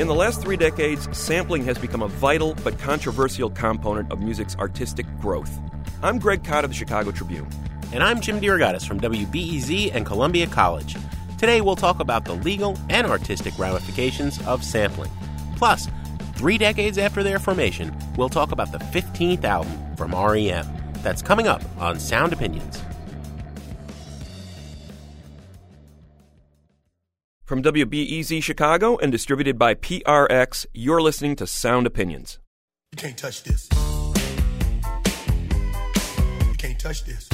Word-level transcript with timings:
In 0.00 0.06
the 0.06 0.14
last 0.14 0.40
three 0.40 0.56
decades, 0.56 1.14
sampling 1.14 1.62
has 1.66 1.76
become 1.76 2.00
a 2.00 2.08
vital 2.08 2.54
but 2.64 2.78
controversial 2.78 3.50
component 3.50 4.10
of 4.10 4.18
music's 4.22 4.56
artistic 4.56 5.04
growth. 5.20 5.60
I'm 6.02 6.18
Greg 6.18 6.42
Kot 6.42 6.64
of 6.64 6.70
the 6.70 6.74
Chicago 6.74 7.10
Tribune. 7.10 7.46
And 7.92 8.02
I'm 8.02 8.22
Jim 8.22 8.40
DeRogatis 8.40 8.88
from 8.88 8.98
WBEZ 8.98 9.94
and 9.94 10.06
Columbia 10.06 10.46
College. 10.46 10.96
Today 11.36 11.60
we'll 11.60 11.76
talk 11.76 12.00
about 12.00 12.24
the 12.24 12.32
legal 12.32 12.78
and 12.88 13.06
artistic 13.06 13.58
ramifications 13.58 14.40
of 14.46 14.64
sampling. 14.64 15.10
Plus, 15.56 15.86
three 16.34 16.56
decades 16.56 16.96
after 16.96 17.22
their 17.22 17.38
formation, 17.38 17.94
we'll 18.16 18.30
talk 18.30 18.52
about 18.52 18.72
the 18.72 18.78
15th 18.78 19.44
album 19.44 19.96
from 19.96 20.14
REM. 20.14 20.66
That's 21.02 21.20
coming 21.20 21.46
up 21.46 21.62
on 21.78 22.00
Sound 22.00 22.32
Opinions. 22.32 22.82
From 27.50 27.64
WBEZ 27.64 28.44
Chicago 28.44 28.96
and 28.98 29.10
distributed 29.10 29.58
by 29.58 29.74
PRX, 29.74 30.66
you're 30.72 31.02
listening 31.02 31.34
to 31.34 31.48
Sound 31.48 31.84
Opinions. 31.84 32.38
You 32.92 32.98
can't 32.98 33.18
touch 33.18 33.42
this. 33.42 33.68
You 36.46 36.54
can't 36.58 36.78
touch 36.78 37.02
this. 37.02 37.28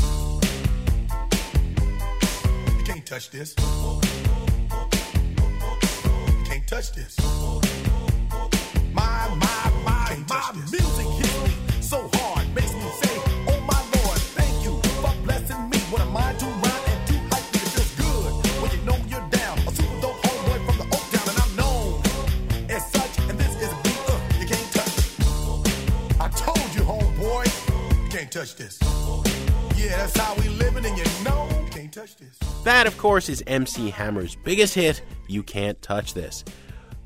You 2.79 2.85
can't 2.87 3.05
touch 3.05 3.29
this. 3.29 3.55
You 3.59 4.01
can't 6.47 6.67
touch 6.67 6.93
this. 6.95 7.66
Touch 28.37 28.57
this. 28.57 28.79
Yeah, 29.79 29.97
that's 29.97 30.19
how 30.19 30.35
we 30.35 30.47
living, 30.51 30.85
and 30.85 30.99
you 30.99 31.05
know 31.25 31.49
can't 31.71 31.91
touch 31.91 32.17
this. 32.19 32.39
That, 32.65 32.87
of 32.87 32.99
course, 32.99 33.31
is 33.31 33.43
MC 33.47 33.89
Hammer's 33.89 34.37
biggest 34.37 34.75
hit, 34.75 35.01
You 35.27 35.43
Can't 35.43 35.81
Touch 35.81 36.13
This. 36.13 36.45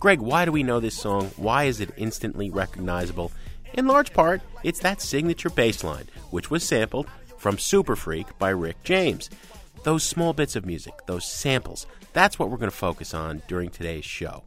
Greg, 0.01 0.21
why 0.21 0.45
do 0.45 0.51
we 0.51 0.65
know 0.65 0.81
this 0.81 0.97
song? 0.97 1.31
Why 1.37 1.65
is 1.65 1.79
it 1.79 1.91
instantly 1.97 2.51
recognizable? 2.51 3.31
In 3.75 3.87
large 3.87 4.13
part, 4.13 4.43
it's 4.65 4.81
that 4.81 5.01
signature 5.01 5.51
bass 5.51 5.85
line, 5.85 6.09
which 6.31 6.51
was 6.51 6.65
sampled 6.65 7.07
from 7.39 7.59
Super 7.59 7.95
Freak 7.95 8.37
by 8.41 8.51
Rick 8.51 8.83
James. 8.83 9.31
Those 9.85 10.03
small 10.03 10.33
bits 10.33 10.57
of 10.57 10.67
music, 10.67 10.95
those 11.07 11.25
samples, 11.25 11.87
that's 12.13 12.41
what 12.41 12.51
we're 12.51 12.57
going 12.57 12.73
to 12.73 12.77
focus 12.77 13.15
on 13.15 13.43
during 13.47 13.71
today's 13.71 14.05
show. 14.05 14.43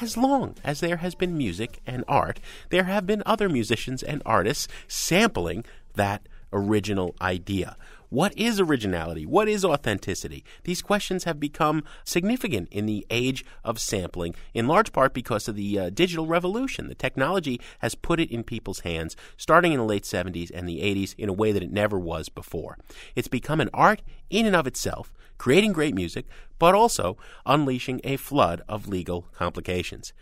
As 0.00 0.16
long 0.16 0.56
as 0.64 0.80
there 0.80 0.96
has 0.96 1.14
been 1.14 1.36
music 1.36 1.80
and 1.86 2.02
art, 2.08 2.40
there 2.70 2.84
have 2.84 3.06
been 3.06 3.22
other 3.26 3.50
musicians 3.50 4.02
and 4.02 4.22
artists 4.24 4.68
sampling 4.88 5.64
that 5.94 6.28
original 6.52 7.14
idea. 7.20 7.76
What 8.14 8.38
is 8.38 8.60
originality? 8.60 9.26
What 9.26 9.48
is 9.48 9.64
authenticity? 9.64 10.44
These 10.62 10.82
questions 10.82 11.24
have 11.24 11.40
become 11.40 11.82
significant 12.04 12.68
in 12.70 12.86
the 12.86 13.04
age 13.10 13.44
of 13.64 13.80
sampling, 13.80 14.36
in 14.52 14.68
large 14.68 14.92
part 14.92 15.12
because 15.12 15.48
of 15.48 15.56
the 15.56 15.78
uh, 15.78 15.90
digital 15.90 16.28
revolution. 16.28 16.86
The 16.86 16.94
technology 16.94 17.60
has 17.80 17.96
put 17.96 18.20
it 18.20 18.30
in 18.30 18.44
people's 18.44 18.80
hands, 18.80 19.16
starting 19.36 19.72
in 19.72 19.78
the 19.78 19.84
late 19.84 20.04
70s 20.04 20.52
and 20.54 20.68
the 20.68 20.78
80s, 20.78 21.16
in 21.18 21.28
a 21.28 21.32
way 21.32 21.50
that 21.50 21.62
it 21.64 21.72
never 21.72 21.98
was 21.98 22.28
before. 22.28 22.78
It's 23.16 23.26
become 23.26 23.60
an 23.60 23.70
art 23.74 24.00
in 24.30 24.46
and 24.46 24.54
of 24.54 24.68
itself, 24.68 25.12
creating 25.36 25.72
great 25.72 25.96
music, 25.96 26.26
but 26.60 26.74
also 26.74 27.16
unleashing 27.46 28.00
a 28.04 28.16
flood 28.16 28.62
of 28.68 28.86
legal 28.86 29.22
complications. 29.32 30.12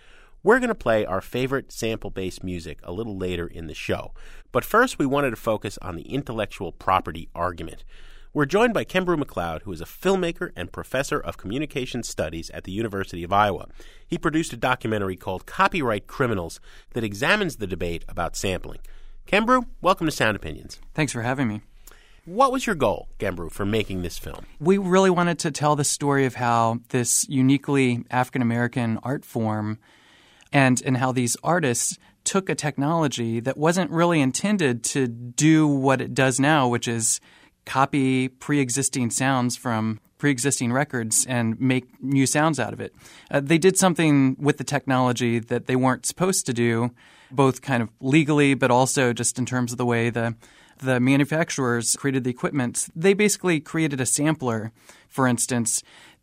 We're 0.45 0.59
going 0.59 0.71
to 0.71 0.75
play 0.75 1.05
our 1.05 1.21
favorite 1.21 1.71
sample 1.71 2.11
based 2.11 2.43
music 2.43 2.81
a 2.83 2.91
little 2.91 3.17
later 3.17 3.47
in 3.47 3.69
the 3.69 3.75
show. 3.75 4.13
But 4.51 4.65
first, 4.65 4.99
we 4.99 5.07
wanted 5.07 5.31
to 5.31 5.37
focus 5.37 5.79
on 5.81 5.95
the 5.95 6.03
intellectual 6.03 6.73
property 6.73 7.29
argument. 7.33 7.85
We're 8.35 8.47
joined 8.47 8.75
by 8.75 8.85
Kembrew 8.85 9.23
McLeod, 9.23 9.63
who 9.63 9.73
is 9.73 9.81
a 9.81 9.85
filmmaker 9.85 10.51
and 10.57 10.73
professor 10.73 11.21
of 11.21 11.37
communication 11.37 12.03
studies 12.03 12.51
at 12.51 12.65
the 12.65 12.73
University 12.73 13.23
of 13.23 13.33
Iowa. 13.33 13.69
He 14.05 14.19
produced 14.19 14.53
a 14.53 14.57
documentary 14.57 15.15
called 15.15 15.47
Copyright 15.47 16.09
Criminals 16.09 16.59
that 16.95 17.05
examines 17.05 17.57
the 17.57 17.67
debate 17.69 18.05
about 18.09 18.35
sampling. 18.35 18.81
Kembrew, 19.29 19.67
welcome 19.81 20.09
to 20.09 20.11
Sound 20.11 20.35
Opinions. 20.35 20.81
Thanks 20.93 21.13
for 21.13 21.23
having 21.23 21.47
me. 21.47 21.61
What 22.25 22.51
was 22.51 22.67
your 22.67 22.75
goal, 22.75 23.09
Kembrew, 23.21 23.53
for 23.53 23.65
making 23.65 24.03
this 24.03 24.19
film? 24.19 24.47
We 24.59 24.77
really 24.77 25.11
wanted 25.11 25.39
to 25.41 25.53
tell 25.53 25.77
the 25.77 25.85
story 25.85 26.25
of 26.25 26.35
how 26.35 26.81
this 26.89 27.29
uniquely 27.29 28.05
African 28.11 28.43
American 28.43 28.99
art 29.05 29.25
form 29.25 29.79
and 30.53 30.83
and 30.85 30.97
how 30.97 31.13
these 31.13 31.37
artists 31.43 31.99
took 32.25 32.49
a 32.49 32.55
technology 32.55 33.41
that 33.41 33.57
wasn't 33.57 33.91
really 33.91 34.21
intended 34.21 34.85
to 34.85 35.09
do 35.09 35.67
what 35.67 36.01
it 36.01 36.15
does 36.15 36.39
now, 36.39 36.69
which 36.69 36.87
is 36.87 37.21
copy 37.65 38.29
pre-existing 38.29 39.11
sounds 39.11 39.57
from 39.57 40.01
pre-existing 40.19 40.73
records 40.73 41.27
and 41.27 41.61
make 41.61 42.01
new 42.01 42.27
sounds 42.27 42.61
out 42.61 42.73
of 42.73 42.81
it. 42.81 42.95
Uh, 43.31 43.41
they 43.41 43.59
did 43.59 43.77
something 43.77 44.37
with 44.39 44.57
the 44.57 44.65
technology 44.65 45.41
that 45.41 45.67
they 45.67 45.75
weren't 45.75 46.07
supposed 46.07 46.47
to 46.47 46.53
do, 46.53 46.91
both 47.31 47.61
kind 47.61 47.83
of 47.83 47.91
legally, 48.01 48.55
but 48.55 48.71
also 48.71 49.13
just 49.13 49.39
in 49.39 49.45
terms 49.45 49.73
of 49.73 49.79
the 49.79 49.87
way 49.87 50.11
the 50.11 50.35
the 50.79 50.99
manufacturers 50.99 51.95
created 51.97 52.25
the 52.25 52.31
equipment. 52.31 52.89
They 52.95 53.15
basically 53.15 53.61
created 53.61 54.01
a 54.01 54.07
sampler, 54.07 54.73
for 55.09 55.29
instance, 55.29 55.83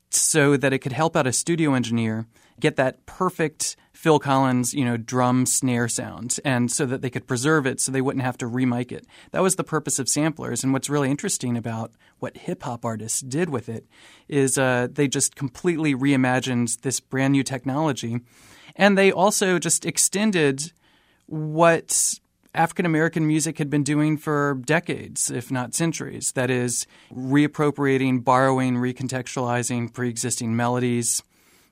so 0.10 0.58
that 0.58 0.74
it 0.74 0.80
could 0.80 0.92
help 0.92 1.16
out 1.16 1.28
a 1.28 1.32
studio 1.32 1.74
engineer 1.74 2.26
get 2.60 2.76
that 2.76 3.06
perfect 3.06 3.76
Phil 4.00 4.18
Collins, 4.18 4.74
you 4.74 4.86
know, 4.86 4.96
drum 4.96 5.46
snare 5.46 5.90
sound, 5.90 6.38
and 6.46 6.72
so 6.72 6.86
that 6.86 7.02
they 7.02 7.10
could 7.10 7.28
preserve 7.28 7.66
it 7.66 7.82
so 7.82 7.92
they 7.92 8.00
wouldn't 8.00 8.24
have 8.24 8.38
to 8.38 8.48
remake 8.48 8.94
it. 8.94 9.06
That 9.32 9.44
was 9.44 9.58
the 9.58 9.64
purpose 9.64 10.00
of 10.00 10.08
samplers. 10.08 10.64
And 10.64 10.72
what's 10.72 10.90
really 10.90 11.12
interesting 11.12 11.58
about 11.58 11.92
what 12.20 12.38
hip 12.38 12.64
hop 12.64 12.86
artists 12.86 13.20
did 13.20 13.50
with 13.50 13.68
it 13.68 13.86
is 14.30 14.58
uh, 14.58 14.88
they 14.90 15.10
just 15.10 15.36
completely 15.36 15.94
reimagined 15.94 16.80
this 16.82 17.02
brand 17.02 17.34
new 17.34 17.44
technology, 17.44 18.22
and 18.76 18.98
they 18.98 19.12
also 19.12 19.60
just 19.60 19.86
extended 19.86 20.72
what 21.26 22.20
African 22.56 22.86
American 22.86 23.28
music 23.28 23.58
had 23.58 23.70
been 23.70 23.84
doing 23.84 24.18
for 24.18 24.62
decades, 24.66 25.30
if 25.30 25.52
not 25.52 25.76
centuries. 25.76 26.32
That 26.32 26.50
is, 26.50 26.88
reappropriating, 27.14 28.24
borrowing, 28.24 28.76
recontextualizing 28.76 29.94
pre 29.94 30.10
existing 30.10 30.56
melodies, 30.56 31.22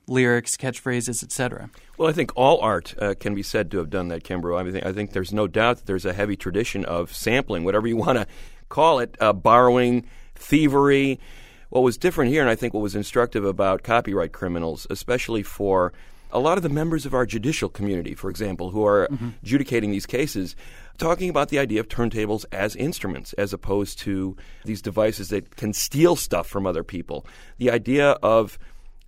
lyrics, 0.08 0.56
catchphrases, 0.56 1.22
etc. 1.22 1.70
Well, 1.96 2.08
I 2.08 2.12
think 2.12 2.32
all 2.36 2.60
art 2.60 2.94
uh, 3.00 3.14
can 3.18 3.34
be 3.34 3.42
said 3.42 3.70
to 3.70 3.78
have 3.78 3.90
done 3.90 4.08
that, 4.08 4.24
Kembrew. 4.24 4.58
I, 4.58 4.70
think, 4.70 4.86
I 4.86 4.92
think 4.92 5.12
there's 5.12 5.32
no 5.32 5.46
doubt 5.46 5.78
that 5.78 5.86
there's 5.86 6.04
a 6.04 6.12
heavy 6.12 6.36
tradition 6.36 6.84
of 6.84 7.14
sampling, 7.14 7.64
whatever 7.64 7.86
you 7.86 7.96
want 8.06 8.18
to 8.18 8.26
call 8.68 8.98
it, 9.00 9.16
uh, 9.20 9.32
borrowing, 9.32 10.06
thievery. 10.34 11.20
What 11.70 11.82
was 11.82 11.98
different 11.98 12.30
here, 12.30 12.40
and 12.40 12.50
I 12.50 12.54
think 12.54 12.72
what 12.72 12.80
was 12.80 12.94
instructive 12.94 13.44
about 13.44 13.82
copyright 13.82 14.32
criminals, 14.32 14.86
especially 14.88 15.42
for 15.42 15.92
a 16.30 16.38
lot 16.38 16.58
of 16.58 16.62
the 16.62 16.68
members 16.68 17.06
of 17.06 17.14
our 17.14 17.26
judicial 17.26 17.68
community, 17.68 18.14
for 18.14 18.30
example, 18.30 18.70
who 18.70 18.86
are 18.86 19.08
mm-hmm. 19.08 19.30
adjudicating 19.42 19.90
these 19.90 20.06
cases, 20.06 20.56
talking 20.98 21.30
about 21.30 21.48
the 21.48 21.58
idea 21.58 21.80
of 21.80 21.88
turntables 21.88 22.44
as 22.52 22.76
instruments 22.76 23.32
as 23.34 23.52
opposed 23.52 23.98
to 24.00 24.36
these 24.64 24.82
devices 24.82 25.28
that 25.28 25.56
can 25.56 25.72
steal 25.72 26.16
stuff 26.16 26.46
from 26.46 26.66
other 26.66 26.84
people. 26.84 27.26
The 27.58 27.70
idea 27.70 28.12
of 28.22 28.58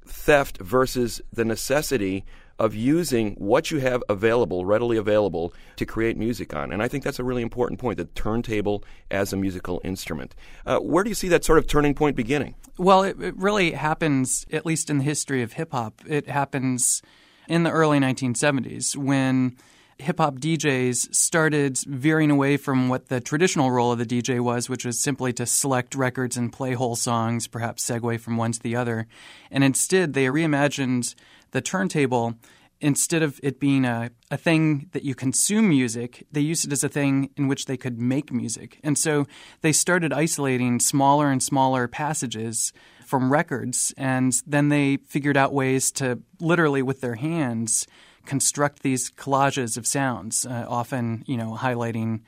theft 0.07 0.59
versus 0.59 1.21
the 1.33 1.45
necessity 1.45 2.25
of 2.61 2.75
using 2.75 3.35
what 3.37 3.71
you 3.71 3.79
have 3.79 4.05
available, 4.11 4.67
readily 4.67 4.99
available, 4.99 5.55
to 5.77 5.87
create 5.87 6.19
music 6.19 6.55
on. 6.55 6.73
And 6.73 6.83
I 6.83 6.89
think 6.89 7.03
that's 7.03 7.19
a 7.19 7.25
really 7.25 7.43
important 7.43 7.81
point 7.81 7.97
the 7.97 8.05
turntable 8.05 8.85
as 9.11 9.33
a 9.33 9.37
musical 9.37 9.81
instrument. 9.83 10.35
Uh, 10.67 10.79
where 10.79 11.03
do 11.03 11.09
you 11.09 11.15
see 11.15 11.29
that 11.29 11.43
sort 11.43 11.59
of 11.59 11.67
turning 11.67 11.95
point 11.95 12.17
beginning? 12.17 12.55
Well, 12.77 13.03
it, 13.03 13.21
it 13.21 13.35
really 13.37 13.73
happens, 13.73 14.45
at 14.53 14.67
least 14.67 14.91
in 14.91 14.99
the 14.99 15.05
history 15.05 15.43
of 15.43 15.55
hip 15.55 15.73
hop, 15.73 16.03
it 16.07 16.29
happens 16.29 17.03
in 17.49 17.63
the 17.63 17.71
early 17.71 17.99
1970s 17.99 18.95
when 18.95 19.57
hip 20.01 20.19
hop 20.19 20.37
DJs 20.37 21.15
started 21.15 21.79
veering 21.87 22.31
away 22.31 22.57
from 22.57 22.89
what 22.89 23.09
the 23.09 23.21
traditional 23.21 23.71
role 23.71 23.93
of 23.93 23.99
the 23.99 24.07
DJ 24.07 24.41
was, 24.41 24.69
which 24.69 24.85
was 24.85 24.99
simply 24.99 25.33
to 25.35 25.47
select 25.47 25.95
records 25.95 26.37
and 26.37 26.53
play 26.53 26.73
whole 26.73 26.97
songs, 26.97 27.47
perhaps 27.47 27.89
segue 27.89 28.21
from 28.21 28.37
one 28.37 28.53
to 28.53 28.61
the 28.61 28.77
other. 28.77 29.07
And 29.51 29.63
instead, 29.63 30.15
they 30.15 30.27
reimagined 30.27 31.15
the 31.53 31.61
turntable 31.61 32.35
instead 32.81 33.23
of 33.23 33.39
it 33.43 33.61
being 33.61 33.85
a, 33.85 34.11
a 34.31 34.37
thing 34.37 34.89
that 34.93 35.05
you 35.05 35.15
consume 35.15 35.69
music, 35.69 36.27
they 36.33 36.41
used 36.41 36.67
it 36.67 36.73
as 36.73 36.83
a 36.83 36.89
thing 36.89 37.31
in 37.37 37.47
which 37.47 37.67
they 37.67 37.77
could 37.77 37.99
make 37.99 38.33
music. 38.33 38.79
And 38.83 38.97
so 38.97 39.27
they 39.61 39.73
started 39.73 40.13
isolating 40.13 40.81
smaller 40.81 41.31
and 41.31 41.43
smaller 41.43 41.87
passages 41.87 42.73
from 43.07 43.31
records, 43.31 43.93
and 43.97 44.33
then 44.47 44.69
they 44.69 44.97
figured 45.09 45.37
out 45.37 45.53
ways 45.53 45.91
to 45.93 46.21
literally 46.41 46.81
with 46.81 47.01
their 47.01 47.17
hands 47.17 47.87
construct 48.27 48.83
these 48.83 49.11
collages 49.11 49.77
of 49.77 49.87
sounds, 49.87 50.47
uh, 50.47 50.67
often 50.69 51.25
you 51.27 51.37
know 51.37 51.57
highlighting 51.59 52.21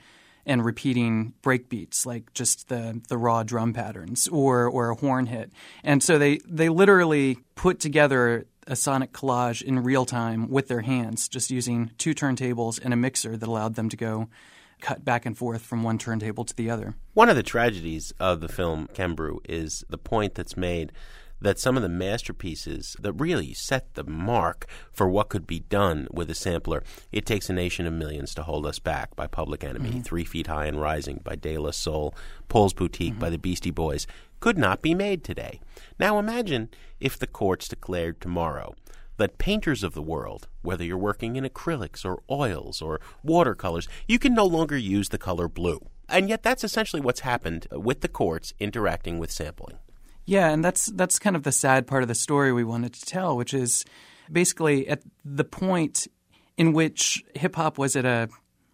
and 0.44 0.64
repeating 0.64 1.34
breakbeats 1.42 2.04
like 2.04 2.32
just 2.34 2.68
the 2.68 3.00
the 3.08 3.16
raw 3.16 3.42
drum 3.42 3.72
patterns 3.72 4.28
or 4.28 4.66
or 4.66 4.90
a 4.90 4.94
horn 4.96 5.26
hit. 5.26 5.52
And 5.84 6.02
so 6.02 6.18
they 6.18 6.38
they 6.46 6.68
literally 6.68 7.38
put 7.54 7.80
together 7.80 8.46
a 8.66 8.76
sonic 8.76 9.12
collage 9.12 9.62
in 9.62 9.80
real 9.80 10.04
time 10.04 10.48
with 10.48 10.68
their 10.68 10.82
hands, 10.82 11.28
just 11.28 11.50
using 11.50 11.90
two 11.98 12.14
turntables 12.14 12.80
and 12.82 12.94
a 12.94 12.96
mixer 12.96 13.36
that 13.36 13.48
allowed 13.48 13.74
them 13.74 13.88
to 13.88 13.96
go 13.96 14.28
cut 14.80 15.04
back 15.04 15.24
and 15.24 15.38
forth 15.38 15.62
from 15.62 15.82
one 15.82 15.98
turntable 15.98 16.44
to 16.44 16.54
the 16.54 16.68
other. 16.68 16.94
One 17.14 17.28
of 17.28 17.36
the 17.36 17.42
tragedies 17.42 18.12
of 18.18 18.40
the 18.40 18.48
film 18.48 18.88
Kembrew 18.94 19.38
is 19.48 19.84
the 19.88 19.98
point 19.98 20.34
that's 20.34 20.56
made 20.56 20.92
that 21.42 21.58
some 21.58 21.76
of 21.76 21.82
the 21.82 21.88
masterpieces 21.88 22.96
that 23.00 23.12
really 23.12 23.52
set 23.52 23.94
the 23.94 24.04
mark 24.04 24.66
for 24.92 25.08
what 25.08 25.28
could 25.28 25.46
be 25.46 25.60
done 25.60 26.06
with 26.10 26.30
a 26.30 26.34
sampler, 26.34 26.82
It 27.10 27.26
Takes 27.26 27.50
a 27.50 27.52
Nation 27.52 27.86
of 27.86 27.92
Millions 27.92 28.34
to 28.34 28.42
Hold 28.42 28.64
Us 28.66 28.78
Back 28.78 29.14
by 29.16 29.26
Public 29.26 29.64
Enemy, 29.64 29.90
Mm-hmm. 29.90 30.00
Three 30.00 30.24
Feet 30.24 30.46
High 30.46 30.66
and 30.66 30.80
Rising 30.80 31.20
by 31.24 31.36
De 31.36 31.58
La 31.58 31.70
Soul, 31.72 32.14
Paul's 32.48 32.72
Boutique 32.72 33.12
Mm-hmm. 33.12 33.20
by 33.20 33.30
the 33.30 33.38
Beastie 33.38 33.70
Boys, 33.70 34.06
could 34.40 34.56
not 34.58 34.82
be 34.82 34.94
made 34.94 35.22
today. 35.24 35.60
Now 35.98 36.18
imagine 36.18 36.68
if 37.00 37.18
the 37.18 37.26
courts 37.26 37.68
declared 37.68 38.20
tomorrow 38.20 38.74
that 39.16 39.38
painters 39.38 39.82
of 39.84 39.94
the 39.94 40.02
world, 40.02 40.48
whether 40.62 40.84
you're 40.84 40.96
working 40.98 41.36
in 41.36 41.44
acrylics 41.44 42.04
or 42.04 42.22
oils 42.30 42.80
or 42.80 43.00
watercolors, 43.22 43.88
you 44.08 44.18
can 44.18 44.34
no 44.34 44.44
longer 44.44 44.76
use 44.76 45.10
the 45.10 45.18
color 45.18 45.48
blue. 45.48 45.80
And 46.08 46.28
yet 46.28 46.42
that's 46.42 46.64
essentially 46.64 47.00
what's 47.00 47.20
happened 47.20 47.66
with 47.70 48.00
the 48.00 48.08
courts 48.08 48.52
interacting 48.58 49.18
with 49.18 49.30
sampling. 49.30 49.78
Yeah, 50.24 50.50
and 50.50 50.64
that's 50.64 50.86
that's 50.86 51.18
kind 51.18 51.36
of 51.36 51.42
the 51.42 51.52
sad 51.52 51.86
part 51.86 52.02
of 52.02 52.08
the 52.08 52.14
story 52.14 52.52
we 52.52 52.64
wanted 52.64 52.94
to 52.94 53.04
tell, 53.04 53.36
which 53.36 53.52
is 53.52 53.84
basically 54.30 54.88
at 54.88 55.02
the 55.24 55.44
point 55.44 56.06
in 56.56 56.72
which 56.72 57.24
hip 57.34 57.56
hop 57.56 57.78
was 57.78 57.96
at 57.96 58.04
a 58.04 58.28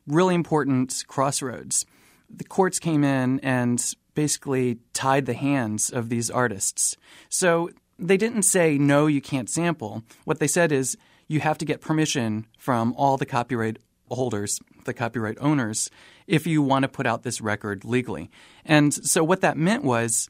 really 0.06 0.34
important 0.34 1.04
crossroads. 1.06 1.86
The 2.28 2.44
courts 2.44 2.78
came 2.78 3.04
in 3.04 3.40
and 3.40 3.82
basically 4.14 4.78
tied 4.92 5.26
the 5.26 5.34
hands 5.34 5.90
of 5.90 6.08
these 6.08 6.30
artists. 6.30 6.96
So 7.28 7.70
they 7.98 8.16
didn't 8.16 8.42
say 8.42 8.76
no, 8.76 9.06
you 9.06 9.20
can't 9.20 9.48
sample. 9.48 10.02
What 10.24 10.40
they 10.40 10.46
said 10.46 10.72
is 10.72 10.96
you 11.28 11.40
have 11.40 11.58
to 11.58 11.64
get 11.64 11.80
permission 11.80 12.46
from 12.58 12.94
all 12.96 13.16
the 13.16 13.26
copyright 13.26 13.78
holders, 14.10 14.58
the 14.84 14.94
copyright 14.94 15.38
owners, 15.40 15.90
if 16.26 16.46
you 16.46 16.62
want 16.62 16.82
to 16.82 16.88
put 16.88 17.06
out 17.06 17.22
this 17.22 17.40
record 17.40 17.84
legally. 17.84 18.30
And 18.64 18.92
so 18.92 19.22
what 19.22 19.40
that 19.42 19.56
meant 19.56 19.84
was 19.84 20.28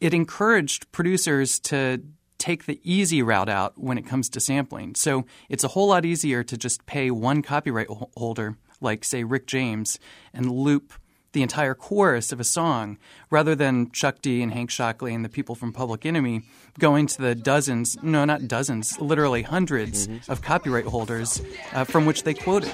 it 0.00 0.14
encouraged 0.14 0.90
producers 0.92 1.58
to 1.60 2.02
take 2.38 2.66
the 2.66 2.80
easy 2.84 3.22
route 3.22 3.48
out 3.48 3.78
when 3.78 3.98
it 3.98 4.06
comes 4.06 4.28
to 4.30 4.40
sampling. 4.40 4.94
So 4.94 5.24
it's 5.48 5.64
a 5.64 5.68
whole 5.68 5.88
lot 5.88 6.04
easier 6.04 6.42
to 6.44 6.56
just 6.56 6.86
pay 6.86 7.10
one 7.10 7.42
copyright 7.42 7.88
holder, 7.88 8.56
like, 8.80 9.04
say, 9.04 9.24
Rick 9.24 9.46
James, 9.46 9.98
and 10.34 10.50
loop 10.50 10.92
the 11.32 11.42
entire 11.42 11.74
chorus 11.74 12.32
of 12.32 12.40
a 12.40 12.44
song 12.44 12.96
rather 13.30 13.54
than 13.54 13.90
Chuck 13.90 14.22
D 14.22 14.42
and 14.42 14.52
Hank 14.52 14.70
Shocklee 14.70 15.14
and 15.14 15.22
the 15.24 15.28
people 15.28 15.54
from 15.54 15.70
Public 15.70 16.06
Enemy 16.06 16.42
going 16.78 17.06
to 17.08 17.20
the 17.20 17.34
dozens, 17.34 18.02
no, 18.02 18.24
not 18.24 18.48
dozens, 18.48 18.98
literally 19.00 19.44
100s 19.44 20.28
of 20.30 20.40
copyright 20.40 20.86
holders 20.86 21.42
uh, 21.74 21.84
from 21.84 22.06
which 22.06 22.22
they 22.22 22.32
quoted. 22.32 22.70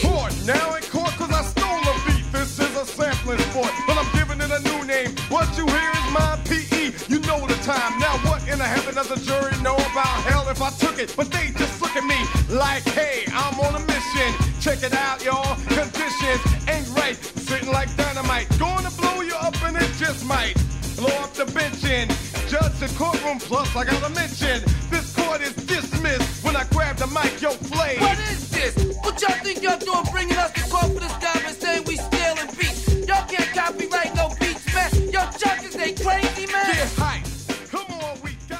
Court, 0.00 0.32
now 0.46 0.74
in 0.76 0.82
court 0.84 1.10
cause 1.10 1.32
I 1.32 1.42
stole 1.42 1.66
a 1.66 1.94
beat. 2.06 2.32
This 2.32 2.60
is 2.60 2.76
a 2.76 2.86
sampling 2.86 3.38
sport, 3.38 3.72
but 3.88 3.96
I'm 3.98 4.12
giving 4.16 4.40
it 4.40 4.50
a 4.50 4.62
new 4.62 4.84
name. 4.86 5.10
What 5.28 5.58
you 5.58 5.66
hear 5.66 5.97
PE, 6.44 6.92
you 7.08 7.20
know 7.20 7.46
the 7.46 7.58
time. 7.62 7.98
Now 7.98 8.16
what 8.26 8.46
in 8.48 8.58
the 8.58 8.64
heaven 8.64 8.94
does 8.94 9.08
the 9.08 9.20
jury 9.20 9.56
know 9.62 9.74
about 9.74 10.14
hell 10.28 10.48
if 10.48 10.60
I 10.62 10.70
took 10.70 10.98
it? 10.98 11.14
But 11.16 11.30
they 11.30 11.50
just 11.56 11.80
look 11.80 11.96
at 11.96 12.04
me 12.04 12.18
like, 12.54 12.84
hey, 12.84 13.24
I'm 13.32 13.58
on 13.60 13.74
a 13.74 13.84
mission. 13.86 14.30
Check 14.60 14.82
it 14.82 14.94
out, 14.94 15.24
y'all. 15.24 15.56
Conditions 15.68 16.42
ain't 16.68 16.88
right. 16.96 17.16
Sitting 17.16 17.70
like 17.70 17.94
dynamite. 17.96 18.46
Gonna 18.58 18.90
blow 18.90 19.20
you 19.22 19.34
up 19.34 19.56
and 19.62 19.76
it 19.76 19.90
just 19.98 20.24
might. 20.24 20.54
Blow 20.96 21.14
up 21.22 21.32
the 21.34 21.46
bench 21.46 21.84
in. 21.84 22.08
Judge 22.48 22.74
the 22.80 22.88
courtroom, 22.96 23.38
plus 23.38 23.74
I 23.76 23.84
gotta 23.84 24.08
mention. 24.14 24.62
This 24.90 25.14
court 25.14 25.40
is 25.42 25.54
dismissed 25.54 26.42
when 26.44 26.56
I 26.56 26.64
grab 26.70 26.96
the 26.96 27.06
mic, 27.06 27.40
yo, 27.40 27.50
play. 27.70 27.96
What 27.98 28.18
is 28.30 28.48
this? 28.50 28.74
What 29.04 29.20
y'all 29.22 29.38
think 29.44 29.62
y'all 29.62 29.78
doing 29.78 30.04
bringing 30.10 30.36
us 30.36 30.57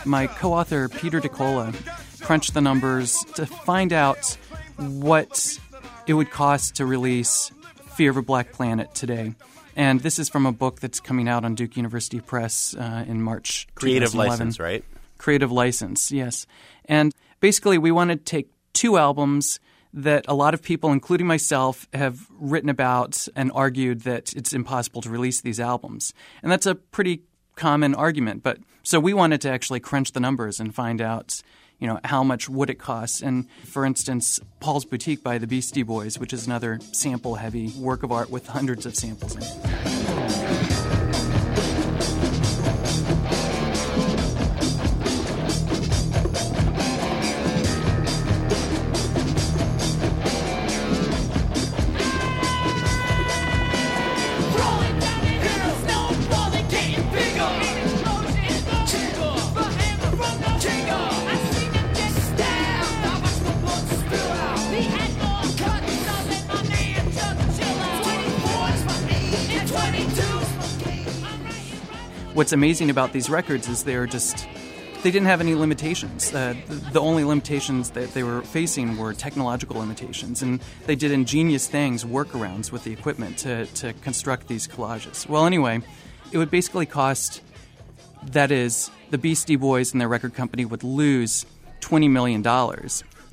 my 0.08 0.26
co-author 0.26 0.88
Peter 0.88 1.20
DiCola 1.20 1.74
crunched 2.22 2.54
the 2.54 2.60
numbers 2.60 3.22
to 3.34 3.46
find 3.46 3.92
out 3.92 4.36
what 4.76 5.60
it 6.06 6.14
would 6.14 6.30
cost 6.30 6.76
to 6.76 6.86
release 6.86 7.52
Fear 7.94 8.10
of 8.10 8.16
a 8.16 8.22
Black 8.22 8.52
Planet 8.52 8.94
today. 8.94 9.34
And 9.76 10.00
this 10.00 10.18
is 10.18 10.28
from 10.28 10.46
a 10.46 10.52
book 10.52 10.80
that's 10.80 10.98
coming 10.98 11.28
out 11.28 11.44
on 11.44 11.54
Duke 11.54 11.76
University 11.76 12.20
Press 12.20 12.74
uh, 12.74 13.04
in 13.06 13.22
March. 13.22 13.68
Creative 13.74 14.10
2011. 14.10 14.30
license, 14.30 14.58
right? 14.58 14.84
Creative 15.18 15.52
license, 15.52 16.10
yes. 16.10 16.46
And 16.86 17.14
basically, 17.40 17.76
we 17.78 17.90
wanted 17.90 18.24
to 18.24 18.24
take 18.24 18.50
two 18.72 18.96
albums 18.96 19.60
that 19.92 20.24
a 20.28 20.34
lot 20.34 20.54
of 20.54 20.62
people, 20.62 20.90
including 20.90 21.26
myself, 21.26 21.86
have 21.92 22.26
written 22.30 22.70
about 22.70 23.28
and 23.36 23.52
argued 23.54 24.02
that 24.02 24.32
it's 24.34 24.52
impossible 24.52 25.02
to 25.02 25.10
release 25.10 25.40
these 25.40 25.60
albums. 25.60 26.14
And 26.42 26.50
that's 26.50 26.66
a 26.66 26.74
pretty 26.74 27.22
common 27.56 27.94
argument. 27.94 28.42
But 28.42 28.58
so 28.88 28.98
we 28.98 29.12
wanted 29.12 29.42
to 29.42 29.50
actually 29.50 29.80
crunch 29.80 30.12
the 30.12 30.20
numbers 30.20 30.60
and 30.60 30.74
find 30.74 31.02
out, 31.02 31.42
you 31.78 31.86
know, 31.86 32.00
how 32.04 32.24
much 32.24 32.48
would 32.48 32.70
it 32.70 32.78
cost. 32.78 33.20
And 33.20 33.46
for 33.64 33.84
instance, 33.84 34.40
Paul's 34.60 34.86
Boutique 34.86 35.22
by 35.22 35.36
the 35.36 35.46
Beastie 35.46 35.82
Boys, 35.82 36.18
which 36.18 36.32
is 36.32 36.46
another 36.46 36.80
sample-heavy 36.92 37.74
work 37.76 38.02
of 38.02 38.12
art 38.12 38.30
with 38.30 38.46
hundreds 38.46 38.86
of 38.86 38.96
samples 38.96 39.36
in 39.36 39.42
it. 39.42 40.47
What's 72.38 72.52
amazing 72.52 72.88
about 72.88 73.12
these 73.12 73.28
records 73.28 73.68
is 73.68 73.82
they're 73.82 74.06
just 74.06 74.46
they 75.02 75.10
didn't 75.10 75.26
have 75.26 75.40
any 75.40 75.56
limitations. 75.56 76.32
Uh, 76.32 76.54
the, 76.68 76.74
the 76.92 77.00
only 77.00 77.24
limitations 77.24 77.90
that 77.90 78.14
they 78.14 78.22
were 78.22 78.42
facing 78.42 78.96
were 78.96 79.12
technological 79.12 79.80
limitations, 79.80 80.40
and 80.40 80.60
they 80.86 80.94
did 80.94 81.10
ingenious 81.10 81.66
things, 81.66 82.04
workarounds 82.04 82.70
with 82.70 82.84
the 82.84 82.92
equipment 82.92 83.38
to, 83.38 83.66
to 83.66 83.92
construct 83.94 84.46
these 84.46 84.68
collages. 84.68 85.28
Well, 85.28 85.46
anyway, 85.46 85.82
it 86.30 86.38
would 86.38 86.50
basically 86.50 86.86
cost 86.86 87.42
that 88.22 88.52
is, 88.52 88.88
the 89.10 89.18
Beastie 89.18 89.56
Boys 89.56 89.92
and 89.92 90.00
their 90.00 90.08
record 90.08 90.34
company 90.34 90.64
would 90.64 90.84
lose 90.84 91.44
$20 91.80 92.08
million 92.08 92.44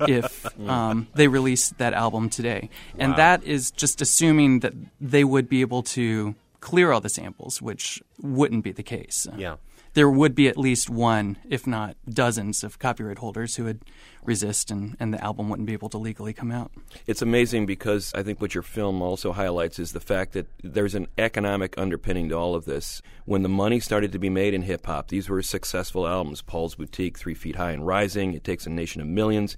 if 0.08 0.60
um, 0.68 1.06
they 1.14 1.28
released 1.28 1.78
that 1.78 1.92
album 1.92 2.28
today. 2.28 2.70
And 2.98 3.14
that 3.16 3.44
is 3.44 3.70
just 3.70 4.00
assuming 4.02 4.60
that 4.60 4.72
they 5.00 5.22
would 5.22 5.48
be 5.48 5.60
able 5.60 5.84
to 5.84 6.34
clear 6.66 6.90
all 6.90 7.00
the 7.00 7.08
samples, 7.08 7.62
which 7.62 8.02
wouldn't 8.20 8.64
be 8.64 8.72
the 8.72 8.82
case. 8.82 9.28
Yeah. 9.36 9.54
There 9.94 10.10
would 10.10 10.34
be 10.34 10.48
at 10.48 10.58
least 10.58 10.90
one, 10.90 11.36
if 11.48 11.64
not 11.64 11.96
dozens, 12.08 12.64
of 12.64 12.80
copyright 12.80 13.18
holders 13.18 13.54
who 13.54 13.64
would 13.64 13.82
resist, 14.24 14.72
and, 14.72 14.96
and 14.98 15.14
the 15.14 15.22
album 15.22 15.48
wouldn't 15.48 15.68
be 15.68 15.74
able 15.74 15.90
to 15.90 15.96
legally 15.96 16.32
come 16.32 16.50
out. 16.50 16.72
It's 17.06 17.22
amazing 17.22 17.66
because 17.66 18.12
I 18.16 18.24
think 18.24 18.40
what 18.40 18.52
your 18.52 18.64
film 18.64 19.00
also 19.00 19.32
highlights 19.32 19.78
is 19.78 19.92
the 19.92 20.00
fact 20.00 20.32
that 20.32 20.48
there's 20.60 20.96
an 20.96 21.06
economic 21.16 21.78
underpinning 21.78 22.30
to 22.30 22.34
all 22.34 22.56
of 22.56 22.64
this. 22.64 23.00
When 23.26 23.44
the 23.44 23.48
money 23.48 23.78
started 23.78 24.10
to 24.10 24.18
be 24.18 24.28
made 24.28 24.52
in 24.52 24.62
hip 24.62 24.86
hop, 24.86 25.06
these 25.06 25.28
were 25.28 25.42
successful 25.42 26.04
albums 26.08 26.42
Paul's 26.42 26.74
Boutique, 26.74 27.16
Three 27.16 27.34
Feet 27.34 27.54
High 27.54 27.70
and 27.70 27.86
Rising, 27.86 28.34
It 28.34 28.42
Takes 28.42 28.66
a 28.66 28.70
Nation 28.70 29.00
of 29.00 29.06
Millions. 29.06 29.56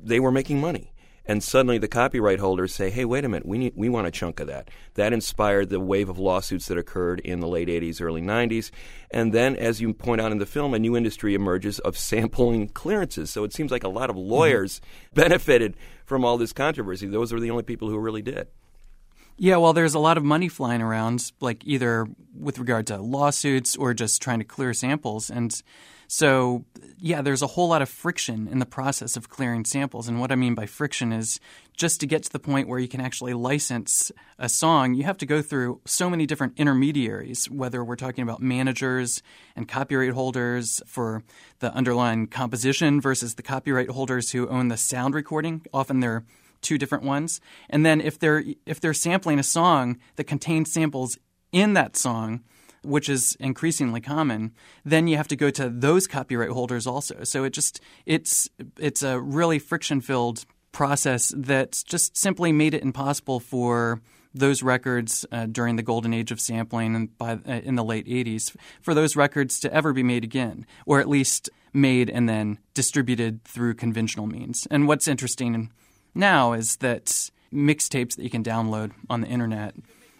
They 0.00 0.20
were 0.20 0.30
making 0.30 0.60
money. 0.60 0.93
And 1.26 1.42
suddenly 1.42 1.78
the 1.78 1.88
copyright 1.88 2.38
holders 2.38 2.74
say, 2.74 2.90
"Hey, 2.90 3.04
wait 3.04 3.24
a 3.24 3.28
minute, 3.28 3.46
we 3.46 3.58
need, 3.58 3.72
we 3.76 3.88
want 3.88 4.06
a 4.06 4.10
chunk 4.10 4.40
of 4.40 4.46
that." 4.48 4.68
That 4.94 5.12
inspired 5.12 5.70
the 5.70 5.80
wave 5.80 6.08
of 6.08 6.18
lawsuits 6.18 6.66
that 6.66 6.78
occurred 6.78 7.20
in 7.20 7.40
the 7.40 7.48
late 7.48 7.68
'80s, 7.68 8.00
early 8.00 8.22
'90s, 8.22 8.70
and 9.10 9.32
then, 9.32 9.56
as 9.56 9.80
you 9.80 9.92
point 9.94 10.20
out 10.20 10.32
in 10.32 10.38
the 10.38 10.46
film, 10.46 10.74
a 10.74 10.78
new 10.78 10.96
industry 10.96 11.34
emerges 11.34 11.78
of 11.80 11.96
sampling 11.98 12.68
clearances. 12.68 13.30
So 13.30 13.44
it 13.44 13.52
seems 13.52 13.70
like 13.70 13.84
a 13.84 13.88
lot 13.88 14.10
of 14.10 14.16
mm-hmm. 14.16 14.30
lawyers 14.30 14.80
benefited 15.14 15.76
from 16.04 16.24
all 16.24 16.38
this 16.38 16.52
controversy. 16.52 17.06
Those 17.06 17.32
were 17.32 17.40
the 17.40 17.50
only 17.50 17.62
people 17.62 17.88
who 17.88 17.98
really 17.98 18.22
did. 18.22 18.48
Yeah, 19.36 19.56
well, 19.56 19.72
there's 19.72 19.94
a 19.94 19.98
lot 19.98 20.16
of 20.16 20.22
money 20.22 20.48
flying 20.48 20.80
around, 20.80 21.32
like 21.40 21.64
either 21.64 22.06
with 22.38 22.58
regard 22.58 22.86
to 22.88 22.98
lawsuits 22.98 23.74
or 23.74 23.92
just 23.92 24.22
trying 24.22 24.38
to 24.38 24.44
clear 24.44 24.72
samples. 24.72 25.28
And 25.28 25.60
so, 26.06 26.64
yeah, 26.98 27.22
there's 27.22 27.42
a 27.42 27.46
whole 27.46 27.68
lot 27.68 27.82
of 27.82 27.88
friction 27.88 28.48
in 28.48 28.58
the 28.58 28.66
process 28.66 29.16
of 29.16 29.28
clearing 29.28 29.64
samples. 29.64 30.08
And 30.08 30.20
what 30.20 30.30
I 30.30 30.36
mean 30.36 30.54
by 30.54 30.66
friction 30.66 31.12
is 31.12 31.40
just 31.76 32.00
to 32.00 32.06
get 32.06 32.22
to 32.24 32.30
the 32.32 32.38
point 32.38 32.68
where 32.68 32.78
you 32.78 32.88
can 32.88 33.00
actually 33.00 33.34
license 33.34 34.12
a 34.38 34.48
song, 34.48 34.94
you 34.94 35.04
have 35.04 35.18
to 35.18 35.26
go 35.26 35.42
through 35.42 35.80
so 35.84 36.08
many 36.08 36.26
different 36.26 36.54
intermediaries, 36.56 37.50
whether 37.50 37.84
we're 37.84 37.96
talking 37.96 38.22
about 38.22 38.40
managers 38.40 39.22
and 39.56 39.66
copyright 39.66 40.12
holders 40.12 40.80
for 40.86 41.22
the 41.58 41.72
underlying 41.74 42.26
composition 42.26 43.00
versus 43.00 43.34
the 43.34 43.42
copyright 43.42 43.90
holders 43.90 44.30
who 44.30 44.48
own 44.48 44.68
the 44.68 44.76
sound 44.76 45.14
recording. 45.14 45.64
Often 45.72 46.00
they're 46.00 46.24
two 46.60 46.78
different 46.78 47.04
ones. 47.04 47.40
And 47.68 47.84
then 47.84 48.00
if 48.00 48.18
they're 48.18 48.44
if 48.66 48.80
they're 48.80 48.94
sampling 48.94 49.38
a 49.38 49.44
song 49.44 49.98
that 50.16 50.24
contains 50.24 50.72
samples 50.72 51.18
in 51.52 51.74
that 51.74 51.96
song, 51.96 52.42
which 52.84 53.08
is 53.08 53.36
increasingly 53.40 54.00
common, 54.00 54.52
then 54.84 55.06
you 55.06 55.16
have 55.16 55.28
to 55.28 55.36
go 55.36 55.50
to 55.50 55.68
those 55.68 56.06
copyright 56.06 56.50
holders 56.50 56.86
also. 56.86 57.24
So 57.24 57.44
it 57.44 57.50
just 57.50 57.80
it's 58.06 58.48
it's 58.78 59.02
a 59.02 59.20
really 59.20 59.58
friction 59.58 60.00
filled 60.00 60.44
process 60.72 61.32
that's 61.36 61.82
just 61.82 62.16
simply 62.16 62.52
made 62.52 62.74
it 62.74 62.82
impossible 62.82 63.40
for 63.40 64.00
those 64.34 64.62
records 64.62 65.24
uh, 65.30 65.46
during 65.46 65.76
the 65.76 65.82
golden 65.82 66.12
age 66.12 66.32
of 66.32 66.40
sampling 66.40 66.96
and 66.96 67.16
by 67.16 67.32
uh, 67.32 67.60
in 67.62 67.76
the 67.76 67.84
late 67.84 68.06
80s 68.06 68.54
for 68.82 68.92
those 68.92 69.14
records 69.14 69.60
to 69.60 69.72
ever 69.72 69.92
be 69.92 70.02
made 70.02 70.24
again 70.24 70.66
or 70.86 70.98
at 70.98 71.08
least 71.08 71.48
made 71.72 72.10
and 72.10 72.28
then 72.28 72.58
distributed 72.74 73.44
through 73.44 73.74
conventional 73.74 74.26
means. 74.26 74.66
And 74.70 74.88
what's 74.88 75.08
interesting 75.08 75.70
now 76.14 76.52
is 76.52 76.76
that 76.76 77.30
mixtapes 77.52 78.16
that 78.16 78.22
you 78.22 78.30
can 78.30 78.42
download 78.42 78.92
on 79.08 79.20
the 79.20 79.28
internet 79.28 79.74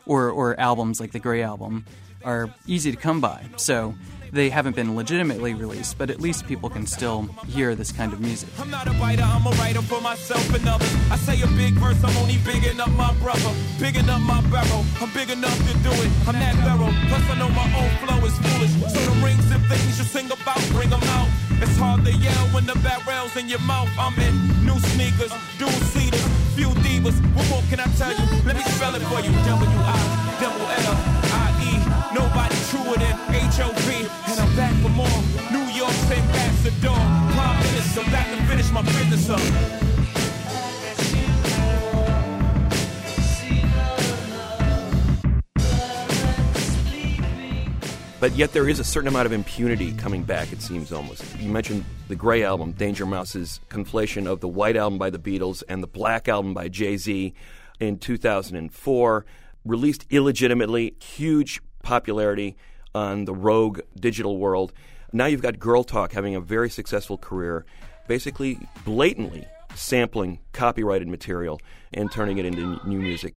or, 0.07 0.31
or 0.31 0.59
albums 0.59 1.01
like 1.01 1.13
the 1.13 1.19
Grey 1.19 1.43
album 1.43 1.85
are 2.25 2.51
easy 2.67 2.91
to 2.91 2.97
come 2.97 3.21
by. 3.21 3.45
So 3.57 3.95
they 4.35 4.51
haven't 4.51 4.75
been 4.75 4.97
legitimately 4.97 5.55
released, 5.55 5.97
but 5.97 6.11
at 6.11 6.21
least 6.21 6.47
people 6.47 6.69
can 6.69 6.87
still 6.87 7.23
hear 7.47 7.77
this 7.77 7.93
kind 7.93 8.13
of 8.13 8.21
music. 8.21 8.49
I'm 8.59 8.71
not 8.71 8.89
a 8.89 8.93
writer, 8.99 9.23
I'm 9.23 9.47
a 9.47 9.51
writer 9.63 9.81
for 9.83 10.01
myself 10.01 10.43
and 10.53 10.67
others. 10.69 10.93
I 11.09 11.17
say 11.17 11.41
a 11.43 11.47
big 11.55 11.75
verse, 11.75 12.03
I'm 12.03 12.17
only 12.17 12.35
my 12.97 13.15
brother, 13.23 13.55
my 14.27 14.41
barrel. 14.51 14.85
I'm 15.01 15.11
big 15.15 15.31
enough 15.31 15.57
to 15.57 15.75
do 15.87 15.93
it, 15.93 16.11
I'm 16.27 16.35
that 16.35 16.55
thorough. 16.67 16.93
Plus, 17.09 17.25
I 17.31 17.39
know 17.39 17.49
my 17.51 17.69
own 17.79 17.91
flow 18.03 18.19
is 18.27 18.35
foolish. 18.43 18.75
So 18.93 18.99
the 19.07 19.15
rings 19.25 19.51
and 19.53 19.65
things 19.67 19.99
you 19.99 20.05
sing 20.05 20.27
about, 20.27 20.63
bring 20.73 20.91
them 20.91 21.03
out. 21.15 21.29
It's 21.63 21.77
hard 21.79 22.05
to 22.05 22.13
yell 22.13 22.45
when 22.51 22.67
the 22.67 22.75
barrel's 22.83 23.37
in 23.37 23.49
your 23.49 23.61
mouth. 23.61 23.89
I'm 23.97 24.19
in 24.19 24.35
new 24.67 24.79
sneakers, 24.93 25.33
dual 25.59 25.71
seaters, 25.95 26.27
few 26.59 26.69
divas. 26.83 27.15
What 27.37 27.49
more 27.51 27.63
can 27.71 27.79
I 27.79 27.87
tell 27.95 28.11
you? 28.11 28.27
Let 28.45 28.57
me 28.57 28.63
spell 28.65 28.95
it 28.95 29.03
for 29.03 29.21
you. 29.21 31.14
Nobody 32.15 32.55
truer 32.71 32.95
than 32.95 33.19
H-O-P. 33.35 34.09
And 34.31 34.41
I'm 34.41 34.55
back 34.55 34.73
for 34.83 34.89
more. 34.91 35.09
New 35.51 35.67
York's 35.75 36.11
ambassador. 36.13 36.95
Prime 37.35 37.59
Minister, 37.59 38.03
back 38.13 38.31
to 38.31 38.43
finish 38.45 38.71
my 38.71 38.83
business 38.83 39.31
up. 39.31 39.41
But 48.21 48.37
yet 48.37 48.53
there 48.53 48.69
is 48.69 48.79
a 48.79 48.85
certain 48.85 49.09
amount 49.09 49.27
of 49.27 49.33
impunity 49.33 49.93
coming 49.93 50.23
back, 50.23 50.53
it 50.53 50.63
seems 50.63 50.93
almost. 50.93 51.25
You 51.41 51.51
mentioned 51.51 51.85
the 52.07 52.15
Grey 52.15 52.45
album, 52.45 52.73
Danger 52.73 53.05
Mouse's 53.05 53.61
conflation 53.69 54.27
of 54.27 54.39
the 54.41 54.49
White 54.49 54.77
album 54.77 54.99
by 54.99 55.11
the 55.11 55.19
Beatles 55.19 55.65
and 55.69 55.83
the 55.83 55.89
Black 55.89 56.29
album 56.29 56.55
by 56.55 56.69
Jay 56.69 56.97
Z 56.97 57.35
in 57.81 57.99
2004, 57.99 59.27
released 59.65 60.07
illegitimately, 60.11 60.95
huge 61.01 61.61
popularity 61.85 62.57
on 62.95 63.25
the 63.25 63.35
rogue 63.35 63.81
digital 63.99 64.39
world. 64.39 64.73
Now 65.13 65.27
you've 65.27 65.43
got 65.43 65.61
Girl 65.61 65.85
Talk 65.85 66.13
having 66.13 66.35
a 66.35 66.41
very 66.41 66.69
successful 66.69 67.17
career, 67.17 67.65
basically 68.09 68.59
blatantly 68.85 69.47
sampling 69.77 70.41
copyrighted 70.53 71.09
material 71.09 71.61
and 71.93 72.11
turning 72.11 72.39
it 72.39 72.45
into 72.45 72.81
new 72.87 72.99
music. 72.99 73.35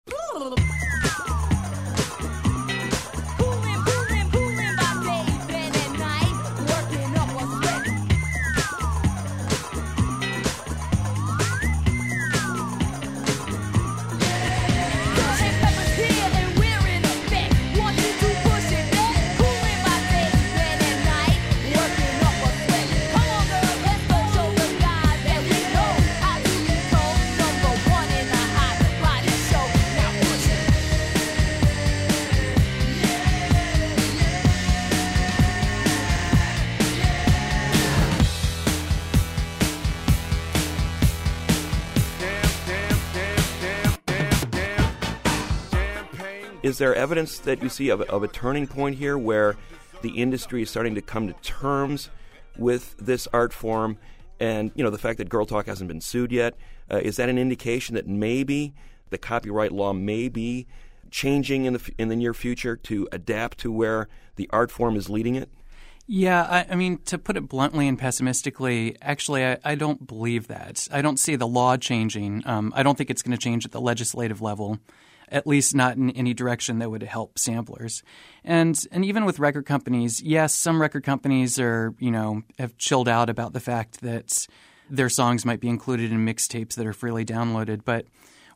Is 46.67 46.79
there 46.79 46.93
evidence 46.93 47.39
that 47.39 47.63
you 47.63 47.69
see 47.69 47.88
of, 47.88 48.01
of 48.01 48.24
a 48.24 48.27
turning 48.27 48.67
point 48.67 48.97
here 48.97 49.17
where 49.17 49.55
the 50.01 50.09
industry 50.09 50.63
is 50.63 50.69
starting 50.69 50.95
to 50.95 51.01
come 51.01 51.27
to 51.27 51.33
terms 51.36 52.09
with 52.57 52.93
this 52.97 53.25
art 53.31 53.53
form? 53.53 53.97
And 54.38 54.71
you 54.75 54.83
know 54.83 54.89
the 54.89 54.97
fact 54.97 55.19
that 55.19 55.29
Girl 55.29 55.45
Talk 55.45 55.67
hasn't 55.67 55.88
been 55.88 56.01
sued 56.01 56.33
yet 56.33 56.55
uh, 56.91 56.97
is 56.97 57.15
that 57.15 57.29
an 57.29 57.38
indication 57.38 57.95
that 57.95 58.05
maybe 58.05 58.74
the 59.12 59.17
copyright 59.17 59.71
law 59.71 59.93
may 59.93 60.27
be 60.27 60.67
changing 61.09 61.63
in 61.63 61.71
the 61.71 61.91
in 61.97 62.09
the 62.09 62.17
near 62.17 62.33
future 62.33 62.75
to 62.75 63.07
adapt 63.13 63.59
to 63.59 63.71
where 63.71 64.09
the 64.36 64.50
art 64.51 64.69
form 64.69 64.97
is 64.97 65.09
leading 65.09 65.36
it? 65.36 65.50
Yeah, 66.05 66.43
I, 66.43 66.74
I 66.74 66.75
mean, 66.75 66.97
to 67.05 67.17
put 67.17 67.38
it 67.38 67.47
bluntly 67.47 67.88
and 67.88 67.97
pessimistically, 67.97 68.97
actually, 69.01 69.45
I, 69.45 69.57
I 69.63 69.75
don't 69.75 70.05
believe 70.05 70.47
that. 70.47 70.86
I 70.91 71.01
don't 71.01 71.17
see 71.17 71.38
the 71.38 71.47
law 71.47 71.77
changing. 71.77 72.43
Um, 72.45 72.74
I 72.75 72.83
don't 72.83 72.97
think 72.97 73.09
it's 73.09 73.21
going 73.21 73.38
to 73.38 73.41
change 73.41 73.65
at 73.65 73.71
the 73.71 73.79
legislative 73.79 74.41
level, 74.41 74.79
at 75.29 75.48
least 75.48 75.75
not 75.75 75.98
in 75.98 76.10
any 76.12 76.34
direction 76.34 76.79
that 76.79 76.89
would 76.89 77.03
help 77.03 77.38
samplers. 77.38 78.03
And 78.43 78.77
and 78.91 79.05
even 79.05 79.25
with 79.25 79.39
record 79.39 79.65
companies, 79.65 80.22
yes, 80.22 80.53
some 80.53 80.81
record 80.81 81.03
companies 81.03 81.60
are 81.60 81.93
you 82.00 82.12
know 82.12 82.43
have 82.60 82.77
chilled 82.77 83.10
out 83.10 83.29
about 83.29 83.53
the 83.53 83.60
fact 83.60 84.01
that 84.01 84.48
their 84.89 85.10
songs 85.10 85.46
might 85.46 85.60
be 85.60 85.67
included 85.67 86.12
in 86.12 86.25
mixtapes 86.25 86.75
that 86.75 86.88
are 86.88 86.93
freely 86.93 87.25
downloaded, 87.25 87.81
but 87.84 88.05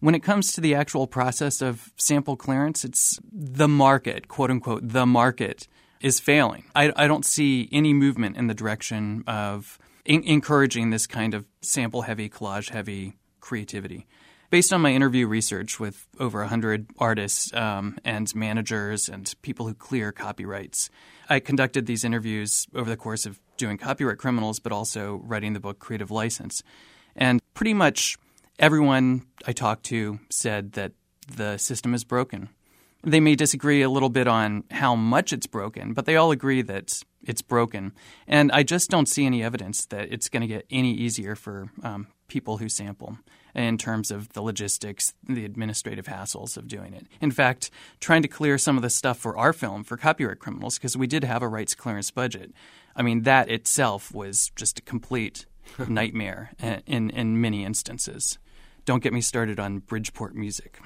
when 0.02 0.16
it 0.16 0.22
comes 0.22 0.52
to 0.54 0.62
the 0.62 0.74
actual 0.74 1.08
process 1.08 1.62
of 1.62 1.92
sample 1.96 2.36
clearance, 2.36 2.84
it's 2.84 3.20
the 3.32 3.68
market, 3.68 4.28
quote 4.28 4.50
unquote, 4.50 4.82
the 4.84 5.06
market 5.06 5.68
is 6.02 6.20
failing. 6.20 6.66
I, 6.76 6.92
I 6.96 7.08
don't 7.08 7.26
see 7.26 7.70
any 7.72 7.94
movement 7.94 8.36
in 8.36 8.48
the 8.48 8.56
direction 8.56 9.24
of 9.28 9.78
in- 10.04 10.24
encouraging 10.24 10.90
this 10.90 11.08
kind 11.08 11.34
of 11.34 11.46
sample 11.62 12.02
heavy, 12.02 12.30
collage 12.30 12.72
heavy 12.72 13.14
creativity. 13.40 14.08
Based 14.52 14.74
on 14.74 14.82
my 14.82 14.92
interview 14.92 15.28
research 15.28 15.80
with 15.80 16.06
over 16.20 16.40
100 16.40 16.88
artists 16.98 17.54
um, 17.54 17.98
and 18.04 18.36
managers 18.36 19.08
and 19.08 19.34
people 19.42 19.66
who 19.66 19.74
clear 19.74 20.12
copyrights, 20.12 20.90
I 21.30 21.40
conducted 21.40 21.86
these 21.86 22.04
interviews 22.04 22.68
over 22.76 22.90
the 22.90 22.98
course 22.98 23.26
of 23.26 23.40
doing 23.56 23.78
Copyright 23.78 24.18
Criminals, 24.18 24.60
but 24.60 24.74
also 24.74 25.22
writing 25.24 25.54
the 25.54 25.62
book 25.62 25.80
Creative 25.80 26.12
License. 26.12 26.64
And 27.16 27.42
pretty 27.54 27.74
much 27.74 28.18
everyone 28.60 29.26
I 29.48 29.54
talked 29.54 29.86
to 29.86 30.20
said 30.30 30.74
that 30.74 30.92
the 31.34 31.56
system 31.56 31.94
is 31.94 32.04
broken. 32.04 32.50
They 33.04 33.22
may 33.22 33.36
disagree 33.36 33.82
a 33.82 33.90
little 33.90 34.10
bit 34.10 34.28
on 34.28 34.66
how 34.70 34.96
much 34.96 35.32
it's 35.32 35.48
broken, 35.48 35.94
but 35.94 36.06
they 36.06 36.18
all 36.18 36.32
agree 36.32 36.62
that 36.62 37.02
it's 37.24 37.42
broken. 37.42 37.94
And 38.28 38.52
I 38.52 38.64
just 38.64 38.90
don't 38.90 39.08
see 39.08 39.26
any 39.26 39.44
evidence 39.44 39.86
that 39.86 40.12
it's 40.12 40.28
going 40.28 40.42
to 40.42 40.48
get 40.48 40.66
any 40.70 40.92
easier 40.94 41.38
for 41.38 41.70
um, 41.84 42.08
people 42.28 42.58
who 42.58 42.68
sample 42.68 43.18
in 43.56 43.78
terms 43.78 44.12
of 44.12 44.30
the 44.34 44.42
logistics, 44.42 45.14
the 45.28 45.46
administrative 45.46 46.06
hassles 46.06 46.58
of 46.58 46.68
doing 46.68 46.94
it. 46.94 47.08
In 47.20 47.32
fact, 47.32 47.70
trying 48.00 48.22
to 48.22 48.28
clear 48.28 48.58
some 48.58 48.78
of 48.78 48.84
the 48.84 48.90
stuff 48.90 49.18
for 49.18 49.38
our 49.38 49.54
film 49.54 49.84
for 49.84 49.98
copyright 49.98 50.40
criminals, 50.40 50.78
because 50.78 50.98
we 50.98 51.08
did 51.08 51.24
have 51.24 51.42
a 51.42 51.48
rights 51.48 51.76
clearance 51.76 52.12
budget, 52.12 52.54
I 52.96 53.02
mean, 53.02 53.24
that 53.24 53.50
itself 53.50 54.14
was 54.14 54.52
just 54.56 54.80
a 54.80 54.82
complete 54.82 55.46
nightmare 55.88 56.52
in, 56.86 57.10
in 57.10 57.40
many 57.40 57.66
instances 57.66 58.38
don't 58.84 59.04
get 59.04 59.14
me 59.14 59.22
started 59.22 59.60
on 59.60 59.78
Bridgeport 59.78 60.34
Music. 60.34 60.80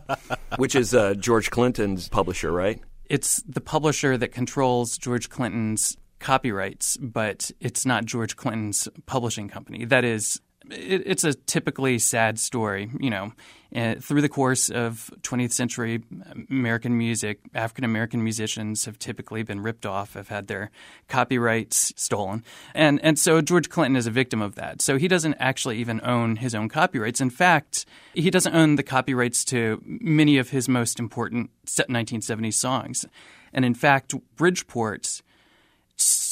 Which 0.56 0.74
is 0.74 0.94
uh, 0.94 1.12
George 1.12 1.50
Clinton's 1.50 2.08
publisher, 2.08 2.50
right? 2.50 2.80
it's 3.12 3.42
the 3.46 3.60
publisher 3.60 4.16
that 4.16 4.28
controls 4.28 4.96
George 4.96 5.28
Clinton's 5.28 5.98
copyrights, 6.18 6.96
but 6.96 7.50
it's 7.60 7.84
not 7.84 8.06
George 8.06 8.36
Clinton's 8.36 8.88
publishing 9.04 9.50
company. 9.50 9.84
That 9.84 10.02
is, 10.02 10.40
it, 10.70 11.02
it's 11.06 11.24
a 11.24 11.34
typically 11.34 11.98
sad 11.98 12.38
story. 12.38 12.90
You 12.98 13.10
know, 13.10 13.32
uh, 13.74 13.94
through 13.96 14.20
the 14.20 14.28
course 14.28 14.68
of 14.68 15.10
20th 15.22 15.52
century 15.52 16.02
American 16.50 16.96
music, 16.96 17.40
African 17.54 17.84
American 17.84 18.22
musicians 18.22 18.84
have 18.84 18.98
typically 18.98 19.42
been 19.42 19.60
ripped 19.60 19.86
off, 19.86 20.14
have 20.14 20.28
had 20.28 20.46
their 20.46 20.70
copyrights 21.08 21.92
stolen, 21.96 22.44
and 22.74 23.00
and 23.02 23.18
so 23.18 23.40
George 23.40 23.68
Clinton 23.68 23.96
is 23.96 24.06
a 24.06 24.10
victim 24.10 24.42
of 24.42 24.54
that. 24.56 24.82
So 24.82 24.98
he 24.98 25.08
doesn't 25.08 25.34
actually 25.34 25.78
even 25.78 26.00
own 26.04 26.36
his 26.36 26.54
own 26.54 26.68
copyrights. 26.68 27.20
In 27.20 27.30
fact, 27.30 27.86
he 28.14 28.30
doesn't 28.30 28.54
own 28.54 28.76
the 28.76 28.82
copyrights 28.82 29.44
to 29.46 29.80
many 29.84 30.38
of 30.38 30.50
his 30.50 30.68
most 30.68 30.98
important 30.98 31.50
1970s 31.66 32.54
songs, 32.54 33.06
and 33.52 33.64
in 33.64 33.74
fact, 33.74 34.14
Bridgeport 34.36 35.22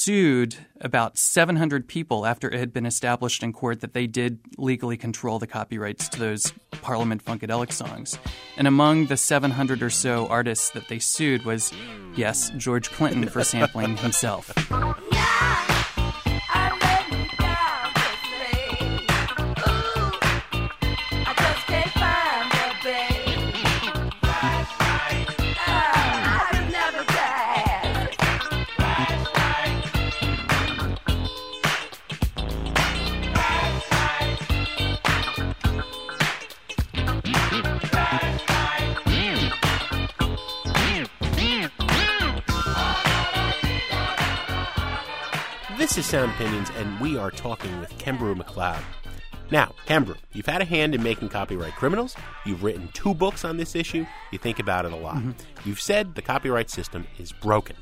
sued 0.01 0.55
about 0.79 1.15
700 1.15 1.87
people 1.87 2.25
after 2.25 2.49
it 2.49 2.57
had 2.57 2.73
been 2.73 2.87
established 2.87 3.43
in 3.43 3.53
court 3.53 3.81
that 3.81 3.93
they 3.93 4.07
did 4.07 4.39
legally 4.57 4.97
control 4.97 5.37
the 5.37 5.45
copyrights 5.45 6.09
to 6.09 6.17
those 6.17 6.51
Parliament 6.81 7.23
Funkadelic 7.23 7.71
songs. 7.71 8.17
And 8.57 8.67
among 8.67 9.05
the 9.07 9.17
700 9.17 9.83
or 9.83 9.91
so 9.91 10.27
artists 10.27 10.71
that 10.71 10.87
they 10.87 10.97
sued 10.97 11.45
was, 11.45 11.71
yes, 12.15 12.49
George 12.57 12.89
Clinton 12.89 13.29
for 13.29 13.43
sampling 13.43 13.95
himself. 13.97 14.51
This 45.91 46.05
is 46.05 46.11
Sound 46.11 46.31
Opinions, 46.31 46.69
and 46.77 47.01
we 47.01 47.17
are 47.17 47.29
talking 47.29 47.81
with 47.81 47.89
Kembrew 47.97 48.33
McLeod. 48.33 48.81
Now, 49.51 49.73
Kembrew, 49.85 50.15
you've 50.31 50.45
had 50.45 50.61
a 50.61 50.65
hand 50.65 50.95
in 50.95 51.03
making 51.03 51.27
copyright 51.27 51.73
criminals. 51.73 52.15
You've 52.45 52.63
written 52.63 52.87
two 52.93 53.13
books 53.13 53.43
on 53.43 53.57
this 53.57 53.75
issue. 53.75 54.05
You 54.31 54.37
think 54.37 54.59
about 54.59 54.85
it 54.85 54.93
a 54.93 54.95
lot. 54.95 55.17
Mm-hmm. 55.17 55.31
You've 55.65 55.81
said 55.81 56.15
the 56.15 56.21
copyright 56.21 56.69
system 56.69 57.07
is 57.19 57.33
broken. 57.33 57.75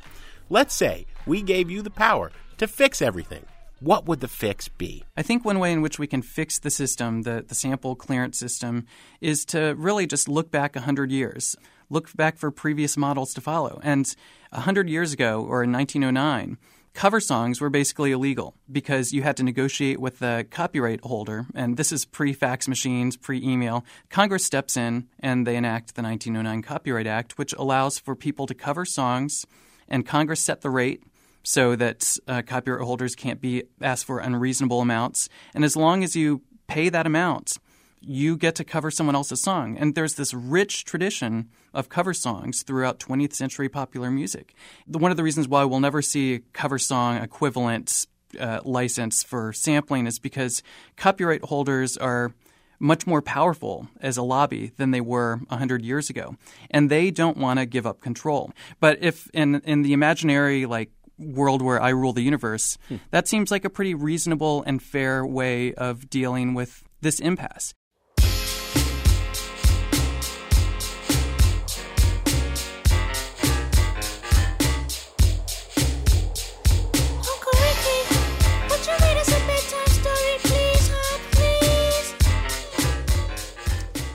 Let's 0.50 0.74
say 0.74 1.06
we 1.28 1.44
gave 1.44 1.70
you 1.70 1.84
the 1.84 1.92
power 1.92 2.32
to 2.58 2.68
fix 2.68 3.00
everything. 3.00 3.46
What 3.80 4.08
would 4.08 4.22
the 4.22 4.28
fix 4.28 4.70
be? 4.70 5.04
I 5.16 5.22
think 5.22 5.46
one 5.46 5.60
way 5.60 5.72
in 5.72 5.84
which 5.84 6.00
we 6.00 6.08
can 6.08 6.24
fix 6.24 6.58
the 6.58 6.72
system, 6.72 7.22
the, 7.22 7.46
the 7.48 7.54
sample 7.54 7.96
clearance 7.96 8.40
system, 8.40 8.88
is 9.22 9.46
to 9.46 9.76
really 9.78 10.08
just 10.08 10.28
look 10.28 10.50
back 10.50 10.74
100 10.74 11.12
years. 11.12 11.56
Look 11.92 12.12
back 12.16 12.40
for 12.40 12.50
previous 12.50 12.98
models 12.98 13.36
to 13.36 13.42
follow. 13.42 13.80
And 13.84 14.12
100 14.50 14.90
years 14.90 15.14
ago, 15.14 15.46
or 15.48 15.64
in 15.64 15.72
1909, 15.72 16.58
cover 17.00 17.22
songs 17.22 17.62
were 17.62 17.70
basically 17.70 18.12
illegal 18.12 18.54
because 18.70 19.14
you 19.14 19.22
had 19.24 19.38
to 19.38 19.42
negotiate 19.42 20.02
with 20.02 20.20
the 20.20 20.46
copyright 20.52 21.00
holder. 21.00 21.46
And 21.56 21.78
this 21.78 21.94
is 21.94 22.04
pre 22.04 22.34
fax 22.34 22.68
machines, 22.68 23.16
pre 23.16 23.42
email. 23.42 23.86
Congress 24.10 24.44
steps 24.44 24.76
in 24.76 25.08
and 25.18 25.48
they 25.48 25.56
enact 25.56 25.96
the 25.96 26.02
1909 26.02 26.62
Copyright 26.62 27.08
Act, 27.08 27.38
which 27.38 27.54
allows 27.54 27.98
for 27.98 28.18
people 28.18 28.46
to 28.48 28.54
cover 28.54 28.84
songs. 28.84 29.46
And 29.88 30.06
Congress 30.06 30.42
set 30.42 30.60
the 30.60 30.70
rate 30.70 31.02
so 31.42 31.74
that 31.78 32.18
uh, 32.28 32.42
copyright 32.42 32.86
holders 32.86 33.16
can't 33.16 33.40
be 33.40 33.64
asked 33.82 34.04
for 34.04 34.20
unreasonable 34.20 34.82
amounts. 34.82 35.30
And 35.54 35.64
as 35.64 35.78
long 35.78 36.04
as 36.04 36.18
you 36.18 36.42
pay 36.68 36.90
that 36.90 37.08
amount, 37.08 37.60
you 38.02 38.38
get 38.38 38.56
to 38.56 38.64
cover 38.64 38.92
someone 38.92 39.16
else's 39.16 39.42
song. 39.42 39.78
And 39.78 39.96
there's 39.96 40.16
this 40.16 40.34
rich 40.34 40.86
tradition 40.86 41.50
of 41.74 41.90
cover 41.90 42.14
songs 42.14 42.64
throughout 42.64 43.00
20th 43.00 43.34
century 43.34 43.70
popular 43.70 44.10
music. 44.10 44.56
One 44.88 45.12
of 45.12 45.18
the 45.18 45.24
reasons 45.24 45.48
why 45.48 45.64
we'll 45.66 45.80
never 45.80 46.02
see 46.02 46.36
a 46.36 46.40
cover 46.54 46.80
song 46.80 47.18
equivalent 47.18 48.08
uh, 48.40 48.62
license 48.64 49.24
for 49.24 49.54
sampling 49.54 50.08
is 50.08 50.20
because 50.20 50.62
copyright 50.96 51.44
holders 51.46 51.98
are 51.98 52.34
much 52.80 53.06
more 53.06 53.22
powerful 53.22 53.88
as 54.00 54.16
a 54.16 54.24
lobby 54.24 54.72
than 54.78 54.92
they 54.92 55.02
were 55.02 55.38
100 55.48 55.84
years 55.84 56.10
ago. 56.10 56.36
And 56.72 56.90
they 56.90 57.12
don't 57.12 57.38
want 57.38 57.60
to 57.60 57.66
give 57.66 57.86
up 57.86 58.00
control. 58.00 58.52
But 58.80 59.00
if 59.02 59.30
in, 59.34 59.62
in 59.66 59.82
the 59.82 59.94
imaginary, 59.94 60.66
like, 60.66 60.92
world 61.18 61.62
where 61.62 61.82
I 61.82 61.90
rule 61.90 62.14
the 62.14 62.22
universe, 62.22 62.78
that 63.12 63.28
seems 63.28 63.52
like 63.52 63.66
a 63.66 63.70
pretty 63.70 63.94
reasonable 63.94 64.64
and 64.66 64.82
fair 64.82 65.26
way 65.26 65.74
of 65.74 66.10
dealing 66.10 66.54
with 66.54 66.84
this 67.02 67.20
impasse. 67.20 67.74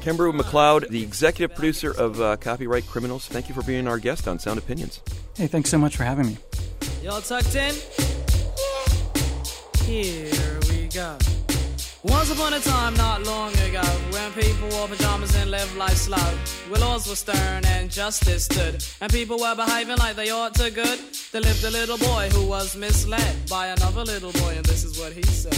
Please? 0.05 0.17
Kembrew 0.17 0.41
McLeod, 0.41 0.89
the 0.89 1.03
executive 1.03 1.57
producer 1.57 1.91
of 1.91 2.21
uh, 2.21 2.37
Copyright 2.37 2.87
Criminals, 2.87 3.27
thank 3.27 3.49
you 3.49 3.55
for 3.55 3.63
being 3.63 3.89
our 3.89 3.99
guest 3.99 4.29
on 4.29 4.39
Sound 4.39 4.59
Opinions. 4.59 5.01
Hey, 5.37 5.47
thanks 5.47 5.71
so 5.71 5.79
much 5.79 5.97
for 5.97 6.05
having 6.05 6.27
me. 6.27 6.37
Y'all 7.03 7.21
tucked 7.21 7.55
in? 7.55 7.75
Here 9.85 10.61
we 10.71 10.89
go. 10.89 11.19
Once 12.03 12.31
upon 12.31 12.53
a 12.53 12.61
time, 12.61 12.95
not 12.95 13.23
long 13.25 13.51
ago, 13.61 13.83
when 14.11 14.31
people 14.33 14.69
wore 14.71 14.89
pajamas 14.89 15.35
and 15.37 15.51
lived 15.51 15.75
life 15.77 15.97
slow, 15.97 16.19
where 16.69 16.81
laws 16.81 17.09
were 17.09 17.17
stern 17.17 17.65
and 17.65 17.91
justice 17.91 18.45
stood, 18.45 18.85
and 19.01 19.11
people 19.11 19.39
were 19.39 19.55
behaving 19.55 19.97
like 19.97 20.15
they 20.15 20.29
ought 20.29 20.55
to 20.55 20.71
good, 20.71 20.99
there 21.33 21.41
lived 21.41 21.65
a 21.65 21.71
little 21.71 21.97
boy 21.97 22.29
who 22.33 22.47
was 22.47 22.77
misled 22.77 23.49
by 23.49 23.69
another 23.69 24.05
little 24.05 24.33
boy, 24.33 24.55
and 24.55 24.67
this 24.67 24.85
is 24.85 24.99
what 24.99 25.15
he 25.15 25.23
said. 25.23 25.55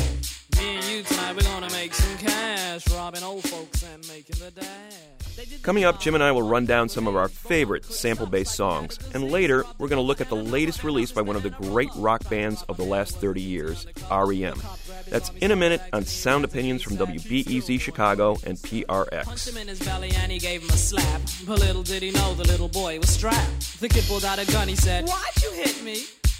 Me 0.58 0.76
and 0.76 0.84
you 0.84 1.02
tonight, 1.02 1.36
we're 1.36 1.42
gonna 1.42 1.70
make 1.70 1.92
some 1.94 2.18
cash, 2.18 2.88
robbing 2.92 3.22
old 3.22 3.42
folks 3.48 3.82
and 3.82 4.06
making 4.08 4.36
the 4.38 4.50
dash. 4.50 4.66
They 5.36 5.44
did 5.44 5.58
the 5.60 5.62
Coming 5.62 5.84
up, 5.84 6.00
Jim 6.00 6.14
and 6.14 6.24
I 6.24 6.32
will 6.32 6.42
run 6.42 6.64
down 6.64 6.88
some 6.88 7.06
of 7.06 7.14
our 7.14 7.28
favorite 7.28 7.84
sample 7.84 8.26
based 8.26 8.54
songs. 8.54 8.98
And 9.12 9.30
later, 9.30 9.64
we're 9.76 9.88
going 9.88 10.00
to 10.00 10.06
look 10.06 10.22
at 10.22 10.30
the 10.30 10.36
latest 10.36 10.82
release 10.82 11.12
by 11.12 11.20
one 11.20 11.36
of 11.36 11.42
the 11.42 11.50
great 11.50 11.90
rock 11.96 12.26
bands 12.30 12.62
of 12.70 12.78
the 12.78 12.84
last 12.84 13.18
30 13.18 13.42
years, 13.42 13.86
REM. 14.10 14.58
That's 15.10 15.30
in 15.42 15.50
a 15.50 15.56
minute 15.56 15.82
on 15.92 16.06
Sound 16.06 16.44
Opinions 16.44 16.82
from 16.82 16.96
WBEZ 16.96 17.78
Chicago 17.80 18.38
and 18.46 18.56
PRX. 18.56 19.48
him 19.48 19.58
in 19.58 19.68
his 19.68 19.78
belly 19.80 20.10
and 20.16 20.32
he 20.32 20.38
gave 20.38 20.62
him 20.62 20.70
a 20.70 20.78
slap. 20.78 21.20
But 21.46 21.60
little 21.60 21.82
did 21.82 22.02
he 22.02 22.12
know 22.12 22.32
the 22.34 22.44
little 22.44 22.68
boy 22.68 22.98
was 22.98 23.10
strapped. 23.10 23.78
The 23.80 23.90
kid 23.90 24.04
pulled 24.04 24.24
out 24.24 24.38
a 24.38 24.46
gun, 24.50 24.68
he 24.68 24.76
said, 24.76 25.06
Why'd 25.06 25.42
you 25.42 25.52
hit 25.52 25.82
me? 25.82 26.04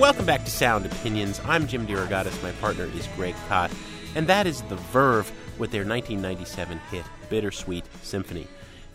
Welcome 0.00 0.26
back 0.26 0.44
to 0.44 0.50
Sound 0.50 0.84
Opinions. 0.86 1.40
I'm 1.44 1.68
Jim 1.68 1.86
DeRogatis. 1.86 2.42
My 2.42 2.50
partner 2.52 2.90
is 2.96 3.06
Greg 3.14 3.36
Kot. 3.48 3.70
And 4.16 4.26
that 4.26 4.48
is 4.48 4.62
The 4.62 4.76
Verve 4.76 5.30
with 5.58 5.70
their 5.70 5.84
1997 5.84 6.80
hit, 6.90 7.04
Bittersweet 7.30 7.84
Symphony. 8.02 8.48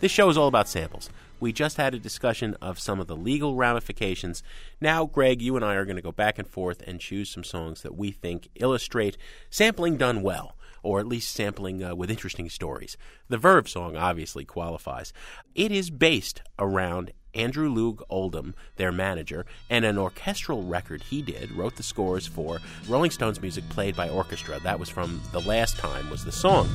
This 0.04 0.12
show 0.12 0.28
is 0.28 0.36
all 0.36 0.48
about 0.48 0.68
samples. 0.68 1.08
We 1.40 1.50
just 1.50 1.78
had 1.78 1.94
a 1.94 1.98
discussion 1.98 2.58
of 2.60 2.78
some 2.78 3.00
of 3.00 3.06
the 3.06 3.16
legal 3.16 3.56
ramifications. 3.56 4.42
Now, 4.78 5.06
Greg, 5.06 5.40
you 5.40 5.56
and 5.56 5.64
I 5.64 5.76
are 5.76 5.86
going 5.86 5.96
to 5.96 6.02
go 6.02 6.12
back 6.12 6.38
and 6.38 6.46
forth 6.46 6.82
and 6.86 7.00
choose 7.00 7.30
some 7.30 7.42
songs 7.42 7.80
that 7.80 7.96
we 7.96 8.10
think 8.10 8.50
illustrate 8.56 9.16
sampling 9.48 9.96
done 9.96 10.20
well, 10.20 10.58
or 10.82 11.00
at 11.00 11.06
least 11.06 11.32
sampling 11.32 11.82
uh, 11.82 11.94
with 11.94 12.10
interesting 12.10 12.50
stories. 12.50 12.98
The 13.30 13.38
Verve 13.38 13.66
song 13.66 13.96
obviously 13.96 14.44
qualifies. 14.44 15.14
It 15.54 15.72
is 15.72 15.88
based 15.88 16.42
around 16.58 17.12
Andrew 17.32 17.74
Loog 17.74 18.02
Oldham, 18.10 18.54
their 18.76 18.92
manager, 18.92 19.46
and 19.70 19.86
an 19.86 19.96
orchestral 19.96 20.64
record 20.64 21.04
he 21.04 21.22
did, 21.22 21.50
wrote 21.50 21.76
the 21.76 21.82
scores 21.82 22.26
for 22.26 22.60
Rolling 22.90 23.10
Stones 23.10 23.40
music 23.40 23.66
played 23.70 23.96
by 23.96 24.10
orchestra. 24.10 24.60
That 24.60 24.78
was 24.78 24.90
from 24.90 25.22
The 25.32 25.40
Last 25.40 25.78
Time 25.78 26.10
was 26.10 26.26
the 26.26 26.30
song. 26.30 26.68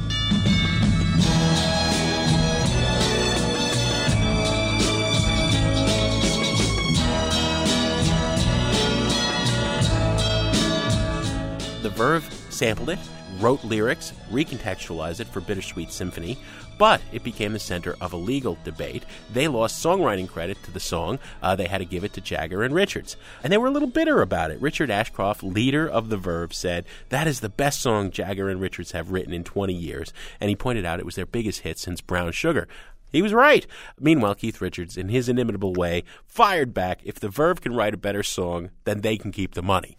The 11.89 11.95
Verve 11.95 12.45
sampled 12.51 12.91
it, 12.91 12.99
wrote 13.39 13.63
lyrics, 13.63 14.13
recontextualized 14.29 15.21
it 15.21 15.27
for 15.27 15.41
Bittersweet 15.41 15.91
Symphony, 15.91 16.37
but 16.77 17.01
it 17.11 17.23
became 17.23 17.51
the 17.51 17.57
center 17.57 17.95
of 17.99 18.13
a 18.13 18.15
legal 18.15 18.59
debate. 18.63 19.05
They 19.33 19.47
lost 19.47 19.83
songwriting 19.83 20.29
credit 20.29 20.61
to 20.63 20.71
the 20.71 20.79
song. 20.79 21.17
Uh, 21.41 21.55
they 21.55 21.65
had 21.65 21.79
to 21.79 21.85
give 21.85 22.03
it 22.03 22.13
to 22.13 22.21
Jagger 22.21 22.61
and 22.61 22.75
Richards. 22.75 23.17
And 23.43 23.51
they 23.51 23.57
were 23.57 23.65
a 23.65 23.71
little 23.71 23.87
bitter 23.87 24.21
about 24.21 24.51
it. 24.51 24.61
Richard 24.61 24.91
Ashcroft, 24.91 25.41
leader 25.41 25.89
of 25.89 26.09
The 26.09 26.17
Verve, 26.17 26.53
said, 26.53 26.85
That 27.09 27.25
is 27.25 27.39
the 27.39 27.49
best 27.49 27.81
song 27.81 28.11
Jagger 28.11 28.49
and 28.49 28.61
Richards 28.61 28.91
have 28.91 29.11
written 29.11 29.33
in 29.33 29.43
20 29.43 29.73
years. 29.73 30.13
And 30.39 30.49
he 30.49 30.55
pointed 30.55 30.85
out 30.85 30.99
it 30.99 31.07
was 31.07 31.15
their 31.15 31.25
biggest 31.25 31.61
hit 31.61 31.79
since 31.79 32.01
Brown 32.01 32.33
Sugar. 32.33 32.67
He 33.11 33.23
was 33.23 33.33
right. 33.33 33.65
Meanwhile, 33.99 34.35
Keith 34.35 34.61
Richards, 34.61 34.95
in 34.95 35.09
his 35.09 35.27
inimitable 35.27 35.73
way, 35.73 36.03
fired 36.27 36.73
back 36.73 36.99
if 37.03 37.19
the 37.19 37.29
Verve 37.29 37.59
can 37.59 37.73
write 37.73 37.95
a 37.95 37.97
better 37.97 38.21
song, 38.21 38.69
then 38.83 39.01
they 39.01 39.17
can 39.17 39.31
keep 39.31 39.55
the 39.55 39.63
money. 39.63 39.97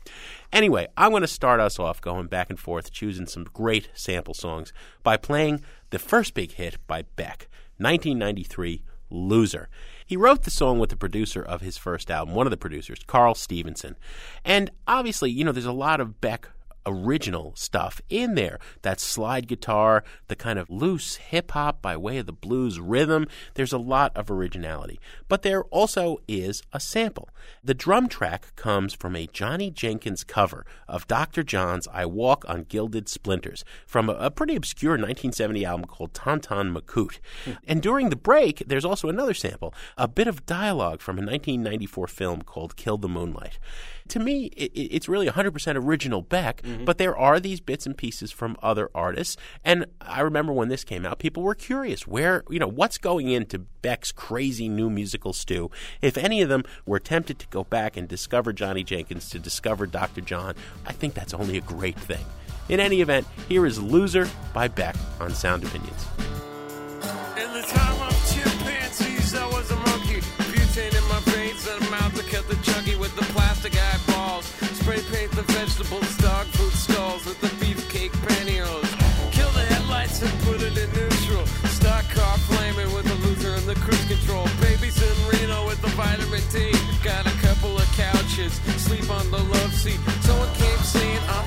Anyway, 0.53 0.89
I'm 0.97 1.11
going 1.11 1.23
to 1.23 1.29
start 1.29 1.61
us 1.61 1.79
off 1.79 2.01
going 2.01 2.27
back 2.27 2.51
and 2.51 2.59
forth, 2.59 2.91
choosing 2.91 3.27
some 3.27 3.45
great 3.45 3.89
sample 3.95 4.35
songs 4.35 4.73
by 5.03 5.17
playing 5.17 5.63
the 5.91 5.99
first 5.99 6.35
big 6.35 6.53
hit 6.53 6.77
by 6.87 7.03
Beck, 7.17 7.49
1993, 7.79 8.83
Loser. 9.11 9.69
He 10.07 10.17
wrote 10.17 10.43
the 10.43 10.51
song 10.51 10.79
with 10.79 10.91
the 10.91 10.97
producer 10.97 11.43
of 11.43 11.61
his 11.61 11.77
first 11.77 12.11
album, 12.11 12.35
one 12.35 12.47
of 12.47 12.51
the 12.51 12.57
producers, 12.57 13.01
Karl 13.07 13.35
Stephenson. 13.35 13.97
And 14.45 14.71
obviously, 14.87 15.31
you 15.31 15.45
know, 15.45 15.53
there's 15.53 15.67
a 15.67 15.73
lot 15.73 16.01
of 16.01 16.21
Beck 16.21 16.49
original 16.87 17.53
stuff 17.57 18.01
in 18.09 18.35
there. 18.35 18.59
That 18.83 19.01
slide 19.01 19.47
guitar, 19.47 20.05
the 20.29 20.37
kind 20.37 20.59
of 20.59 20.71
loose 20.71 21.17
hip 21.17 21.53
hop 21.53 21.83
by 21.83 21.97
way 21.97 22.19
of 22.19 22.27
the 22.27 22.33
blues 22.33 22.81
rhythm. 22.81 23.27
There's 23.55 23.73
a 23.73 23.79
lot 23.79 24.17
of 24.17 24.31
originality. 24.31 25.01
But 25.29 25.43
there 25.43 25.65
also 25.65 26.19
is 26.29 26.63
a 26.73 26.81
sample. 26.81 27.29
The 27.63 27.75
drum 27.75 28.09
track 28.09 28.55
comes 28.57 28.95
from 28.95 29.17
a 29.17 29.27
Johnny 29.27 29.71
Jenkins 29.71 30.25
cover 30.25 30.65
of 30.89 31.07
Dr. 31.07 31.43
John's 31.43 31.89
I 31.93 32.07
Walk 32.07 32.45
on 32.49 32.65
Gilded 32.65 33.09
Splinters 33.09 33.65
from 33.87 34.09
a, 34.09 34.15
a 34.15 34.31
pretty 34.31 34.57
obscure 34.57 34.93
1970 34.93 35.65
album 35.65 35.87
called 35.87 36.15
Tonton 36.15 36.75
Macoute. 36.75 37.19
Hmm. 37.45 37.53
And 37.67 37.83
during 37.83 38.11
the 38.11 38.17
break, 38.17 38.63
there's 38.67 38.85
also 38.85 39.09
another 39.09 39.35
sample, 39.35 39.75
a 39.97 40.09
bit 40.09 40.27
of 40.27 40.47
dialogue 40.47 41.01
from 41.01 41.17
a 41.17 41.23
1994 41.23 42.07
film 42.09 42.43
called 42.43 42.77
Kill 42.77 42.99
the 42.99 43.09
Moonlight. 43.09 43.59
To 44.09 44.19
me, 44.19 44.47
it, 44.57 44.73
it's 44.75 45.09
really 45.09 45.29
100% 45.29 45.77
original 45.77 46.23
Beck, 46.23 46.63
mm-hmm. 46.63 46.85
but 46.85 46.99
there 46.99 47.17
are 47.17 47.41
these 47.41 47.61
bits 47.61 47.87
and 47.87 47.97
pieces 47.97 48.31
from 48.33 48.57
other 48.63 48.91
artists. 48.95 49.37
And 49.65 49.87
I 50.01 50.21
remember 50.21 50.53
when 50.53 50.69
this 50.69 50.85
came 50.85 51.07
out, 51.07 51.19
people 51.19 51.43
were 51.43 51.55
curious 51.55 52.07
where, 52.07 52.45
you 52.49 52.59
know, 52.59 52.69
what's 52.69 52.99
going 52.99 53.29
into 53.29 53.61
Beck's 53.83 54.13
crazy 54.13 54.69
new 54.69 54.91
musical 54.91 55.33
stew. 55.33 55.71
If 56.03 56.17
any 56.17 56.43
of 56.43 56.49
them 56.49 56.65
were 56.87 57.01
tempted 57.01 57.39
to 57.39 57.47
go 57.49 57.65
back 57.65 57.97
and 57.97 58.09
discover 58.09 58.53
Johnny 58.53 58.85
Jenkins, 58.85 59.31
to 59.31 59.39
discover 59.39 59.87
Dr. 59.87 60.21
John, 60.21 60.55
I 60.87 60.93
think 60.93 61.15
that's 61.15 61.35
only 61.35 61.57
a 61.57 61.63
great 61.63 61.99
thing. 61.99 62.25
In 62.69 62.79
any 62.79 63.01
event, 63.01 63.27
here 63.49 63.67
is 63.67 63.83
Loser 63.83 64.29
by 64.55 64.69
Beck 64.69 64.95
on 65.19 65.35
Sound 65.35 65.65
Opinions. 65.65 66.07
The 72.51 72.57
chunky 72.63 72.97
with 72.97 73.15
the 73.15 73.23
plastic 73.31 73.73
eyeballs. 73.79 74.47
Spray 74.83 75.01
paint 75.13 75.31
the 75.31 75.47
vegetables, 75.55 76.17
dog 76.19 76.47
food 76.59 76.73
stalls 76.73 77.25
with 77.25 77.41
the 77.41 77.47
beefcake 77.63 78.11
pantyhose. 78.27 78.91
Kill 79.31 79.51
the 79.51 79.65
headlights 79.71 80.21
and 80.23 80.35
put 80.43 80.61
it 80.61 80.77
in 80.77 80.91
neutral. 80.91 81.47
Stock 81.79 82.05
car 82.11 82.37
flaming 82.51 82.93
with 82.93 83.07
the 83.07 83.15
loser 83.27 83.55
and 83.55 83.67
the 83.71 83.77
cruise 83.77 84.05
control. 84.11 84.47
Babies 84.61 84.99
in 84.99 85.17
Reno 85.31 85.65
with 85.67 85.81
the 85.81 85.93
vitamin 85.95 86.43
D. 86.51 86.75
Got 87.05 87.31
a 87.31 87.37
couple 87.47 87.79
of 87.79 87.87
couches, 87.95 88.55
sleep 88.83 89.09
on 89.11 89.31
the 89.31 89.43
love 89.55 89.73
seat. 89.73 90.01
Someone 90.27 90.53
came 90.55 90.83
saying 90.83 91.23
I'm 91.29 91.47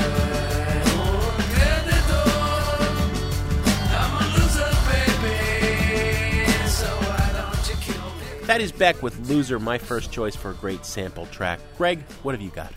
That 8.51 8.59
is 8.59 8.73
Beck 8.73 9.01
with 9.01 9.29
Loser, 9.29 9.59
my 9.59 9.77
first 9.77 10.11
choice 10.11 10.35
for 10.35 10.51
a 10.51 10.53
great 10.53 10.85
sample 10.85 11.25
track. 11.27 11.61
Greg, 11.77 12.01
what 12.21 12.35
have 12.35 12.41
you 12.41 12.49
got? 12.49 12.73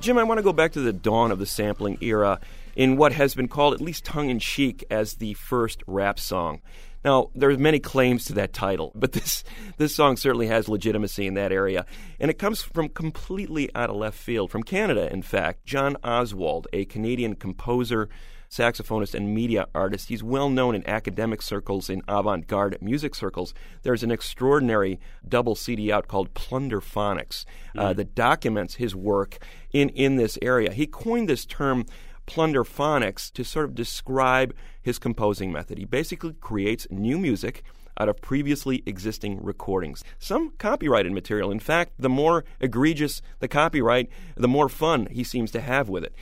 Jim, 0.00 0.16
I 0.16 0.22
want 0.22 0.38
to 0.38 0.44
go 0.44 0.52
back 0.52 0.70
to 0.74 0.80
the 0.80 0.92
dawn 0.92 1.32
of 1.32 1.40
the 1.40 1.44
sampling 1.44 1.98
era 2.00 2.38
in 2.76 2.96
what 2.96 3.10
has 3.10 3.34
been 3.34 3.48
called, 3.48 3.74
at 3.74 3.80
least 3.80 4.04
tongue 4.04 4.30
in 4.30 4.38
cheek, 4.38 4.84
as 4.88 5.14
the 5.14 5.34
first 5.34 5.82
rap 5.88 6.20
song. 6.20 6.62
Now, 7.04 7.30
there 7.34 7.50
are 7.50 7.58
many 7.58 7.80
claims 7.80 8.26
to 8.26 8.34
that 8.34 8.52
title, 8.52 8.92
but 8.94 9.10
this 9.10 9.42
this 9.76 9.92
song 9.92 10.16
certainly 10.16 10.46
has 10.46 10.68
legitimacy 10.68 11.26
in 11.26 11.34
that 11.34 11.50
area, 11.50 11.84
and 12.20 12.30
it 12.30 12.38
comes 12.38 12.62
from 12.62 12.88
completely 12.88 13.74
out 13.74 13.90
of 13.90 13.96
left 13.96 14.16
field, 14.16 14.52
from 14.52 14.62
Canada, 14.62 15.12
in 15.12 15.22
fact. 15.22 15.64
John 15.64 15.96
Oswald, 16.04 16.68
a 16.72 16.84
Canadian 16.84 17.34
composer, 17.34 18.08
saxophonist, 18.56 19.14
and 19.14 19.34
media 19.34 19.66
artist. 19.74 20.08
He's 20.08 20.22
well 20.22 20.48
known 20.48 20.74
in 20.74 20.88
academic 20.88 21.42
circles, 21.42 21.90
in 21.90 22.02
avant 22.08 22.46
garde 22.46 22.78
music 22.80 23.14
circles. 23.14 23.54
There's 23.82 24.02
an 24.02 24.10
extraordinary 24.10 24.98
double 25.26 25.54
CD 25.54 25.92
out 25.92 26.08
called 26.08 26.34
Plunderphonics 26.34 27.44
uh, 27.76 27.92
that 27.92 28.14
documents 28.14 28.76
his 28.76 28.94
work 28.94 29.38
in, 29.72 29.90
in 29.90 30.16
this 30.16 30.38
area. 30.40 30.72
He 30.72 30.86
coined 30.86 31.28
this 31.28 31.44
term 31.44 31.86
plunderphonics 32.26 33.32
to 33.32 33.44
sort 33.44 33.66
of 33.66 33.74
describe 33.74 34.54
his 34.82 34.98
composing 34.98 35.52
method. 35.52 35.78
He 35.78 35.84
basically 35.84 36.34
creates 36.40 36.86
new 36.90 37.18
music 37.18 37.62
out 37.98 38.08
of 38.08 38.20
previously 38.20 38.82
existing 38.86 39.42
recordings. 39.42 40.04
Some 40.18 40.50
copyrighted 40.58 41.12
material. 41.12 41.50
In 41.50 41.60
fact, 41.60 41.92
the 41.98 42.08
more 42.08 42.44
egregious 42.60 43.22
the 43.38 43.48
copyright, 43.48 44.10
the 44.36 44.48
more 44.48 44.68
fun 44.68 45.06
he 45.10 45.24
seems 45.24 45.50
to 45.52 45.60
have 45.60 45.88
with 45.88 46.04
it. 46.04 46.14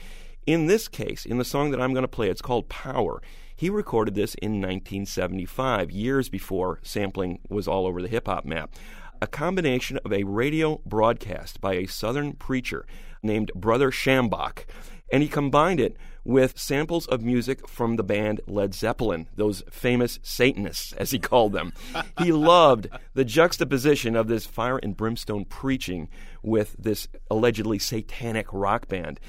In 0.45 0.67
this 0.67 0.87
case, 0.87 1.25
in 1.25 1.39
the 1.39 1.45
song 1.45 1.71
that 1.71 1.81
I'm 1.81 1.93
going 1.93 2.03
to 2.03 2.07
play, 2.07 2.29
it's 2.29 2.41
called 2.41 2.69
Power. 2.69 3.19
He 3.55 3.69
recorded 3.71 4.13
this 4.13 4.35
in 4.35 4.61
1975, 4.61 5.89
years 5.89 6.29
before 6.29 6.79
sampling 6.83 7.39
was 7.49 7.67
all 7.67 7.87
over 7.87 7.99
the 7.99 8.07
hip 8.07 8.27
hop 8.27 8.45
map. 8.45 8.75
A 9.21 9.27
combination 9.27 9.97
of 10.05 10.13
a 10.13 10.23
radio 10.23 10.81
broadcast 10.85 11.61
by 11.61 11.73
a 11.73 11.87
southern 11.87 12.33
preacher 12.33 12.85
named 13.23 13.51
Brother 13.55 13.89
Schambach, 13.89 14.65
and 15.11 15.23
he 15.23 15.29
combined 15.29 15.79
it 15.79 15.97
with 16.23 16.59
samples 16.59 17.07
of 17.07 17.23
music 17.23 17.67
from 17.67 17.95
the 17.95 18.03
band 18.03 18.41
Led 18.45 18.75
Zeppelin, 18.75 19.27
those 19.35 19.63
famous 19.71 20.19
Satanists, 20.21 20.93
as 20.93 21.09
he 21.09 21.17
called 21.17 21.53
them. 21.53 21.73
he 22.19 22.31
loved 22.31 22.87
the 23.15 23.25
juxtaposition 23.25 24.15
of 24.15 24.27
this 24.27 24.45
fire 24.45 24.77
and 24.77 24.97
brimstone 24.97 25.45
preaching 25.45 26.07
with 26.43 26.75
this 26.77 27.07
allegedly 27.31 27.79
satanic 27.79 28.47
rock 28.51 28.87
band. 28.87 29.19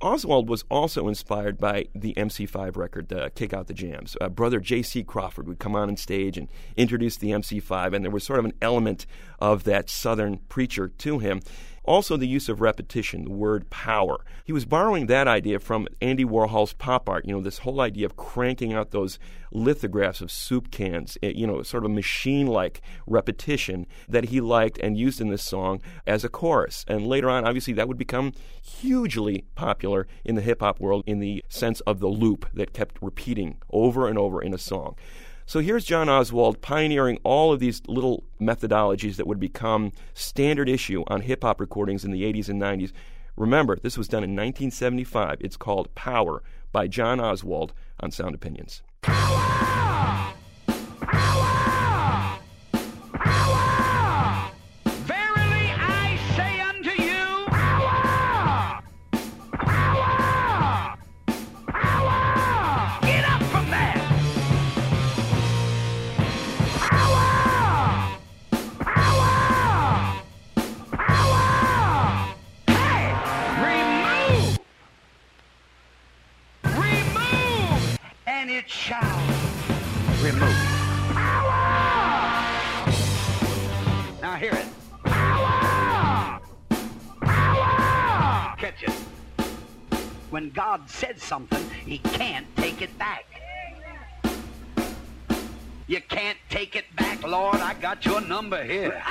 Oswald 0.00 0.48
was 0.48 0.64
also 0.70 1.08
inspired 1.08 1.58
by 1.58 1.86
the 1.94 2.14
MC5 2.14 2.76
record, 2.76 3.12
uh, 3.12 3.30
Kick 3.34 3.52
Out 3.52 3.66
the 3.66 3.74
Jams. 3.74 4.16
Uh, 4.20 4.28
brother 4.28 4.60
J.C. 4.60 5.02
Crawford 5.04 5.46
would 5.48 5.58
come 5.58 5.74
on 5.74 5.88
on 5.88 5.96
stage 5.96 6.36
and 6.36 6.48
introduce 6.76 7.16
the 7.16 7.30
MC5, 7.30 7.94
and 7.94 8.04
there 8.04 8.10
was 8.10 8.24
sort 8.24 8.38
of 8.38 8.44
an 8.44 8.54
element 8.60 9.06
of 9.40 9.64
that 9.64 9.88
Southern 9.88 10.38
preacher 10.48 10.88
to 10.88 11.18
him. 11.18 11.40
Also, 11.86 12.16
the 12.16 12.26
use 12.26 12.48
of 12.48 12.60
repetition, 12.60 13.24
the 13.24 13.30
word 13.30 13.70
power. 13.70 14.24
He 14.44 14.52
was 14.52 14.64
borrowing 14.64 15.06
that 15.06 15.28
idea 15.28 15.60
from 15.60 15.86
Andy 16.00 16.24
Warhol's 16.24 16.72
pop 16.72 17.08
art, 17.08 17.24
you 17.24 17.32
know, 17.32 17.40
this 17.40 17.58
whole 17.58 17.80
idea 17.80 18.06
of 18.06 18.16
cranking 18.16 18.72
out 18.72 18.90
those 18.90 19.18
lithographs 19.52 20.20
of 20.20 20.30
soup 20.30 20.70
cans, 20.70 21.16
eh, 21.22 21.32
you 21.34 21.46
know, 21.46 21.62
sort 21.62 21.84
of 21.84 21.90
machine 21.90 22.46
like 22.46 22.80
repetition 23.06 23.86
that 24.08 24.26
he 24.26 24.40
liked 24.40 24.78
and 24.78 24.98
used 24.98 25.20
in 25.20 25.28
this 25.28 25.44
song 25.44 25.80
as 26.06 26.24
a 26.24 26.28
chorus. 26.28 26.84
And 26.88 27.06
later 27.06 27.30
on, 27.30 27.46
obviously, 27.46 27.72
that 27.74 27.88
would 27.88 27.98
become 27.98 28.32
hugely 28.60 29.44
popular 29.54 30.06
in 30.24 30.34
the 30.34 30.42
hip 30.42 30.60
hop 30.60 30.80
world 30.80 31.04
in 31.06 31.20
the 31.20 31.44
sense 31.48 31.80
of 31.80 32.00
the 32.00 32.08
loop 32.08 32.46
that 32.52 32.72
kept 32.72 33.00
repeating 33.00 33.58
over 33.70 34.08
and 34.08 34.18
over 34.18 34.42
in 34.42 34.52
a 34.52 34.58
song. 34.58 34.96
So 35.48 35.60
here's 35.60 35.84
John 35.84 36.08
Oswald 36.08 36.60
pioneering 36.60 37.20
all 37.22 37.52
of 37.52 37.60
these 37.60 37.80
little 37.86 38.24
methodologies 38.40 39.14
that 39.14 39.28
would 39.28 39.38
become 39.38 39.92
standard 40.12 40.68
issue 40.68 41.04
on 41.06 41.20
hip 41.20 41.44
hop 41.44 41.60
recordings 41.60 42.04
in 42.04 42.10
the 42.10 42.24
80s 42.24 42.48
and 42.48 42.60
90s. 42.60 42.90
Remember, 43.36 43.76
this 43.76 43.96
was 43.96 44.08
done 44.08 44.24
in 44.24 44.30
1975. 44.30 45.36
It's 45.40 45.56
called 45.56 45.94
Power 45.94 46.42
by 46.72 46.88
John 46.88 47.20
Oswald 47.20 47.72
on 48.00 48.10
Sound 48.10 48.34
Opinions. 48.34 48.82
Verily 49.04 49.75
And 78.46 78.54
it 78.54 78.70
shall 78.70 79.18
remove. 80.22 80.54
Power! 81.10 82.46
Now 84.22 84.36
hear 84.36 84.52
it. 84.52 84.66
Power! 85.02 86.40
Power! 87.22 88.54
Catch 88.56 88.84
it. 88.84 88.92
When 90.30 90.50
God 90.50 90.88
said 90.88 91.18
something, 91.18 91.68
He 91.84 91.98
can't 91.98 92.46
take 92.54 92.82
it 92.82 92.96
back. 93.00 93.24
You 95.88 96.00
can't 96.02 96.38
take 96.48 96.76
it 96.76 96.84
back, 96.94 97.24
Lord. 97.26 97.56
I 97.56 97.74
got 97.74 98.06
your 98.06 98.20
number 98.20 98.62
here. 98.62 99.02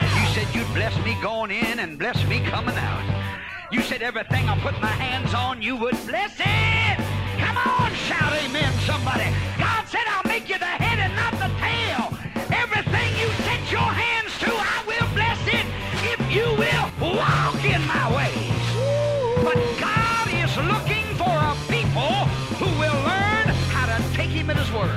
You 0.00 0.26
said 0.32 0.46
you'd 0.54 0.72
bless 0.72 0.96
me 1.04 1.14
going 1.20 1.50
in 1.50 1.78
and 1.78 1.98
bless 1.98 2.26
me 2.26 2.40
coming 2.40 2.78
out. 2.78 3.68
You 3.70 3.82
said 3.82 4.00
everything 4.00 4.48
I 4.48 4.58
put 4.60 4.80
my 4.80 4.86
hands 4.86 5.34
on, 5.34 5.60
you 5.60 5.76
would 5.76 5.98
bless 6.06 6.40
it. 6.40 7.11
On, 7.64 7.92
shout 7.94 8.32
amen, 8.32 8.72
somebody. 8.80 9.28
God 9.58 9.86
said 9.88 10.04
I'll 10.08 10.28
make 10.28 10.48
you 10.48 10.58
the 10.58 10.64
head 10.64 10.98
and 10.98 11.14
not 11.14 11.32
the 11.32 11.50
tail. 11.60 12.12
Everything 12.50 13.08
you 13.20 13.28
set 13.46 13.62
your 13.70 13.90
hands 14.04 14.38
to, 14.40 14.50
I 14.50 14.82
will 14.86 15.08
bless 15.14 15.40
it 15.46 15.66
if 16.12 16.20
you 16.32 16.46
will 16.58 16.86
walk 17.16 17.62
in 17.64 17.80
my 17.86 18.06
ways. 18.16 18.64
But 19.46 19.58
God 19.78 20.26
is 20.32 20.52
looking 20.56 21.06
for 21.14 21.30
a 21.30 21.54
people 21.68 22.14
who 22.58 22.68
will 22.80 22.98
learn 23.06 23.46
how 23.74 23.86
to 23.86 23.98
take 24.14 24.30
him 24.30 24.50
at 24.50 24.56
his 24.56 24.70
word. 24.72 24.90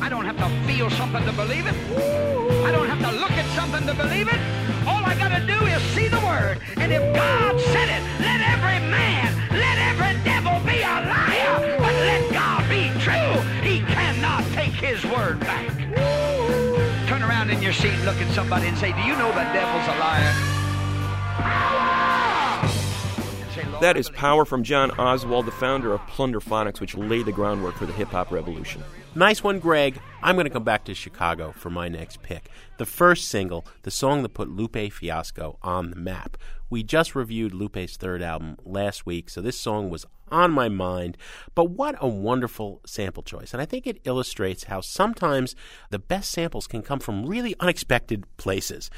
I 0.00 0.08
don't 0.08 0.24
have 0.24 0.38
to 0.38 0.48
feel 0.66 0.90
something 0.90 1.24
to 1.24 1.32
believe 1.32 1.66
it. 1.66 1.74
I 2.64 2.70
don't 2.70 2.88
have 2.88 3.00
to 3.00 3.18
look 3.18 3.32
at 3.32 3.46
something 3.56 3.86
to 3.86 3.94
believe 3.94 4.28
it. 4.28 4.67
Got 5.28 5.40
to 5.40 5.46
do 5.46 5.66
is 5.66 5.82
see 5.92 6.08
the 6.08 6.20
word. 6.20 6.58
And 6.78 6.90
if 6.90 7.02
God 7.14 7.60
said 7.60 7.88
it, 7.90 8.02
let 8.18 8.40
every 8.40 8.80
man, 8.88 9.28
let 9.52 9.76
every 9.76 10.16
devil 10.24 10.58
be 10.64 10.80
a 10.80 11.04
liar. 11.04 11.76
But 11.76 11.92
let 11.92 12.32
God 12.32 12.66
be 12.70 12.88
true. 12.98 13.36
He 13.60 13.80
cannot 13.80 14.42
take 14.54 14.72
his 14.72 15.04
word 15.04 15.38
back. 15.40 15.68
Turn 17.08 17.22
around 17.22 17.50
in 17.50 17.60
your 17.60 17.74
seat 17.74 17.92
and 17.92 18.06
look 18.06 18.16
at 18.16 18.32
somebody 18.34 18.68
and 18.68 18.78
say, 18.78 18.92
Do 18.92 19.02
you 19.02 19.12
know 19.16 19.28
the 19.28 19.44
devil's 19.52 19.86
a 19.86 19.98
liar? 20.00 21.77
And 23.78 23.82
say, 23.82 23.86
"Lord, 23.86 23.94
That 23.94 23.98
is 23.98 24.08
believe." 24.08 24.20
Power 24.20 24.44
from 24.44 24.62
John 24.64 24.90
Oswald, 24.92 25.46
the 25.46 25.52
founder 25.52 25.92
of 25.92 26.00
Plunderphonics, 26.02 26.80
which 26.80 26.96
laid 26.96 27.26
the 27.26 27.32
groundwork 27.32 27.76
for 27.76 27.86
the 27.86 27.92
hip 27.92 28.08
hop 28.08 28.30
revolution. 28.30 28.82
Nice 29.14 29.42
one, 29.42 29.58
Greg. 29.58 30.00
I'm 30.22 30.36
going 30.36 30.44
to 30.44 30.50
come 30.50 30.64
back 30.64 30.84
to 30.84 30.94
Chicago 30.94 31.52
for 31.52 31.70
my 31.70 31.88
next 31.88 32.22
pick. 32.22 32.50
The 32.76 32.86
first 32.86 33.28
single, 33.28 33.66
the 33.82 33.90
song 33.90 34.22
that 34.22 34.34
put 34.34 34.48
Lupe 34.50 34.92
Fiasco 34.92 35.58
on 35.62 35.90
the 35.90 35.96
map. 35.96 36.36
We 36.70 36.82
just 36.82 37.14
reviewed 37.14 37.54
Lupe's 37.54 37.96
third 37.96 38.22
album 38.22 38.58
last 38.64 39.06
week, 39.06 39.30
so 39.30 39.40
this 39.40 39.58
song 39.58 39.88
was 39.88 40.04
on 40.30 40.52
my 40.52 40.68
mind. 40.68 41.16
But 41.54 41.70
what 41.70 41.96
a 42.00 42.06
wonderful 42.06 42.82
sample 42.86 43.22
choice. 43.22 43.54
And 43.54 43.62
I 43.62 43.64
think 43.64 43.86
it 43.86 44.00
illustrates 44.04 44.64
how 44.64 44.82
sometimes 44.82 45.56
the 45.88 45.98
best 45.98 46.30
samples 46.30 46.66
can 46.66 46.82
come 46.82 47.00
from 47.00 47.24
really 47.24 47.54
unexpected 47.58 48.26
places. 48.36 48.90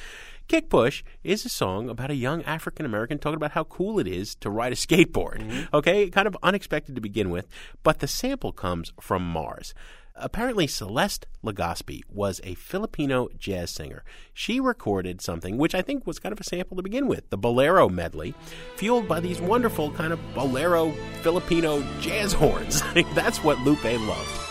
Kick 0.51 0.69
Push 0.69 1.05
is 1.23 1.45
a 1.45 1.49
song 1.49 1.89
about 1.89 2.11
a 2.11 2.17
young 2.17 2.43
African 2.43 2.85
American 2.85 3.21
talking 3.21 3.37
about 3.37 3.53
how 3.53 3.63
cool 3.63 4.01
it 4.01 4.09
is 4.09 4.35
to 4.35 4.51
ride 4.51 4.73
a 4.73 4.75
skateboard. 4.75 5.39
Mm-hmm. 5.39 5.77
Okay, 5.77 6.11
kind 6.11 6.27
of 6.27 6.37
unexpected 6.43 6.97
to 6.97 7.01
begin 7.01 7.31
with, 7.31 7.47
but 7.85 8.01
the 8.01 8.09
sample 8.09 8.51
comes 8.51 8.93
from 9.01 9.23
Mars. 9.23 9.75
Apparently, 10.17 10.67
Celeste 10.67 11.29
Legaspi 11.45 12.01
was 12.09 12.41
a 12.43 12.55
Filipino 12.55 13.29
jazz 13.39 13.71
singer. 13.71 14.03
She 14.35 14.59
recorded 14.59 15.21
something 15.21 15.57
which 15.57 15.73
I 15.73 15.83
think 15.83 16.05
was 16.05 16.19
kind 16.19 16.33
of 16.33 16.41
a 16.41 16.45
sample 16.45 16.77
to 16.79 16.83
begin 16.83 17.07
with, 17.07 17.31
the 17.31 17.39
Bolero 17.39 17.89
medley, 17.89 18.35
fueled 18.75 19.07
by 19.07 19.21
these 19.21 19.41
wonderful 19.41 19.93
kind 19.93 20.13
of 20.13 20.19
Bolero 20.35 20.91
Filipino 21.23 21.81
jazz 22.01 22.33
horns. 22.33 22.83
That's 23.15 23.45
what 23.45 23.61
Lupe 23.61 23.85
loved. 23.85 24.50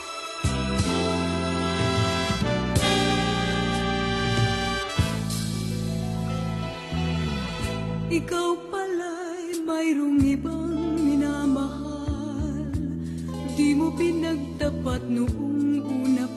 Ikaw 8.20 8.52
pala'y 8.68 9.64
mayroong 9.64 10.20
ibang 10.28 11.00
minamahal 11.00 12.68
Di 13.56 13.72
mo 13.72 13.96
pinagtapat 13.96 15.08
noong 15.08 15.80
una 15.88 16.28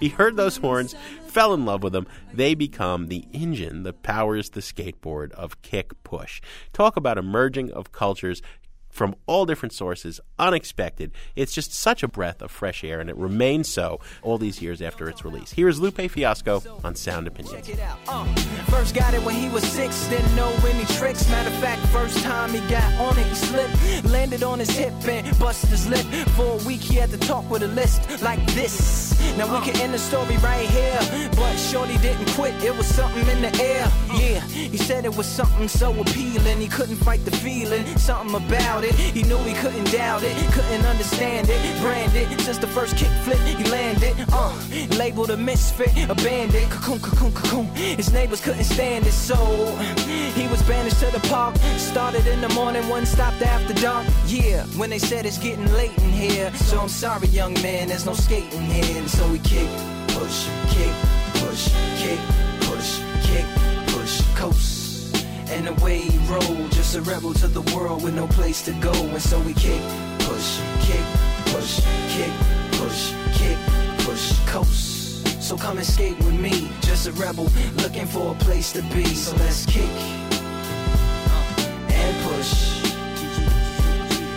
He 0.00 0.08
heard 0.08 0.40
those 0.40 0.56
horns, 0.56 0.96
fell 1.28 1.52
in 1.52 1.68
love 1.68 1.84
with 1.84 1.92
them. 1.92 2.08
They 2.32 2.56
become 2.56 3.12
the 3.12 3.28
engine 3.36 3.82
that 3.84 4.00
powers 4.00 4.48
the 4.48 4.64
skateboard 4.64 5.32
of 5.32 5.60
kick 5.60 5.92
push. 6.08 6.40
Talk 6.72 6.96
about 6.96 7.20
a 7.20 7.22
merging 7.22 7.68
of 7.70 7.92
cultures 7.92 8.40
from 8.88 9.14
all 9.26 9.44
different 9.44 9.76
sources, 9.76 10.24
unexpected. 10.40 11.12
It's 11.36 11.52
just 11.52 11.72
such 11.72 12.02
a 12.02 12.08
breath 12.08 12.42
of 12.42 12.50
fresh 12.50 12.82
air, 12.82 13.00
and 13.00 13.08
it 13.10 13.16
remains 13.16 13.68
so 13.68 14.00
all 14.22 14.38
these 14.38 14.60
years 14.60 14.82
after 14.82 15.08
its 15.08 15.24
release. 15.24 15.52
Here's 15.52 15.78
Lupe 15.78 16.00
Fiasco 16.10 16.62
on 16.82 16.94
Sound 16.94 17.26
Opinions. 17.26 17.66
Check 17.66 17.76
it 17.76 17.80
out. 17.80 17.98
Uh, 18.08 18.24
first 18.70 18.94
got 18.94 19.14
it 19.14 19.22
when 19.22 19.34
he 19.34 19.48
was 19.48 19.62
six, 19.64 20.06
didn't 20.08 20.34
know 20.34 20.50
any 20.66 20.84
tricks. 20.96 21.28
Matter 21.28 21.50
of 21.50 21.56
fact, 21.56 21.84
first 21.88 22.18
time 22.24 22.50
he 22.50 22.60
got 22.68 22.92
on 22.94 23.18
it, 23.18 23.26
he 23.26 23.34
slipped, 23.34 24.04
landed 24.04 24.42
on 24.42 24.58
his 24.58 24.70
hip 24.70 24.92
and 25.06 25.38
busted 25.38 25.70
his 25.70 25.88
lip. 25.88 26.06
For 26.36 26.58
a 26.60 26.66
week, 26.66 26.80
he 26.80 26.96
had 26.96 27.10
to 27.10 27.18
talk 27.18 27.48
with 27.50 27.62
a 27.62 27.68
list 27.68 28.22
like 28.22 28.44
this. 28.54 29.18
Now 29.36 29.46
we 29.54 29.64
can 29.64 29.80
end 29.80 29.94
the 29.94 29.98
story 29.98 30.36
right 30.38 30.68
here, 30.68 31.30
but 31.36 31.56
Shorty 31.56 31.98
didn't 31.98 32.30
quit, 32.30 32.54
it 32.64 32.74
was 32.74 32.86
something 32.86 33.26
in 33.28 33.42
the 33.42 33.62
air. 33.62 33.90
Yeah, 34.14 34.40
he 34.40 34.76
said 34.76 35.04
it 35.04 35.14
was 35.14 35.26
something 35.26 35.68
so 35.68 35.92
appealing. 36.00 36.58
He 36.60 36.68
couldn't 36.68 36.96
fight 36.96 37.24
the 37.24 37.30
feeling, 37.30 37.84
something 37.98 38.34
about 38.34 38.84
it. 38.84 38.94
He 38.94 39.22
knew 39.22 39.38
he 39.38 39.54
couldn't 39.54 39.90
doubt 39.92 40.22
it, 40.22 40.29
couldn't 40.52 40.84
understand 40.86 41.48
it. 41.50 41.80
Branded 41.80 42.40
since 42.40 42.58
the 42.58 42.66
first 42.66 42.96
kick 42.96 43.10
flip, 43.24 43.38
he 43.40 43.64
landed. 43.70 44.14
Uh, 44.32 44.52
labeled 44.96 45.30
a 45.30 45.36
misfit, 45.36 45.92
a 46.08 46.14
bandit. 46.14 46.68
Cocoon, 46.70 47.00
cocoon, 47.00 47.32
cocoon. 47.32 47.66
His 47.74 48.12
neighbors 48.12 48.40
couldn't 48.40 48.64
stand 48.64 49.06
it, 49.06 49.12
so 49.12 49.36
he 50.34 50.46
was 50.48 50.62
banished 50.62 51.00
to 51.00 51.10
the 51.10 51.20
park. 51.28 51.56
Started 51.76 52.26
in 52.26 52.40
the 52.40 52.48
morning, 52.50 52.88
one 52.88 53.06
stopped 53.06 53.42
after 53.42 53.74
dark. 53.74 54.06
Yeah, 54.26 54.64
when 54.78 54.90
they 54.90 54.98
said 54.98 55.26
it's 55.26 55.38
getting 55.38 55.70
late 55.72 55.96
in 55.98 56.10
here. 56.10 56.52
So 56.54 56.80
I'm 56.80 56.88
sorry, 56.88 57.28
young 57.28 57.54
man, 57.54 57.88
there's 57.88 58.06
no 58.06 58.14
skating 58.14 58.62
here. 58.62 58.96
And 58.96 59.08
so 59.08 59.28
we 59.30 59.38
kick, 59.38 59.68
push, 60.08 60.48
kick, 60.68 60.94
push, 61.34 61.68
kick, 61.98 62.20
push, 62.60 63.00
kick, 63.22 63.46
push, 63.88 64.20
coast. 64.34 64.69
And 65.50 65.66
away 65.68 65.98
he 65.98 66.18
rolled, 66.32 66.70
just 66.70 66.94
a 66.94 67.02
rebel 67.02 67.34
to 67.34 67.48
the 67.48 67.62
world 67.74 68.04
with 68.04 68.14
no 68.14 68.26
place 68.28 68.62
to 68.62 68.72
go. 68.74 68.92
And 68.92 69.20
so 69.20 69.38
we 69.40 69.52
kick, 69.52 69.82
push, 70.20 70.60
kick, 70.80 71.04
push, 71.46 71.80
kick, 72.08 72.32
push, 72.78 73.12
kick, 73.34 73.58
push, 74.06 74.38
coast. 74.46 75.42
So 75.42 75.56
come 75.56 75.78
and 75.78 75.86
skate 75.86 76.16
with 76.18 76.38
me, 76.38 76.70
just 76.82 77.08
a 77.08 77.12
rebel 77.12 77.48
looking 77.82 78.06
for 78.06 78.32
a 78.32 78.38
place 78.44 78.72
to 78.72 78.82
be. 78.94 79.04
So 79.06 79.36
let's 79.36 79.66
kick 79.66 79.90
and 81.90 82.14
push 82.28 82.84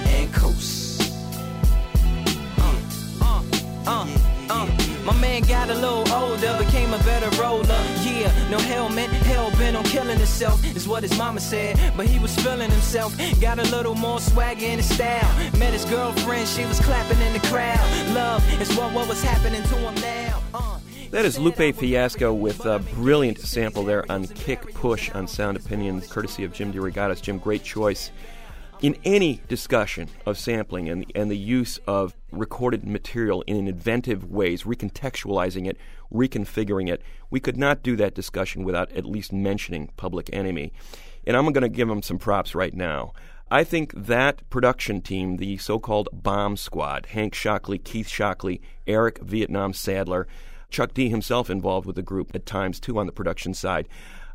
and 0.08 0.34
coast. 0.34 1.14
Uh, 2.58 2.76
uh, 3.22 3.44
uh, 3.86 4.08
uh. 4.50 4.68
My 5.06 5.16
man 5.22 5.44
got 5.44 5.70
a 5.70 5.76
little 5.76 6.12
older, 6.12 6.58
became 6.58 6.92
a 6.94 7.00
better 7.00 7.30
roller. 7.42 7.84
Yeah, 8.24 8.48
no 8.48 8.58
helmet, 8.58 9.10
hell 9.10 9.52
bent 9.58 9.76
on 9.76 9.84
killing 9.84 10.18
himself, 10.18 10.64
is 10.78 10.88
what 10.88 11.04
his 11.04 11.18
mama 11.18 11.42
said. 11.42 11.78
But 11.98 12.06
he 12.06 12.20
was 12.20 12.34
feeling 12.38 12.72
himself, 12.72 13.14
got 13.42 13.60
a 13.60 13.64
little 13.64 13.96
more 13.96 14.22
swagger 14.22 14.66
in 14.66 14.78
his 14.78 14.88
style. 14.96 15.30
Met 15.60 15.74
his 15.74 15.84
girlfriend, 15.84 16.48
she 16.48 16.64
was 16.64 16.80
clapping 16.80 17.20
in 17.20 17.34
the 17.34 17.46
crowd. 17.50 17.86
Love 18.16 18.42
is 18.62 18.74
what, 18.78 18.94
what 18.94 19.10
was 19.10 19.22
happening 19.22 19.62
to 19.64 19.76
him 19.76 19.96
now. 19.96 20.42
Uh. 20.54 20.80
That 21.12 21.26
is 21.26 21.38
Lupe 21.38 21.76
Fiasco 21.76 22.34
with 22.34 22.66
a 22.66 22.80
brilliant 22.96 23.40
sample 23.40 23.84
there 23.84 24.10
on 24.10 24.26
Kick 24.28 24.74
Push 24.74 25.12
on 25.12 25.28
Sound 25.28 25.58
Opinions, 25.58 26.08
courtesy 26.08 26.46
of 26.46 26.54
Jim 26.54 26.72
DeRogatis. 26.72 27.22
Jim, 27.22 27.40
great 27.40 27.64
choice. 27.64 28.10
In 28.84 28.98
any 29.06 29.40
discussion 29.48 30.10
of 30.26 30.38
sampling 30.38 30.90
and, 30.90 31.10
and 31.16 31.32
the 31.32 31.38
use 31.38 31.80
of 31.88 32.18
recorded 32.34 32.86
material 32.86 33.42
in 33.48 33.66
inventive 33.66 34.30
ways, 34.30 34.64
recontextualizing 34.64 35.70
it, 35.70 35.78
reconfiguring 36.14 36.90
it, 36.90 37.02
we 37.30 37.40
could 37.40 37.56
not 37.56 37.82
do 37.82 37.96
that 37.96 38.14
discussion 38.14 38.66
without 38.66 38.92
at 38.92 39.06
least 39.06 39.32
mentioning 39.32 39.90
Public 39.96 40.30
Enemy. 40.34 40.74
And 41.26 41.38
I'm 41.38 41.46
going 41.54 41.62
to 41.62 41.70
give 41.70 41.88
them 41.88 42.02
some 42.02 42.20
props 42.20 42.54
right 42.56 42.74
now. 42.74 43.14
I 43.50 43.64
think 43.64 43.94
that 43.96 44.50
production 44.50 45.00
team, 45.00 45.38
the 45.38 45.56
so 45.56 45.80
called 45.80 46.10
Bomb 46.12 46.58
Squad, 46.58 47.06
Hank 47.06 47.34
Shocklee, 47.34 47.82
Keith 47.82 48.10
Shocklee, 48.10 48.60
Eric 48.86 49.20
Vietnam 49.20 49.72
Sadler, 49.72 50.28
Chuck 50.70 50.94
D 50.94 51.08
himself 51.08 51.50
involved 51.50 51.88
with 51.88 51.96
the 51.96 52.02
group 52.02 52.36
at 52.36 52.46
times 52.46 52.82
too 52.82 53.00
on 53.00 53.06
the 53.06 53.14
production 53.14 53.54
side, 53.54 53.88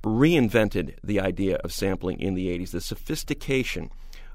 reinvented 0.03 0.95
the 1.05 1.21
idea 1.21 1.57
of 1.57 1.71
sampling 1.71 2.19
in 2.19 2.33
the 2.33 2.47
80s. 2.47 2.71
The 2.71 2.81
sophistication 2.81 3.91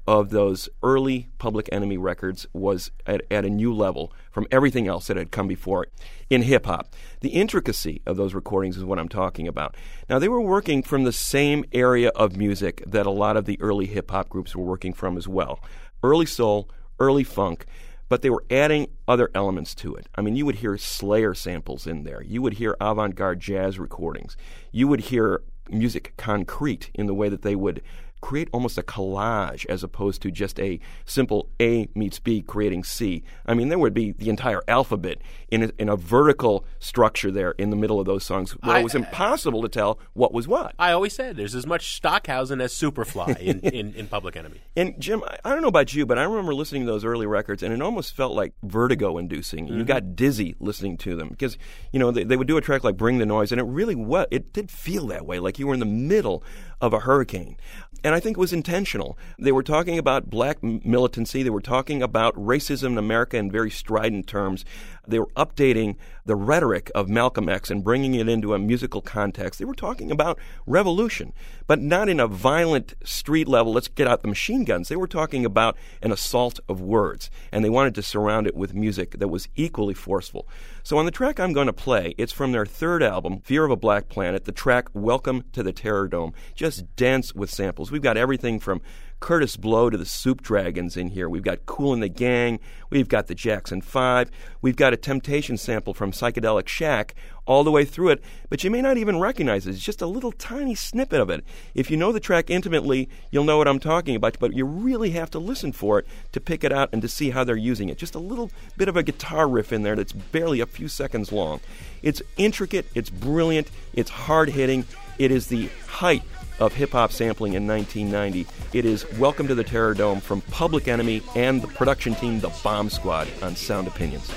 of 0.06 0.30
those 0.30 0.68
early 0.82 1.28
Public 1.38 1.68
Enemy 1.72 1.96
records 1.96 2.46
was 2.52 2.90
at, 3.06 3.22
at 3.30 3.44
a 3.44 3.50
new 3.50 3.72
level 3.72 4.12
from 4.30 4.46
everything 4.50 4.86
else 4.86 5.06
that 5.06 5.16
had 5.16 5.30
come 5.30 5.48
before 5.48 5.86
in 6.28 6.42
hip 6.42 6.66
hop. 6.66 6.94
The 7.20 7.30
intricacy 7.30 8.02
of 8.06 8.16
those 8.16 8.34
recordings 8.34 8.76
is 8.76 8.84
what 8.84 8.98
I'm 8.98 9.08
talking 9.08 9.48
about. 9.48 9.76
Now, 10.08 10.18
they 10.18 10.28
were 10.28 10.40
working 10.40 10.82
from 10.82 11.04
the 11.04 11.12
same 11.12 11.64
area 11.72 12.10
of 12.10 12.36
music 12.36 12.82
that 12.86 13.06
a 13.06 13.10
lot 13.10 13.36
of 13.36 13.46
the 13.46 13.60
early 13.60 13.86
hip 13.86 14.10
hop 14.10 14.28
groups 14.28 14.54
were 14.54 14.64
working 14.64 14.92
from 14.92 15.16
as 15.16 15.26
well 15.28 15.60
early 16.02 16.26
soul, 16.26 16.68
early 16.98 17.24
funk. 17.24 17.64
But 18.10 18.20
they 18.20 18.28
were 18.28 18.44
adding 18.50 18.88
other 19.08 19.30
elements 19.34 19.74
to 19.76 19.94
it. 19.94 20.06
I 20.14 20.20
mean, 20.20 20.36
you 20.36 20.44
would 20.44 20.56
hear 20.56 20.76
Slayer 20.76 21.32
samples 21.32 21.86
in 21.86 22.04
there. 22.04 22.22
You 22.22 22.42
would 22.42 22.52
hear 22.54 22.76
avant 22.78 23.14
garde 23.14 23.40
jazz 23.40 23.78
recordings. 23.78 24.36
You 24.70 24.86
would 24.88 25.00
hear 25.00 25.40
musique 25.70 26.12
concrète 26.18 26.90
in 26.94 27.06
the 27.06 27.14
way 27.14 27.30
that 27.30 27.40
they 27.40 27.56
would 27.56 27.82
create 28.24 28.48
almost 28.52 28.78
a 28.78 28.82
collage 28.82 29.66
as 29.68 29.84
opposed 29.84 30.22
to 30.22 30.30
just 30.30 30.58
a 30.58 30.80
simple 31.04 31.46
A 31.60 31.88
meets 31.94 32.18
B 32.18 32.40
creating 32.40 32.82
C. 32.82 33.22
I 33.44 33.52
mean, 33.52 33.68
there 33.68 33.78
would 33.78 33.92
be 33.92 34.12
the 34.12 34.30
entire 34.30 34.62
alphabet 34.66 35.18
in 35.50 35.64
a, 35.64 35.70
in 35.78 35.90
a 35.90 35.96
vertical 35.96 36.64
structure 36.78 37.30
there 37.30 37.50
in 37.58 37.68
the 37.68 37.76
middle 37.76 38.00
of 38.00 38.06
those 38.06 38.24
songs 38.24 38.52
where 38.52 38.76
I- 38.76 38.80
it 38.80 38.82
was 38.84 38.94
impossible 38.94 39.60
to 39.60 39.68
tell 39.68 39.98
what 40.14 40.32
was 40.32 40.48
what. 40.48 40.74
I 40.78 40.92
always 40.92 41.12
said 41.12 41.36
there's 41.36 41.54
as 41.54 41.66
much 41.66 41.94
Stockhausen 41.96 42.62
as 42.62 42.72
Superfly 42.72 43.36
in, 43.50 43.60
in, 43.60 43.94
in 43.94 44.06
Public 44.06 44.36
Enemy. 44.36 44.58
And 44.74 44.98
Jim, 44.98 45.22
I- 45.26 45.38
I 45.44 45.50
don't 45.50 45.60
know 45.60 45.68
about 45.68 45.92
you, 45.94 46.06
but 46.06 46.18
I 46.18 46.22
remember 46.24 46.54
listening 46.54 46.86
to 46.86 46.90
those 46.90 47.04
early 47.04 47.26
records, 47.26 47.62
and 47.62 47.74
it 47.74 47.82
almost 47.82 48.14
felt 48.16 48.32
like 48.34 48.54
vertigo-inducing. 48.64 49.68
You 49.68 49.82
Mhm. 49.84 49.86
got 49.86 50.16
dizzy 50.16 50.54
listening 50.60 50.96
to 50.98 51.14
them 51.16 51.28
because 51.28 51.58
you 51.92 51.98
know 51.98 52.10
they, 52.10 52.24
they 52.24 52.36
would 52.38 52.46
do 52.48 52.56
a 52.56 52.60
track 52.62 52.84
like 52.84 52.96
"Bring 52.96 53.18
the 53.18 53.26
Noise," 53.26 53.52
and 53.52 53.60
it 53.60 53.64
really 53.64 53.94
was. 53.94 54.26
It 54.30 54.52
did 54.54 54.70
feel 54.70 55.06
that 55.08 55.26
way, 55.26 55.38
like 55.40 55.58
you 55.58 55.66
were 55.66 55.74
in 55.74 55.80
the 55.80 55.86
middle 55.86 56.42
of 56.80 56.92
a 56.92 57.00
hurricane. 57.00 57.56
And 58.04 58.14
I 58.14 58.20
think 58.20 58.36
it 58.36 58.40
was 58.40 58.52
intentional. 58.52 59.16
They 59.38 59.50
were 59.50 59.62
talking 59.62 59.98
about 59.98 60.28
black 60.28 60.62
militancy. 60.62 61.42
They 61.42 61.48
were 61.48 61.62
talking 61.62 62.02
about 62.02 62.34
racism 62.34 62.88
in 62.88 62.98
America 62.98 63.38
in 63.38 63.50
very 63.50 63.70
strident 63.70 64.26
terms. 64.26 64.66
They 65.08 65.18
were 65.18 65.30
updating 65.36 65.96
the 66.26 66.36
rhetoric 66.36 66.90
of 66.94 67.08
Malcolm 67.08 67.48
X 67.48 67.70
and 67.70 67.82
bringing 67.82 68.14
it 68.14 68.28
into 68.28 68.52
a 68.52 68.58
musical 68.58 69.00
context. 69.00 69.58
They 69.58 69.64
were 69.64 69.74
talking 69.74 70.10
about 70.10 70.38
revolution, 70.66 71.32
but 71.66 71.80
not 71.80 72.10
in 72.10 72.20
a 72.20 72.28
violent 72.28 72.94
street 73.04 73.48
level, 73.48 73.72
let's 73.72 73.88
get 73.88 74.06
out 74.06 74.20
the 74.20 74.28
machine 74.28 74.64
guns. 74.64 74.88
They 74.88 74.96
were 74.96 75.06
talking 75.06 75.46
about 75.46 75.76
an 76.02 76.12
assault 76.12 76.60
of 76.68 76.82
words, 76.82 77.30
and 77.52 77.64
they 77.64 77.70
wanted 77.70 77.94
to 77.94 78.02
surround 78.02 78.46
it 78.46 78.54
with 78.54 78.74
music 78.74 79.18
that 79.18 79.28
was 79.28 79.48
equally 79.56 79.94
forceful. 79.94 80.46
So 80.86 80.98
on 80.98 81.06
the 81.06 81.10
track 81.10 81.40
I'm 81.40 81.54
going 81.54 81.66
to 81.66 81.72
play, 81.72 82.14
it's 82.18 82.30
from 82.30 82.52
their 82.52 82.66
third 82.66 83.02
album, 83.02 83.40
Fear 83.40 83.64
of 83.64 83.70
a 83.70 83.76
Black 83.76 84.10
Planet, 84.10 84.44
the 84.44 84.52
track 84.52 84.90
Welcome 84.92 85.44
to 85.54 85.62
the 85.62 85.72
Terror 85.72 86.08
Dome, 86.08 86.34
just 86.54 86.94
dense 86.94 87.34
with 87.34 87.50
samples. 87.50 87.90
We've 87.90 88.02
got 88.02 88.18
everything 88.18 88.60
from 88.60 88.82
Kurtis 89.24 89.58
Blow 89.58 89.88
to 89.88 89.96
the 89.96 90.04
Soup 90.04 90.42
Dragons 90.42 90.98
in 90.98 91.08
here. 91.08 91.30
We've 91.30 91.42
got 91.42 91.64
Kool 91.64 91.94
and 91.94 92.02
the 92.02 92.10
Gang. 92.10 92.60
We've 92.90 93.08
got 93.08 93.26
the 93.26 93.34
Jackson 93.34 93.80
Five. 93.80 94.30
We've 94.60 94.76
got 94.76 94.92
a 94.92 94.98
Temptation 94.98 95.56
sample 95.56 95.94
from 95.94 96.12
Psychedelic 96.12 96.68
Shack 96.68 97.14
all 97.46 97.64
the 97.64 97.70
way 97.70 97.86
through 97.86 98.10
it, 98.10 98.22
but 98.50 98.62
you 98.62 98.70
may 98.70 98.82
not 98.82 98.98
even 98.98 99.18
recognize 99.18 99.66
it. 99.66 99.70
It's 99.70 99.82
just 99.82 100.02
a 100.02 100.06
little 100.06 100.30
tiny 100.30 100.74
snippet 100.74 101.22
of 101.22 101.30
it. 101.30 101.42
If 101.74 101.90
you 101.90 101.96
know 101.96 102.12
the 102.12 102.20
track 102.20 102.50
intimately, 102.50 103.08
you'll 103.30 103.44
know 103.44 103.56
what 103.56 103.66
I'm 103.66 103.78
talking 103.78 104.14
about, 104.14 104.38
but 104.38 104.52
you 104.52 104.66
really 104.66 105.12
have 105.12 105.30
to 105.30 105.38
listen 105.38 105.72
for 105.72 106.00
it 106.00 106.06
to 106.32 106.40
pick 106.40 106.62
it 106.62 106.70
out 106.70 106.90
and 106.92 107.00
to 107.00 107.08
see 107.08 107.30
how 107.30 107.44
they're 107.44 107.56
using 107.56 107.88
it. 107.88 107.96
Just 107.96 108.14
a 108.14 108.18
little 108.18 108.50
bit 108.76 108.88
of 108.88 108.96
a 108.98 109.02
guitar 109.02 109.48
riff 109.48 109.72
in 109.72 109.84
there 109.84 109.96
that's 109.96 110.12
barely 110.12 110.60
a 110.60 110.66
few 110.66 110.86
seconds 110.86 111.32
long. 111.32 111.60
It's 112.02 112.20
intricate, 112.36 112.84
it's 112.94 113.08
brilliant, 113.08 113.70
it's 113.94 114.10
hard 114.10 114.50
hitting, 114.50 114.84
it 115.16 115.30
is 115.30 115.46
the 115.46 115.70
height 115.88 116.22
of 116.58 116.72
hip 116.74 116.92
hop 116.92 117.12
sampling 117.12 117.54
in 117.54 117.66
1990. 117.66 118.46
It 118.72 118.84
is 118.84 119.06
Welcome 119.18 119.48
to 119.48 119.54
the 119.54 119.64
Terror 119.64 119.94
Dome 119.94 120.20
from 120.20 120.40
Public 120.42 120.88
Enemy 120.88 121.22
and 121.34 121.62
the 121.62 121.68
production 121.68 122.14
team, 122.14 122.40
The 122.40 122.50
Bomb 122.62 122.90
Squad, 122.90 123.28
on 123.42 123.56
Sound 123.56 123.86
Opinions. 123.88 124.30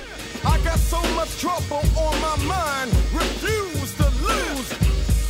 I 0.45 0.59
got 0.63 0.79
so 0.79 1.01
much 1.15 1.37
trouble 1.39 1.81
on 1.97 2.21
my 2.21 2.37
mind. 2.45 2.91
Refuse 3.13 3.95
to 3.97 4.05
lose. 4.25 4.71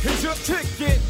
Here's 0.02 0.24
your 0.24 0.34
ticket. 0.34 1.00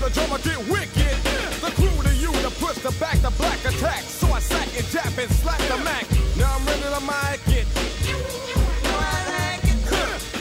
The 0.00 0.08
get 0.42 0.58
wicked. 0.68 1.16
The 1.60 1.70
to 1.76 2.14
you 2.16 2.32
to 2.32 2.50
push 2.58 2.78
the 2.78 2.90
back 2.98 3.18
the 3.18 3.30
black 3.38 3.62
attack. 3.64 4.00
So 4.02 4.26
I 4.32 4.40
sack 4.40 4.66
and 4.76 4.86
jab 4.86 5.18
and 5.18 5.30
slap 5.30 5.58
the 5.68 5.76
Mac. 5.84 6.06
Now 6.36 6.56
I'm 6.56 6.66
ready 6.66 6.82
to 6.82 7.00
mic 7.04 7.40
it. 7.58 7.66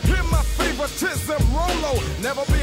Hear 0.07 0.23
my 0.31 0.41
favoritism, 0.57 1.43
Rolo. 1.53 2.01
Never 2.21 2.45
be 2.51 2.58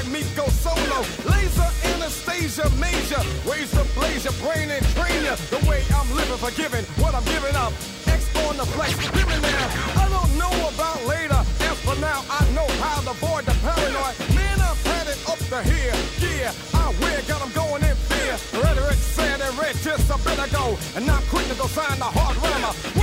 like 0.00 0.12
me, 0.12 0.22
go 0.36 0.46
solo. 0.48 1.04
Laser 1.28 1.68
Anastasia 1.92 2.68
Major. 2.80 3.20
Raise 3.48 3.70
the 3.70 3.84
blaze 3.94 4.24
your 4.24 4.32
brain 4.44 4.70
and 4.70 4.84
train 4.96 5.24
ya. 5.24 5.34
The 5.50 5.60
way 5.68 5.82
I'm 5.94 6.08
living, 6.14 6.38
forgiving 6.38 6.84
what 7.02 7.14
I'm 7.14 7.24
giving 7.24 7.54
up. 7.56 7.72
X 8.06 8.24
on 8.46 8.56
the 8.56 8.66
flex, 8.66 8.96
me 8.96 9.22
now. 9.40 9.66
I 10.00 10.08
don't 10.08 10.32
know 10.38 10.52
about 10.68 11.04
later. 11.06 11.40
As 11.68 11.78
for 11.84 11.96
now, 12.00 12.24
I 12.30 12.40
know 12.56 12.68
how 12.80 13.00
to 13.02 13.10
avoid 13.10 13.44
the 13.44 13.54
paranoid. 13.60 14.16
Man, 14.34 14.60
I've 14.60 14.80
had 14.84 15.06
it 15.08 15.20
up 15.28 15.38
to 15.52 15.60
here. 15.68 15.94
Yeah, 16.20 16.52
I 16.74 16.94
wear, 17.00 17.20
got 17.28 17.42
'em 17.42 17.52
going 17.52 17.82
in 17.84 17.96
fear. 18.08 18.34
Rhetoric 18.62 18.98
said 19.16 19.40
and 19.40 19.58
read 19.58 19.76
just 19.82 20.08
a 20.10 20.18
bit 20.18 20.38
ago. 20.38 20.78
And 20.96 21.10
I'm 21.10 21.22
quick 21.32 21.46
to 21.48 21.54
go 21.54 21.66
sign 21.66 21.98
the 21.98 22.10
hard 22.18 22.36
rammer. 22.44 22.99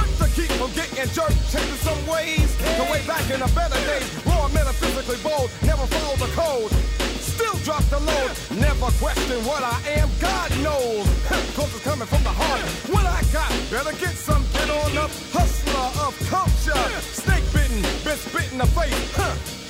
From 0.57 0.73
getting 0.73 0.97
jerked, 1.13 1.37
changing 1.53 1.81
some 1.85 2.01
ways. 2.07 2.49
The 2.57 2.85
way 2.89 3.05
back 3.05 3.29
in 3.29 3.39
the 3.39 3.51
better 3.53 3.77
days. 3.85 4.09
Raw, 4.25 4.47
metaphysically 4.49 5.21
bold, 5.21 5.51
never 5.61 5.85
follow 5.85 6.17
the 6.17 6.31
code. 6.33 6.71
Still 7.21 7.53
drop 7.61 7.83
the 7.93 7.99
load, 7.99 8.33
never 8.57 8.89
question 8.97 9.37
what 9.45 9.61
I 9.61 9.77
am. 10.01 10.09
God 10.19 10.49
knows, 10.65 11.05
cause 11.55 11.69
it's 11.75 11.83
coming 11.83 12.07
from 12.07 12.23
the 12.23 12.33
heart. 12.33 12.61
What 12.89 13.05
I 13.05 13.21
got, 13.31 13.53
better 13.69 13.93
get 14.01 14.17
some, 14.17 14.41
get 14.53 14.69
on 14.69 14.97
up. 14.97 15.11
Hustler 15.29 15.89
of 16.01 16.17
culture, 16.25 16.85
snake 17.05 17.45
bitten, 17.53 17.81
been 18.01 18.17
spit 18.17 18.51
in 18.51 18.57
the 18.57 18.67
face. 18.73 19.53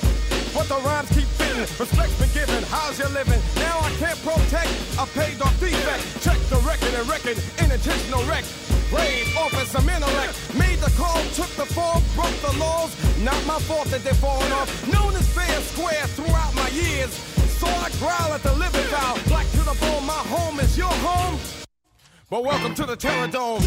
But 0.54 0.66
the 0.66 0.76
rhymes 0.80 1.08
keep 1.10 1.28
fitting. 1.36 1.60
Respect's 1.78 2.18
been 2.18 2.32
given, 2.32 2.64
how's 2.64 2.98
you 2.98 3.06
living? 3.08 3.40
Now 3.56 3.78
I 3.80 3.90
can't 4.00 4.18
protect 4.24 4.72
I 4.98 5.04
paid 5.14 5.40
off 5.42 5.54
defect. 5.60 6.24
Check 6.24 6.38
the 6.48 6.56
record 6.66 6.94
and 6.94 7.06
record, 7.06 7.36
unintentional 7.60 8.24
wreck. 8.24 8.44
Played 8.88 9.36
off 9.36 9.52
as 9.54 9.68
some 9.68 9.86
intellect. 9.88 10.32
Made 10.54 10.78
the 10.78 10.90
call, 10.96 11.20
took 11.34 11.50
the 11.56 11.66
fall, 11.66 12.02
broke 12.14 12.40
the 12.40 12.58
laws. 12.58 12.96
Not 13.22 13.44
my 13.46 13.58
fault 13.58 13.88
that 13.88 14.02
they're 14.02 14.14
falling 14.14 14.50
off. 14.52 14.68
Known 14.90 15.14
as 15.14 15.28
fair 15.28 15.60
square 15.60 16.06
throughout 16.16 16.54
my 16.54 16.68
years. 16.70 17.12
So 17.60 17.66
I 17.66 17.90
growl 17.98 18.32
at 18.32 18.42
the 18.42 18.54
living 18.54 18.84
foul. 18.84 19.18
Black 19.28 19.46
to 19.50 19.58
the 19.58 19.76
bone, 19.78 20.06
my 20.06 20.22
home 20.32 20.58
is 20.60 20.78
your 20.78 20.88
home. 20.88 21.38
But 22.30 22.44
welcome 22.44 22.74
to 22.76 22.86
the 22.86 22.96
Terror 22.96 23.26
Dome. 23.26 23.62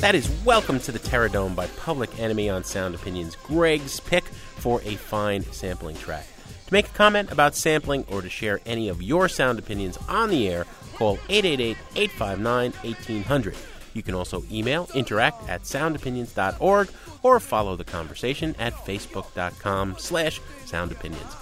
That 0.00 0.14
is 0.14 0.30
Welcome 0.46 0.80
to 0.80 0.92
the 0.92 0.98
Terror 0.98 1.28
Dome 1.28 1.54
by 1.54 1.66
Public 1.66 2.18
Enemy 2.18 2.48
on 2.48 2.64
Sound 2.64 2.94
Opinions, 2.94 3.36
Greg's 3.36 4.00
pick 4.00 4.24
for 4.24 4.80
a 4.86 4.94
fine 4.94 5.42
sampling 5.52 5.96
track. 5.96 6.26
To 6.66 6.72
make 6.72 6.86
a 6.86 6.92
comment 6.92 7.30
about 7.30 7.54
sampling 7.54 8.06
or 8.10 8.22
to 8.22 8.30
share 8.30 8.60
any 8.64 8.88
of 8.88 9.02
your 9.02 9.28
sound 9.28 9.58
opinions 9.58 9.98
on 10.08 10.30
the 10.30 10.48
air, 10.48 10.66
call 11.00 11.18
888 11.30 11.76
859 11.96 12.72
1800. 12.72 13.56
You 13.94 14.02
can 14.02 14.14
also 14.14 14.44
email 14.52 14.86
interact 14.94 15.48
at 15.48 15.62
soundopinions.org 15.62 16.88
or 17.22 17.40
follow 17.40 17.74
the 17.74 17.84
conversation 17.84 18.54
at 18.58 18.74
facebook.com 18.74 19.96
slash 19.98 20.40
soundopinions. 20.66 21.34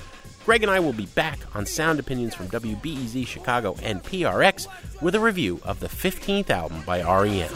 Greg 0.46 0.62
and 0.62 0.70
I 0.70 0.80
will 0.80 0.94
be 0.94 1.06
back 1.06 1.38
on 1.54 1.66
Sound 1.66 1.98
Opinions 1.98 2.34
from 2.34 2.48
WBEZ 2.48 3.26
Chicago 3.26 3.76
and 3.82 4.02
PRX 4.02 4.68
with 5.02 5.14
a 5.14 5.20
review 5.20 5.60
of 5.64 5.80
the 5.80 5.88
15th 5.88 6.48
album 6.48 6.82
by 6.86 7.02
REM. 7.02 7.50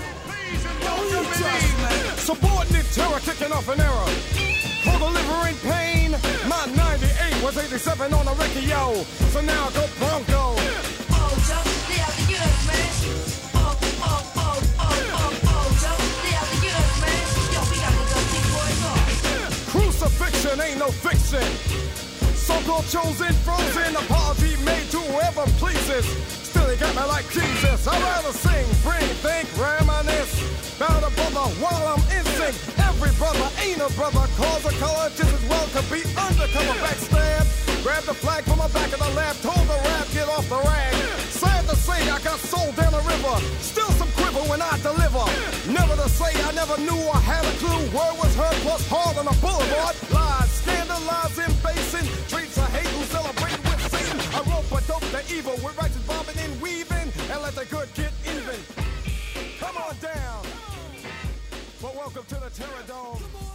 Subordinate 2.19 2.87
terror 2.93 3.21
kicking 3.21 3.53
off 3.53 3.69
an 3.69 3.81
era. 3.81 4.07
For 4.83 4.99
delivering 4.99 5.57
pain, 5.63 6.11
my 6.49 6.67
98 6.77 7.45
was 7.45 7.57
87 7.57 8.13
on 8.13 8.27
the. 8.27 9.05
So 9.31 9.41
now 9.41 9.71
go. 10.27 10.92
Crucifixion 20.03 20.61
ain't 20.61 20.81
no 20.81 20.91
fiction. 20.91 21.47
So-called 22.35 22.91
chosen, 22.91 23.31
frozen, 23.47 23.95
apology 23.95 24.59
made 24.67 24.91
to 24.91 24.99
whoever 24.99 25.47
pleases. 25.63 26.03
Still 26.43 26.67
he 26.67 26.75
got 26.75 26.91
me 26.99 27.07
like 27.07 27.31
Jesus. 27.31 27.87
I'd 27.87 28.03
rather 28.03 28.35
sing, 28.35 28.67
bring, 28.83 29.07
think, 29.23 29.47
reminisce. 29.55 30.43
About 30.75 31.07
a 31.07 31.11
brother 31.15 31.47
while 31.63 31.95
I'm 31.95 32.03
in 32.11 32.27
sync. 32.35 32.59
Every 32.83 33.15
brother 33.15 33.47
ain't 33.63 33.79
a 33.79 33.95
brother. 33.95 34.27
Cause 34.35 34.67
a 34.67 34.75
color 34.83 35.07
just 35.15 35.31
as 35.39 35.45
well 35.47 35.71
could 35.71 35.87
be 35.87 36.03
undercover 36.19 36.75
backstab. 36.83 37.47
Grab 37.87 38.03
the 38.03 38.15
flag 38.15 38.43
from 38.43 38.59
the 38.59 38.67
back 38.75 38.91
of 38.91 38.99
the 38.99 39.11
lab. 39.15 39.39
Told 39.39 39.63
the 39.71 39.79
rap, 39.87 40.07
get 40.11 40.27
off 40.27 40.49
the 40.51 40.59
rag. 40.67 40.95
Sad 41.31 41.63
to 41.71 41.77
say, 41.77 42.11
I 42.11 42.19
got 42.27 42.43
sold 42.51 42.75
down 42.75 42.91
the 42.91 43.07
river. 43.07 43.39
Still 43.63 43.91
when 44.49 44.63
I 44.63 44.77
deliver. 44.83 45.25
Never 45.71 45.95
to 45.97 46.09
say 46.09 46.33
I 46.43 46.53
never 46.53 46.77
knew 46.79 46.99
I 47.11 47.21
had 47.21 47.45
a 47.45 47.55
clue. 47.59 47.83
Word 47.95 48.15
was 48.19 48.35
heard 48.35 48.57
plus 48.65 48.87
hard 48.89 49.17
on 49.19 49.27
the 49.27 49.37
boulevard. 49.41 49.95
Lies, 50.11 50.51
scandalizing, 50.63 51.55
basing. 51.63 52.07
Treats 52.29 52.57
of 52.59 52.69
hate 52.75 52.89
who 52.95 53.05
celebrate 53.05 53.59
with 53.67 53.83
Satan. 53.91 54.19
I 54.35 54.41
rope 54.51 54.71
a 54.73 54.81
dope 54.87 55.07
the 55.13 55.23
evil 55.33 55.55
with 55.65 55.77
righteous 55.77 56.05
bombing 56.07 56.39
and 56.39 56.61
weaving. 56.61 57.09
And 57.31 57.43
let 57.43 57.55
the 57.55 57.67
good 57.67 57.89
get 57.95 58.13
even. 58.25 58.59
Come 59.61 59.77
on 59.77 59.97
down. 60.01 60.43
Well, 61.83 61.95
welcome 61.97 62.25
to 62.29 62.35
the 62.37 62.51
Terror 62.51 62.85
Dome. 62.87 63.52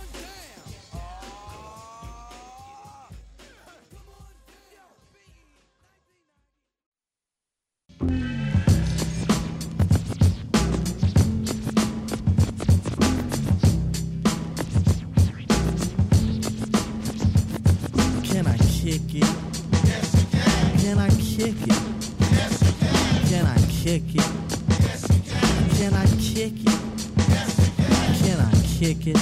Can. 20.88 20.96
Can 20.96 21.00
I 21.00 21.10
kick 21.10 21.56
it? 21.64 21.84
Yes, 22.32 22.62
you 22.64 22.74
can. 22.80 23.28
Can 23.28 23.46
I 23.46 23.58
kick 23.68 24.16
it? 24.16 24.30
Yes, 24.70 25.10
you 25.10 25.20
can. 25.24 25.70
Can 25.76 25.94
I 25.94 26.06
kick 26.16 26.64
it? 26.64 26.80
Yes, 27.18 27.60
you 27.76 28.06
can. 28.06 28.08
Can 28.26 28.40
I 28.40 28.46
kick 28.80 29.06
it? 29.06 29.22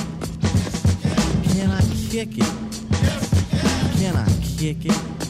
Can 1.44 1.72
I 1.72 1.82
kick 2.12 2.38
it? 2.38 2.54
Yes, 3.02 3.24
you 3.34 3.58
can. 3.60 3.98
Can 3.98 4.16
I 4.16 4.28
kick 4.58 4.86
it? 4.86 5.25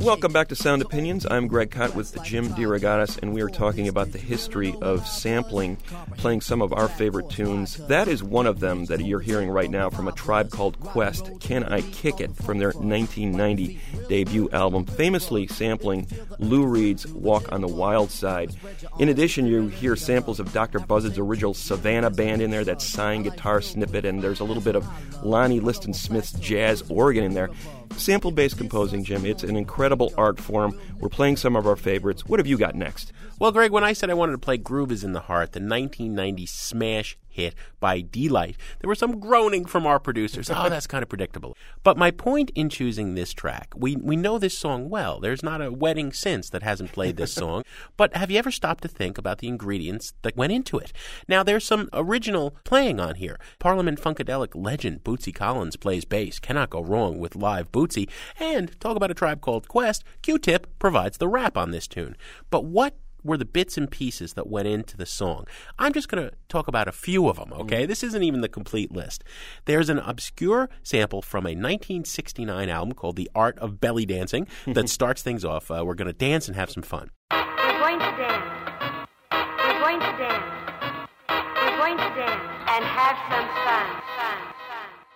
Welcome 0.00 0.32
back 0.32 0.48
to 0.48 0.56
Sound 0.56 0.82
Opinions. 0.82 1.26
I'm 1.30 1.46
Greg 1.46 1.70
Kot 1.70 1.94
with 1.94 2.22
Jim 2.22 2.48
DeRogatis, 2.50 3.18
and 3.22 3.32
we 3.32 3.40
are 3.40 3.48
talking 3.48 3.88
about 3.88 4.12
the 4.12 4.18
history 4.18 4.74
of 4.82 5.06
sampling, 5.06 5.76
playing 6.16 6.42
some 6.42 6.60
of 6.60 6.72
our 6.72 6.88
favorite 6.88 7.30
tunes. 7.30 7.76
That 7.86 8.06
is 8.06 8.22
one 8.22 8.46
of 8.46 8.60
them 8.60 8.84
that 8.86 9.00
you're 9.00 9.20
hearing 9.20 9.48
right 9.48 9.70
now 9.70 9.88
from 9.88 10.08
a 10.08 10.12
tribe 10.12 10.50
called 10.50 10.78
Quest. 10.80 11.30
Can 11.40 11.64
I 11.64 11.80
Kick 11.80 12.20
It 12.20 12.34
from 12.34 12.58
their 12.58 12.72
1990 12.72 13.80
debut 14.08 14.50
album, 14.50 14.84
famously 14.84 15.46
sampling 15.46 16.06
Lou 16.38 16.66
Reed's 16.66 17.06
Walk 17.06 17.50
on 17.50 17.60
the 17.60 17.68
Wild 17.68 18.10
Side. 18.10 18.54
In 18.98 19.08
addition, 19.08 19.46
you 19.46 19.68
hear 19.68 19.96
samples 19.96 20.40
of 20.40 20.52
Dr. 20.52 20.80
Buzzard's 20.80 21.18
original 21.18 21.54
Savannah 21.54 22.10
band 22.10 22.42
in 22.42 22.50
there, 22.50 22.64
that 22.64 22.82
signed 22.82 23.24
guitar 23.24 23.62
snippet, 23.62 24.04
and 24.04 24.22
there's 24.22 24.40
a 24.40 24.44
little 24.44 24.62
bit 24.62 24.76
of 24.76 24.86
Lonnie 25.24 25.60
Liston 25.60 25.94
Smith's 25.94 26.32
jazz 26.32 26.82
organ 26.90 27.24
in 27.24 27.34
there. 27.34 27.50
Sample 27.96 28.30
based 28.30 28.56
composing, 28.56 29.04
Jim, 29.04 29.26
it's 29.26 29.42
an 29.42 29.56
incredible 29.56 30.12
art 30.16 30.40
form. 30.40 30.78
We're 30.98 31.08
playing 31.08 31.36
some 31.36 31.54
of 31.54 31.66
our 31.66 31.76
favorites. 31.76 32.24
What 32.26 32.40
have 32.40 32.46
you 32.46 32.56
got 32.56 32.74
next? 32.74 33.12
Well, 33.38 33.52
Greg, 33.52 33.72
when 33.72 33.84
I 33.84 33.92
said 33.92 34.10
I 34.10 34.14
wanted 34.14 34.32
to 34.32 34.38
play 34.38 34.56
Groove 34.56 34.92
is 34.92 35.04
in 35.04 35.12
the 35.12 35.20
Heart, 35.20 35.52
the 35.52 35.60
1990 35.60 36.46
smash 36.46 37.18
hit 37.40 37.54
by 37.80 38.00
Deee-Lite, 38.00 38.56
there 38.80 38.88
was 38.88 38.98
some 38.98 39.18
groaning 39.18 39.64
from 39.64 39.86
our 39.86 39.98
producers. 39.98 40.50
Oh, 40.50 40.68
that's 40.68 40.86
kind 40.86 41.02
of 41.02 41.08
predictable. 41.08 41.56
But 41.82 41.96
my 41.96 42.10
point 42.10 42.50
in 42.54 42.68
choosing 42.68 43.14
this 43.14 43.32
track, 43.32 43.72
we, 43.74 43.96
we 43.96 44.16
know 44.16 44.38
this 44.38 44.56
song 44.56 44.90
well. 44.90 45.20
There's 45.20 45.42
not 45.42 45.62
a 45.62 45.72
wedding 45.72 46.12
since 46.12 46.50
that 46.50 46.62
hasn't 46.62 46.92
played 46.92 47.16
this 47.16 47.32
song. 47.42 47.64
But 47.96 48.14
have 48.14 48.30
you 48.30 48.38
ever 48.38 48.50
stopped 48.50 48.82
to 48.82 48.88
think 48.88 49.18
about 49.18 49.38
the 49.38 49.48
ingredients 49.48 50.12
that 50.22 50.36
went 50.36 50.52
into 50.52 50.78
it? 50.78 50.92
Now, 51.26 51.42
there's 51.42 51.64
some 51.64 51.88
original 51.92 52.54
playing 52.64 53.00
on 53.00 53.16
here. 53.16 53.38
Parliament 53.58 54.00
Funkadelic 54.00 54.50
legend 54.54 55.02
Bootsy 55.02 55.34
Collins 55.34 55.76
plays 55.76 56.04
bass. 56.04 56.38
Cannot 56.38 56.70
go 56.70 56.82
wrong 56.82 57.18
with 57.18 57.36
live 57.36 57.72
Bootsy. 57.72 58.08
And 58.38 58.78
talk 58.80 58.96
about 58.96 59.10
a 59.10 59.14
tribe 59.14 59.40
called 59.40 59.68
Quest, 59.68 60.04
Q-Tip 60.22 60.78
provides 60.78 61.18
the 61.18 61.28
rap 61.28 61.56
on 61.56 61.70
this 61.70 61.88
tune. 61.88 62.16
But 62.50 62.64
what 62.64 62.94
were 63.22 63.36
the 63.36 63.44
bits 63.44 63.76
and 63.76 63.90
pieces 63.90 64.34
that 64.34 64.48
went 64.48 64.68
into 64.68 64.96
the 64.96 65.06
song. 65.06 65.46
I'm 65.78 65.92
just 65.92 66.08
going 66.08 66.28
to 66.28 66.34
talk 66.48 66.68
about 66.68 66.88
a 66.88 66.92
few 66.92 67.28
of 67.28 67.36
them, 67.36 67.52
okay? 67.52 67.86
This 67.86 68.02
isn't 68.02 68.22
even 68.22 68.40
the 68.40 68.48
complete 68.48 68.92
list. 68.92 69.24
There's 69.64 69.88
an 69.88 69.98
obscure 69.98 70.68
sample 70.82 71.22
from 71.22 71.44
a 71.44 71.50
1969 71.50 72.68
album 72.68 72.94
called 72.94 73.16
The 73.16 73.30
Art 73.34 73.58
of 73.58 73.80
Belly 73.80 74.06
Dancing 74.06 74.46
that 74.66 74.88
starts 74.88 75.22
things 75.22 75.44
off. 75.44 75.70
Uh, 75.70 75.82
we're 75.84 75.94
going 75.94 76.06
to 76.06 76.12
dance 76.12 76.48
and 76.48 76.56
have 76.56 76.70
some 76.70 76.82
fun. 76.82 77.10
We're 77.30 77.78
going 77.78 77.98
to 77.98 78.16
dance. 78.16 79.08
We're 79.32 79.80
going 79.80 80.00
to 80.00 80.18
dance. 80.18 81.08
We're 81.28 81.76
going 81.76 81.96
to 81.96 82.14
dance 82.14 82.42
and 82.68 82.84
have 82.84 83.16
some 83.30 83.48
fun. 83.64 84.02
fun, 84.16 84.36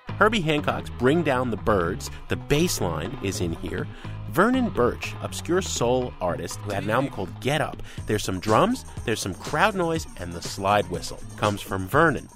fun. 0.06 0.16
Herbie 0.16 0.40
Hancock's 0.40 0.90
Bring 0.90 1.22
Down 1.22 1.50
the 1.50 1.56
Birds. 1.56 2.10
The 2.28 2.36
bass 2.36 2.80
line 2.80 3.18
is 3.22 3.40
in 3.40 3.52
here. 3.54 3.86
Vernon 4.34 4.68
Burch, 4.68 5.14
obscure 5.22 5.62
soul 5.62 6.12
artist 6.20 6.58
who 6.58 6.72
had 6.72 6.82
an 6.82 6.90
album 6.90 7.08
called 7.08 7.40
Get 7.40 7.60
Up. 7.60 7.80
There's 8.08 8.24
some 8.24 8.40
drums, 8.40 8.84
there's 9.04 9.20
some 9.20 9.32
crowd 9.34 9.76
noise, 9.76 10.08
and 10.16 10.32
the 10.32 10.42
slide 10.42 10.90
whistle 10.90 11.20
comes 11.36 11.60
from 11.60 11.86
Vernon. 11.86 12.28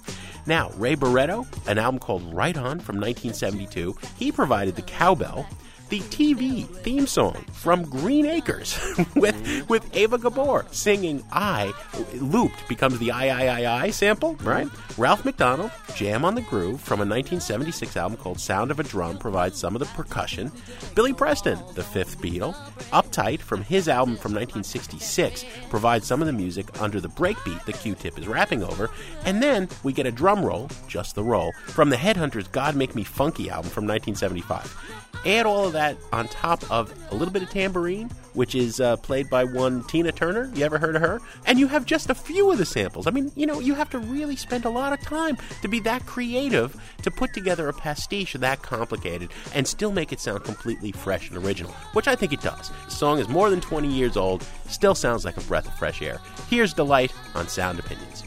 Now, 0.45 0.71
Ray 0.77 0.95
Barretto, 0.95 1.45
an 1.67 1.77
album 1.77 1.99
called 1.99 2.33
Right 2.33 2.55
On 2.55 2.79
from 2.79 3.01
1972, 3.01 3.97
he 4.17 4.31
provided 4.31 4.77
the 4.77 4.81
cowbell. 4.83 5.45
The 5.89 6.01
TV 6.01 6.67
theme 6.67 7.07
song 7.07 7.33
from 7.51 7.83
Green 7.83 8.27
Acres 8.27 8.79
with 9.15 9.67
with 9.69 9.95
Eva 9.95 10.19
Gabor 10.19 10.67
singing 10.69 11.23
I 11.31 11.73
looped 12.13 12.67
becomes 12.67 12.99
the 12.99 13.11
I 13.11 13.29
I 13.29 13.61
I 13.63 13.85
I 13.85 13.89
sample, 13.89 14.35
right? 14.43 14.67
Ralph 14.99 15.25
MacDonald, 15.25 15.71
Jam 15.95 16.25
on 16.25 16.35
the 16.35 16.41
Groove 16.41 16.79
from 16.79 16.99
a 16.99 17.07
1976 17.09 17.97
album 17.97 18.17
called 18.17 18.39
Sound 18.39 18.69
of 18.69 18.79
a 18.79 18.83
Drum 18.83 19.17
provides 19.17 19.57
some 19.57 19.75
of 19.75 19.79
the 19.79 19.87
percussion. 19.87 20.51
Billy 20.93 21.13
Preston, 21.13 21.57
the 21.73 21.83
fifth 21.83 22.19
Beatle, 22.19 22.55
Uptight 22.91 23.39
from 23.39 23.63
his 23.63 23.87
album 23.87 24.15
from 24.15 24.33
1966 24.33 25.45
provides 25.69 26.05
some 26.05 26.21
of 26.21 26.27
the 26.27 26.33
music 26.33 26.81
under 26.81 26.99
the 26.99 27.09
breakbeat 27.09 27.63
the 27.65 27.73
Q-Tip 27.73 28.17
is 28.17 28.27
rapping 28.27 28.63
over, 28.63 28.89
and 29.25 29.41
then 29.41 29.69
we 29.83 29.93
get 29.93 30.05
a 30.05 30.11
drum 30.11 30.43
roll, 30.43 30.69
just 30.87 31.15
the 31.15 31.23
roll, 31.23 31.51
from 31.67 31.89
the 31.89 31.95
Headhunters' 31.95 32.51
God 32.51 32.75
Make 32.75 32.95
Me 32.95 33.03
Funky 33.03 33.49
album 33.49 33.69
from 33.69 33.85
1975. 33.85 34.75
Add 35.25 35.45
all 35.45 35.65
of 35.65 35.73
that 35.73 35.78
on 36.11 36.27
top 36.27 36.69
of 36.71 36.93
a 37.11 37.15
little 37.15 37.31
bit 37.31 37.43
of 37.43 37.49
tambourine, 37.49 38.09
which 38.33 38.55
is 38.55 38.79
uh, 38.79 38.97
played 38.97 39.29
by 39.29 39.43
one 39.43 39.83
Tina 39.85 40.11
Turner. 40.11 40.51
You 40.53 40.65
ever 40.65 40.77
heard 40.77 40.95
of 40.95 41.01
her? 41.01 41.19
And 41.45 41.59
you 41.59 41.67
have 41.67 41.85
just 41.85 42.09
a 42.09 42.15
few 42.15 42.51
of 42.51 42.57
the 42.57 42.65
samples. 42.65 43.07
I 43.07 43.11
mean, 43.11 43.31
you 43.35 43.45
know, 43.45 43.59
you 43.59 43.73
have 43.75 43.89
to 43.91 43.99
really 43.99 44.35
spend 44.35 44.65
a 44.65 44.69
lot 44.69 44.93
of 44.93 45.01
time 45.01 45.37
to 45.61 45.67
be 45.67 45.79
that 45.81 46.05
creative 46.05 46.79
to 47.03 47.11
put 47.11 47.33
together 47.33 47.67
a 47.69 47.73
pastiche 47.73 48.33
that 48.33 48.61
complicated 48.61 49.31
and 49.53 49.67
still 49.67 49.91
make 49.91 50.11
it 50.11 50.19
sound 50.19 50.43
completely 50.43 50.91
fresh 50.91 51.29
and 51.29 51.37
original, 51.37 51.71
which 51.93 52.07
I 52.07 52.15
think 52.15 52.33
it 52.33 52.41
does. 52.41 52.71
The 52.85 52.91
song 52.91 53.19
is 53.19 53.29
more 53.29 53.49
than 53.49 53.61
20 53.61 53.87
years 53.87 54.17
old, 54.17 54.45
still 54.67 54.95
sounds 54.95 55.25
like 55.25 55.37
a 55.37 55.41
breath 55.41 55.67
of 55.67 55.73
fresh 55.75 56.01
air. 56.01 56.19
Here's 56.49 56.73
Deee-Lite 56.73 57.13
on 57.35 57.47
Sound 57.47 57.79
Opinions. 57.79 58.23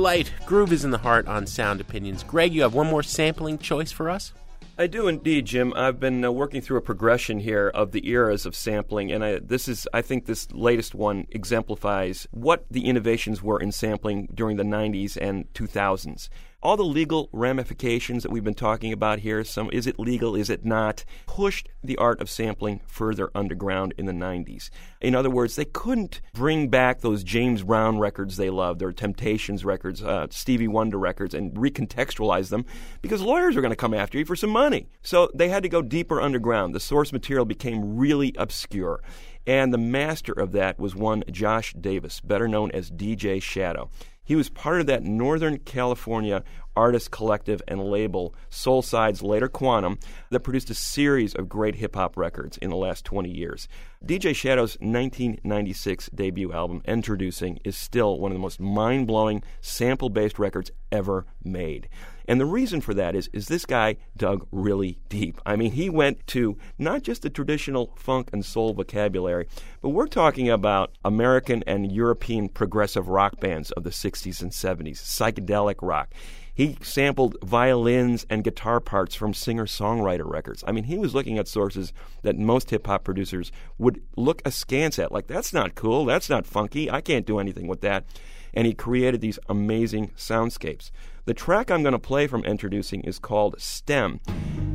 Deee-Lite. 0.00 0.32
Groove 0.46 0.72
is 0.72 0.82
in 0.82 0.92
the 0.92 0.98
heart 0.98 1.28
on 1.28 1.46
Sound 1.46 1.78
Opinions. 1.78 2.22
Greg, 2.22 2.54
you 2.54 2.62
have 2.62 2.72
one 2.72 2.86
more 2.86 3.02
sampling 3.02 3.58
choice 3.58 3.92
for 3.92 4.08
us? 4.08 4.32
I 4.78 4.86
do 4.86 5.08
indeed, 5.08 5.44
Jim. 5.44 5.74
I've 5.76 6.00
been 6.00 6.24
uh, 6.24 6.32
working 6.32 6.62
through 6.62 6.78
a 6.78 6.80
progression 6.80 7.38
here 7.38 7.68
of 7.68 7.92
the 7.92 8.08
eras 8.08 8.46
of 8.46 8.56
sampling, 8.56 9.12
and 9.12 9.22
I, 9.22 9.40
this 9.40 9.68
is, 9.68 9.86
I 9.92 10.00
think, 10.00 10.24
this 10.24 10.50
latest 10.52 10.94
one 10.94 11.26
exemplifies 11.30 12.26
what 12.30 12.64
the 12.70 12.86
innovations 12.86 13.42
were 13.42 13.60
in 13.60 13.72
sampling 13.72 14.30
during 14.32 14.56
the 14.56 14.62
'90s 14.62 15.18
and 15.20 15.52
2000s. 15.52 16.30
All 16.62 16.76
the 16.76 16.84
legal 16.84 17.30
ramifications 17.32 18.22
that 18.22 18.30
we've 18.30 18.44
been 18.44 18.52
talking 18.52 18.92
about 18.92 19.20
here, 19.20 19.42
some 19.44 19.70
is 19.72 19.86
it 19.86 19.98
legal, 19.98 20.36
is 20.36 20.50
it 20.50 20.62
not, 20.62 21.06
pushed 21.24 21.70
the 21.82 21.96
art 21.96 22.20
of 22.20 22.28
sampling 22.28 22.82
further 22.86 23.30
underground 23.34 23.94
in 23.96 24.04
the 24.04 24.12
90s. 24.12 24.68
In 25.00 25.14
other 25.14 25.30
words, 25.30 25.56
they 25.56 25.64
couldn't 25.64 26.20
bring 26.34 26.68
back 26.68 27.00
those 27.00 27.24
James 27.24 27.62
Brown 27.62 27.98
records 27.98 28.36
they 28.36 28.50
loved, 28.50 28.78
their 28.78 28.92
Temptations 28.92 29.64
records, 29.64 30.02
uh, 30.02 30.26
Stevie 30.28 30.68
Wonder 30.68 30.98
records, 30.98 31.32
and 31.32 31.54
recontextualize 31.54 32.50
them 32.50 32.66
because 33.00 33.22
lawyers 33.22 33.56
are 33.56 33.62
going 33.62 33.70
to 33.70 33.76
come 33.76 33.94
after 33.94 34.18
you 34.18 34.26
for 34.26 34.36
some 34.36 34.50
money. 34.50 34.86
So 35.00 35.30
they 35.34 35.48
had 35.48 35.62
to 35.62 35.70
go 35.70 35.80
deeper 35.80 36.20
underground. 36.20 36.74
The 36.74 36.80
source 36.80 37.10
material 37.10 37.46
became 37.46 37.96
really 37.96 38.34
obscure. 38.36 39.00
And 39.46 39.72
the 39.72 39.78
master 39.78 40.32
of 40.32 40.52
that 40.52 40.78
was 40.78 40.94
one 40.94 41.24
Josh 41.30 41.72
Davis, 41.72 42.20
better 42.20 42.46
known 42.46 42.70
as 42.72 42.90
DJ 42.90 43.42
Shadow. 43.42 43.88
He 44.30 44.36
was 44.36 44.48
part 44.48 44.80
of 44.80 44.86
that 44.86 45.02
Northern 45.02 45.58
California 45.58 46.44
artist 46.76 47.10
collective 47.10 47.62
and 47.68 47.82
label, 47.82 48.34
SoleSides 48.50 49.22
Later 49.22 49.48
Quannum, 49.48 50.00
that 50.30 50.40
produced 50.40 50.70
a 50.70 50.74
series 50.74 51.34
of 51.34 51.48
great 51.48 51.76
hip 51.76 51.96
hop 51.96 52.16
records 52.16 52.56
in 52.58 52.70
the 52.70 52.76
last 52.76 53.04
20 53.04 53.30
years. 53.30 53.68
DJ 54.04 54.34
Shadow's 54.34 54.78
1996 54.80 56.08
debut 56.14 56.52
album, 56.52 56.82
Introducing, 56.86 57.58
is 57.64 57.76
still 57.76 58.18
one 58.18 58.32
of 58.32 58.36
the 58.36 58.42
most 58.42 58.60
mind 58.60 59.06
blowing 59.06 59.42
sample 59.60 60.08
based 60.08 60.38
records 60.38 60.70
ever 60.90 61.26
made. 61.44 61.88
And 62.30 62.40
the 62.40 62.46
reason 62.46 62.80
for 62.80 62.94
that 62.94 63.16
is, 63.16 63.28
is 63.32 63.48
this 63.48 63.66
guy 63.66 63.96
dug 64.16 64.46
really 64.52 65.00
deep. 65.08 65.40
I 65.44 65.56
mean, 65.56 65.72
he 65.72 65.90
went 65.90 66.24
to 66.28 66.56
not 66.78 67.02
just 67.02 67.22
the 67.22 67.28
traditional 67.28 67.92
funk 67.96 68.30
and 68.32 68.44
soul 68.44 68.72
vocabulary, 68.72 69.48
but 69.82 69.88
we're 69.88 70.06
talking 70.06 70.48
about 70.48 70.92
American 71.04 71.64
and 71.66 71.90
European 71.90 72.48
progressive 72.48 73.08
rock 73.08 73.40
bands 73.40 73.72
of 73.72 73.82
the 73.82 73.90
60s 73.90 74.40
and 74.42 74.52
70s, 74.52 74.98
psychedelic 74.98 75.76
rock. 75.82 76.14
He 76.60 76.76
sampled 76.82 77.38
violins 77.42 78.26
and 78.28 78.44
guitar 78.44 78.80
parts 78.80 79.14
from 79.14 79.32
singer 79.32 79.64
songwriter 79.64 80.30
records. 80.30 80.62
I 80.66 80.72
mean, 80.72 80.84
he 80.84 80.98
was 80.98 81.14
looking 81.14 81.38
at 81.38 81.48
sources 81.48 81.94
that 82.20 82.36
most 82.36 82.68
hip 82.68 82.86
hop 82.86 83.02
producers 83.02 83.50
would 83.78 84.02
look 84.14 84.42
askance 84.44 84.98
at, 84.98 85.10
like, 85.10 85.26
that's 85.26 85.54
not 85.54 85.74
cool, 85.74 86.04
that's 86.04 86.28
not 86.28 86.44
funky, 86.44 86.90
I 86.90 87.00
can't 87.00 87.24
do 87.24 87.38
anything 87.38 87.66
with 87.66 87.80
that. 87.80 88.04
And 88.52 88.66
he 88.66 88.74
created 88.74 89.22
these 89.22 89.38
amazing 89.48 90.08
soundscapes. 90.18 90.90
The 91.24 91.32
track 91.32 91.70
I'm 91.70 91.80
going 91.80 91.92
to 91.92 91.98
play 91.98 92.26
from 92.26 92.44
Introducing 92.44 93.00
is 93.04 93.18
called 93.18 93.58
STEM. 93.58 94.20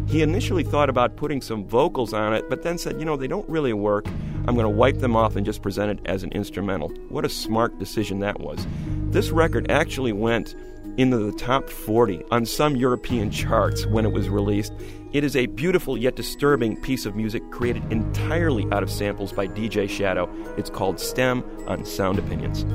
He 0.08 0.24
initially 0.24 0.64
thought 0.64 0.90
about 0.90 1.18
putting 1.18 1.40
some 1.40 1.68
vocals 1.68 2.14
on 2.14 2.34
it, 2.34 2.50
but 2.50 2.64
then 2.64 2.80
said, 2.80 2.98
you 2.98 3.06
know, 3.06 3.16
they 3.16 3.28
don't 3.28 3.48
really 3.48 3.74
work. 3.74 4.08
I'm 4.48 4.56
going 4.56 4.64
to 4.64 4.70
wipe 4.70 4.98
them 4.98 5.16
off 5.16 5.36
and 5.36 5.46
just 5.46 5.62
present 5.62 6.00
it 6.00 6.08
as 6.08 6.24
an 6.24 6.32
instrumental. 6.32 6.90
What 7.10 7.26
a 7.26 7.30
smart 7.30 7.78
decision 7.78 8.22
that 8.22 8.40
was. 8.40 8.66
This 9.12 9.30
record 9.30 9.70
actually 9.70 10.14
went 10.14 10.56
into 10.98 11.18
the 11.18 11.32
top 11.32 11.70
40 11.70 12.24
on 12.32 12.46
some 12.46 12.76
European 12.76 13.30
charts 13.32 13.86
when 13.86 14.06
it 14.06 14.12
was 14.12 14.30
released. 14.30 14.74
It 15.14 15.24
is 15.24 15.36
a 15.36 15.46
beautiful 15.46 15.98
yet 15.98 16.16
disturbing 16.16 16.82
piece 16.82 17.06
of 17.06 17.16
music 17.16 17.50
created 17.52 17.84
entirely 17.92 18.68
out 18.72 18.84
of 18.84 18.90
samples 18.90 19.32
by 19.32 19.48
DJ 19.48 19.90
Shadow. 19.90 20.30
It's 20.58 20.70
called 20.70 21.00
STEM 21.00 21.44
on 21.68 21.86
Sound 21.86 22.20
Opinions. 22.20 22.66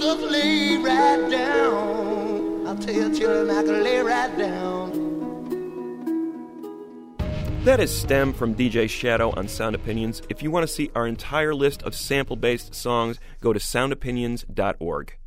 Right 0.00 1.30
down. 1.30 2.66
I'll 2.66 2.76
tell 2.76 3.10
children, 3.14 3.50
I 3.50 3.62
can 3.62 3.82
lay 3.84 4.00
right 4.00 4.38
down. 4.38 5.10
That 7.64 7.78
is 7.78 7.94
STEM 7.94 8.32
from 8.32 8.54
DJ 8.54 8.88
Shadow 8.88 9.34
on 9.36 9.46
Sound 9.46 9.74
Opinions. 9.74 10.22
If 10.30 10.42
you 10.42 10.50
want 10.50 10.66
to 10.66 10.72
see 10.72 10.90
our 10.94 11.06
entire 11.06 11.54
list 11.54 11.82
of 11.82 11.94
sample 11.94 12.36
based 12.36 12.74
songs, 12.74 13.20
go 13.40 13.52
to 13.52 13.58
soundopinions.org. 13.58 15.19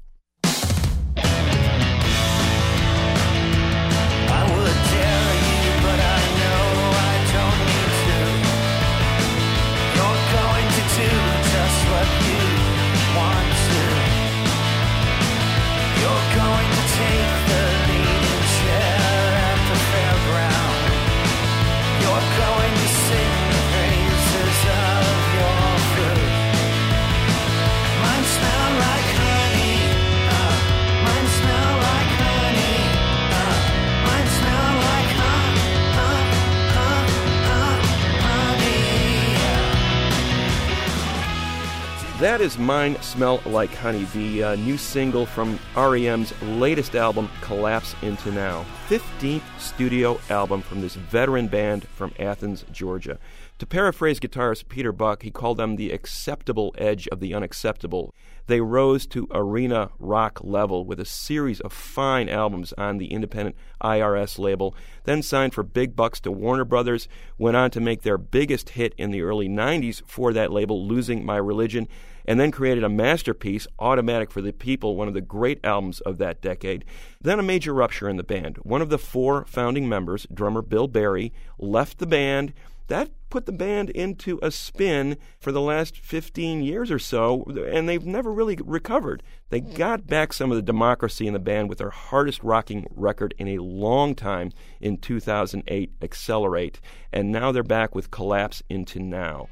That 42.24 42.40
is 42.40 42.58
Mine 42.58 42.96
Smell 43.02 43.42
Like 43.46 43.76
Honey, 43.76 44.06
the 44.14 44.44
uh, 44.44 44.56
new 44.56 44.78
single 44.78 45.26
from 45.26 45.60
REM's 45.76 46.34
latest 46.42 46.96
album, 46.96 47.30
Collapse 47.42 47.98
Into 48.02 48.32
Now. 48.32 48.66
15th 48.88 49.42
studio 49.60 50.18
album 50.30 50.62
from 50.62 50.80
this 50.80 50.96
veteran 50.96 51.50
band 51.50 51.86
from 51.90 52.14
Athens, 52.18 52.64
Georgia. 52.72 53.20
To 53.60 53.66
paraphrase 53.66 54.22
guitarist 54.22 54.70
Peter 54.70 54.94
Buck, 54.94 55.24
he 55.24 55.32
called 55.32 55.58
them 55.58 55.76
the 55.76 55.92
acceptable 55.92 56.74
edge 56.78 57.10
of 57.10 57.20
the 57.20 57.34
unacceptable. 57.34 58.14
They 58.48 58.62
rose 58.62 59.06
to 59.08 59.28
arena 59.32 59.90
rock 60.00 60.40
level 60.44 60.86
with 60.86 61.02
a 61.02 61.06
series 61.06 61.60
of 61.60 61.74
fine 61.74 62.30
albums 62.30 62.74
on 62.78 63.00
the 63.00 63.12
independent 63.12 63.58
IRS 63.84 64.40
label, 64.40 64.76
then 65.04 65.24
signed 65.24 65.54
for 65.54 65.64
big 65.64 65.94
bucks 65.94 66.22
to 66.22 66.32
Warner 66.32 66.66
Brothers, 66.66 67.10
went 67.38 67.58
on 67.58 67.70
to 67.72 67.82
make 67.82 68.04
their 68.04 68.18
biggest 68.18 68.70
hit 68.70 68.94
in 68.98 69.12
the 69.12 69.22
early 69.22 69.50
90s 69.50 70.02
for 70.06 70.32
that 70.32 70.54
label, 70.54 70.88
Losing 70.88 71.26
My 71.26 71.38
Religion, 71.38 71.88
and 72.26 72.40
then 72.40 72.52
created 72.52 72.84
a 72.84 72.90
masterpiece, 72.90 73.68
Automatic 73.80 74.32
for 74.32 74.42
the 74.42 74.54
People, 74.54 74.96
one 74.96 75.08
of 75.08 75.14
the 75.14 75.22
great 75.22 75.60
albums 75.64 76.02
of 76.02 76.18
that 76.18 76.42
decade. 76.42 76.86
Then 77.22 77.40
a 77.40 77.44
major 77.44 77.74
rupture 77.74 78.10
in 78.10 78.18
the 78.18 78.24
band. 78.24 78.58
One 78.58 78.82
of 78.82 78.90
the 78.90 78.98
four 78.98 79.46
founding 79.46 79.88
members, 79.90 80.28
drummer 80.34 80.62
Bill 80.62 80.88
Berry, 80.88 81.34
left 81.58 82.00
the 82.00 82.08
band. 82.08 82.54
That 82.88 83.10
put 83.30 83.46
the 83.46 83.52
band 83.52 83.90
into 83.90 84.40
a 84.44 84.52
spin 84.52 85.18
for 85.40 85.52
the 85.52 85.62
last 85.62 85.98
15 85.98 86.62
years 86.62 86.92
or 86.92 87.00
so, 87.00 87.44
and 87.72 87.88
they've 87.90 88.06
never 88.06 88.32
really 88.32 88.58
recovered. 88.64 89.24
They 89.50 89.60
hmm. 89.60 89.74
got 89.74 90.06
back 90.06 90.34
some 90.34 90.52
of 90.52 90.56
the 90.56 90.62
democracy 90.62 91.26
in 91.26 91.34
the 91.34 91.40
band 91.40 91.70
with 91.70 91.80
their 91.80 91.90
hardest 91.90 92.44
rocking 92.44 92.86
record 92.94 93.34
in 93.38 93.48
a 93.48 93.64
long 93.64 94.16
time 94.16 94.52
in 94.82 94.98
2008, 94.98 95.92
Accelerate, 96.02 96.80
and 97.12 97.32
now 97.32 97.52
they're 97.52 97.64
back 97.64 97.96
with 97.96 98.12
Collapse 98.12 98.62
into 98.70 99.00
Now. 99.00 99.48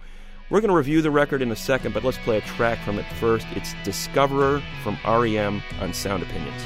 We're 0.52 0.60
going 0.60 0.70
to 0.70 0.76
review 0.76 1.02
the 1.02 1.12
record 1.12 1.42
in 1.42 1.50
a 1.50 1.56
second, 1.56 1.94
but 1.94 2.04
let's 2.04 2.18
play 2.18 2.38
a 2.38 2.42
track 2.42 2.78
from 2.80 3.00
it 3.00 3.06
first. 3.22 3.48
It's 3.56 3.74
Discoverer 3.86 4.62
from 4.84 4.98
REM 5.06 5.64
on 5.80 5.94
Sound 5.94 6.24
Opinions. 6.24 6.62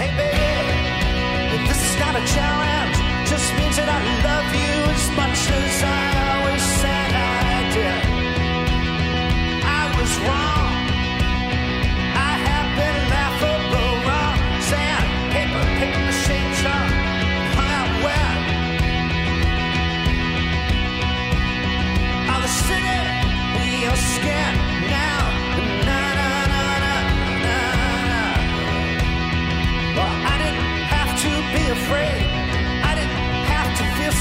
Hey 0.00 0.08
baby, 0.16 1.68
this 1.68 1.76
is 1.76 1.98
not 2.00 2.16
a 2.16 2.24
challenge, 2.24 2.96
just 3.28 3.52
means 3.58 3.76
that 3.76 3.90
I 3.92 4.00
love 4.24 4.54
you 4.56 4.72
as 4.88 5.04
much 5.20 5.36
as 5.52 5.82
I 5.84 6.32
always 6.32 6.64
said 6.80 7.12
I 7.12 7.68
did. 7.76 8.08
I 9.66 10.00
was 10.00 10.18
wrong. 10.20 10.79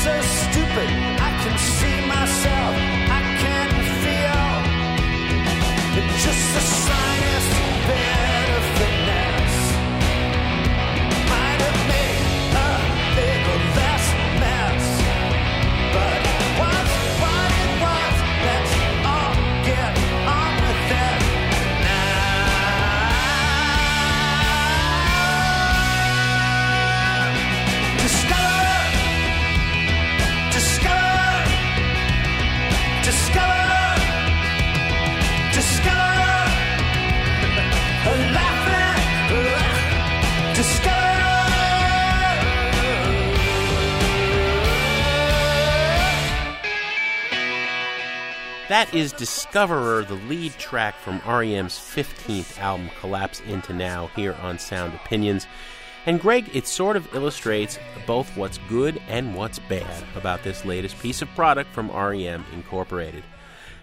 So 0.10 0.22
stupid. 0.22 1.09
That 48.70 48.94
is 48.94 49.14
Discoverer, 49.14 50.04
the 50.04 50.14
lead 50.14 50.54
track 50.60 50.94
from 51.00 51.24
REM's 51.28 51.74
15th 51.74 52.60
album, 52.60 52.92
Collapse 53.00 53.40
Into 53.48 53.74
Now, 53.74 54.12
here 54.16 54.36
on 54.44 54.60
Sound 54.60 54.94
Opinions. 54.94 55.48
And 56.06 56.22
Greg, 56.22 56.56
it 56.56 56.68
sort 56.68 56.96
of 56.96 57.12
illustrates 57.16 57.80
both 58.06 58.38
what's 58.38 58.60
good 58.70 59.02
and 59.08 59.34
what's 59.34 59.58
bad 59.58 60.04
about 60.16 60.44
this 60.44 60.66
latest 60.66 61.00
piece 61.00 61.24
of 61.24 61.30
product 61.30 61.74
from 61.74 61.90
REM 61.90 62.46
Incorporated. 62.54 63.24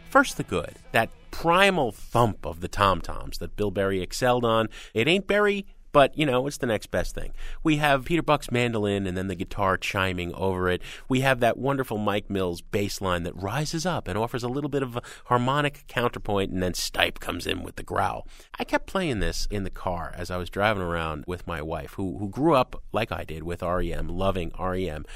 First, 0.09 0.37
the 0.37 0.45
good. 0.45 0.76
That 0.93 1.11
primal 1.32 1.91
thump 1.91 2.47
of 2.47 2.61
the 2.61 2.68
tom 2.68 3.01
toms 3.01 3.39
that 3.39 3.57
Bill 3.57 3.72
Berry 3.72 4.01
excelled 4.01 4.45
on. 4.45 4.68
It 4.95 5.09
ain't 5.09 5.26
Berry, 5.26 5.66
but, 5.97 6.14
you 6.14 6.26
know, 6.26 6.47
it's 6.47 6.59
the 6.59 6.66
next 6.66 6.90
best 6.90 7.14
thing. 7.14 7.32
We 7.62 7.76
have 7.76 8.05
Peter 8.05 8.20
Buck's 8.20 8.51
mandolin 8.51 9.07
and 9.07 9.16
then 9.16 9.28
the 9.28 9.34
guitar 9.34 9.78
chiming 9.78 10.34
over 10.34 10.68
it. 10.68 10.82
We 11.09 11.22
have 11.22 11.40
that 11.40 11.57
wonderful 11.57 11.97
Mike 11.97 12.28
Mills 12.28 12.61
bass 12.61 13.01
line 13.01 13.22
that 13.22 13.34
rises 13.34 13.86
up 13.86 14.07
and 14.07 14.18
offers 14.18 14.42
a 14.42 14.49
little 14.49 14.68
bit 14.68 14.82
of 14.82 14.99
a 14.99 15.03
harmonic 15.24 15.84
counterpoint, 15.88 16.53
and 16.53 16.62
then 16.62 16.74
Stipe 16.74 17.18
comes 17.18 17.47
in 17.47 17.62
with 17.62 17.76
the 17.76 17.82
growl. 17.82 18.26
I 18.59 18.64
kept 18.64 18.86
playing 18.86 19.20
this 19.20 19.49
in 19.51 19.64
the 19.64 19.70
car 19.70 20.12
as 20.14 20.30
I 20.30 20.36
was 20.36 20.51
driving 20.51 20.82
around 20.82 21.24
with 21.26 21.47
my 21.47 21.62
wife, 21.62 21.94
who, 21.94 22.18
who 22.18 22.28
grew 22.28 22.53
up 22.53 22.82
like 22.92 23.11
I 23.11 23.24
did 23.24 23.44
with 23.44 23.62
REM, 23.62 24.07
loving 24.07 24.53
REM. 24.61 25.07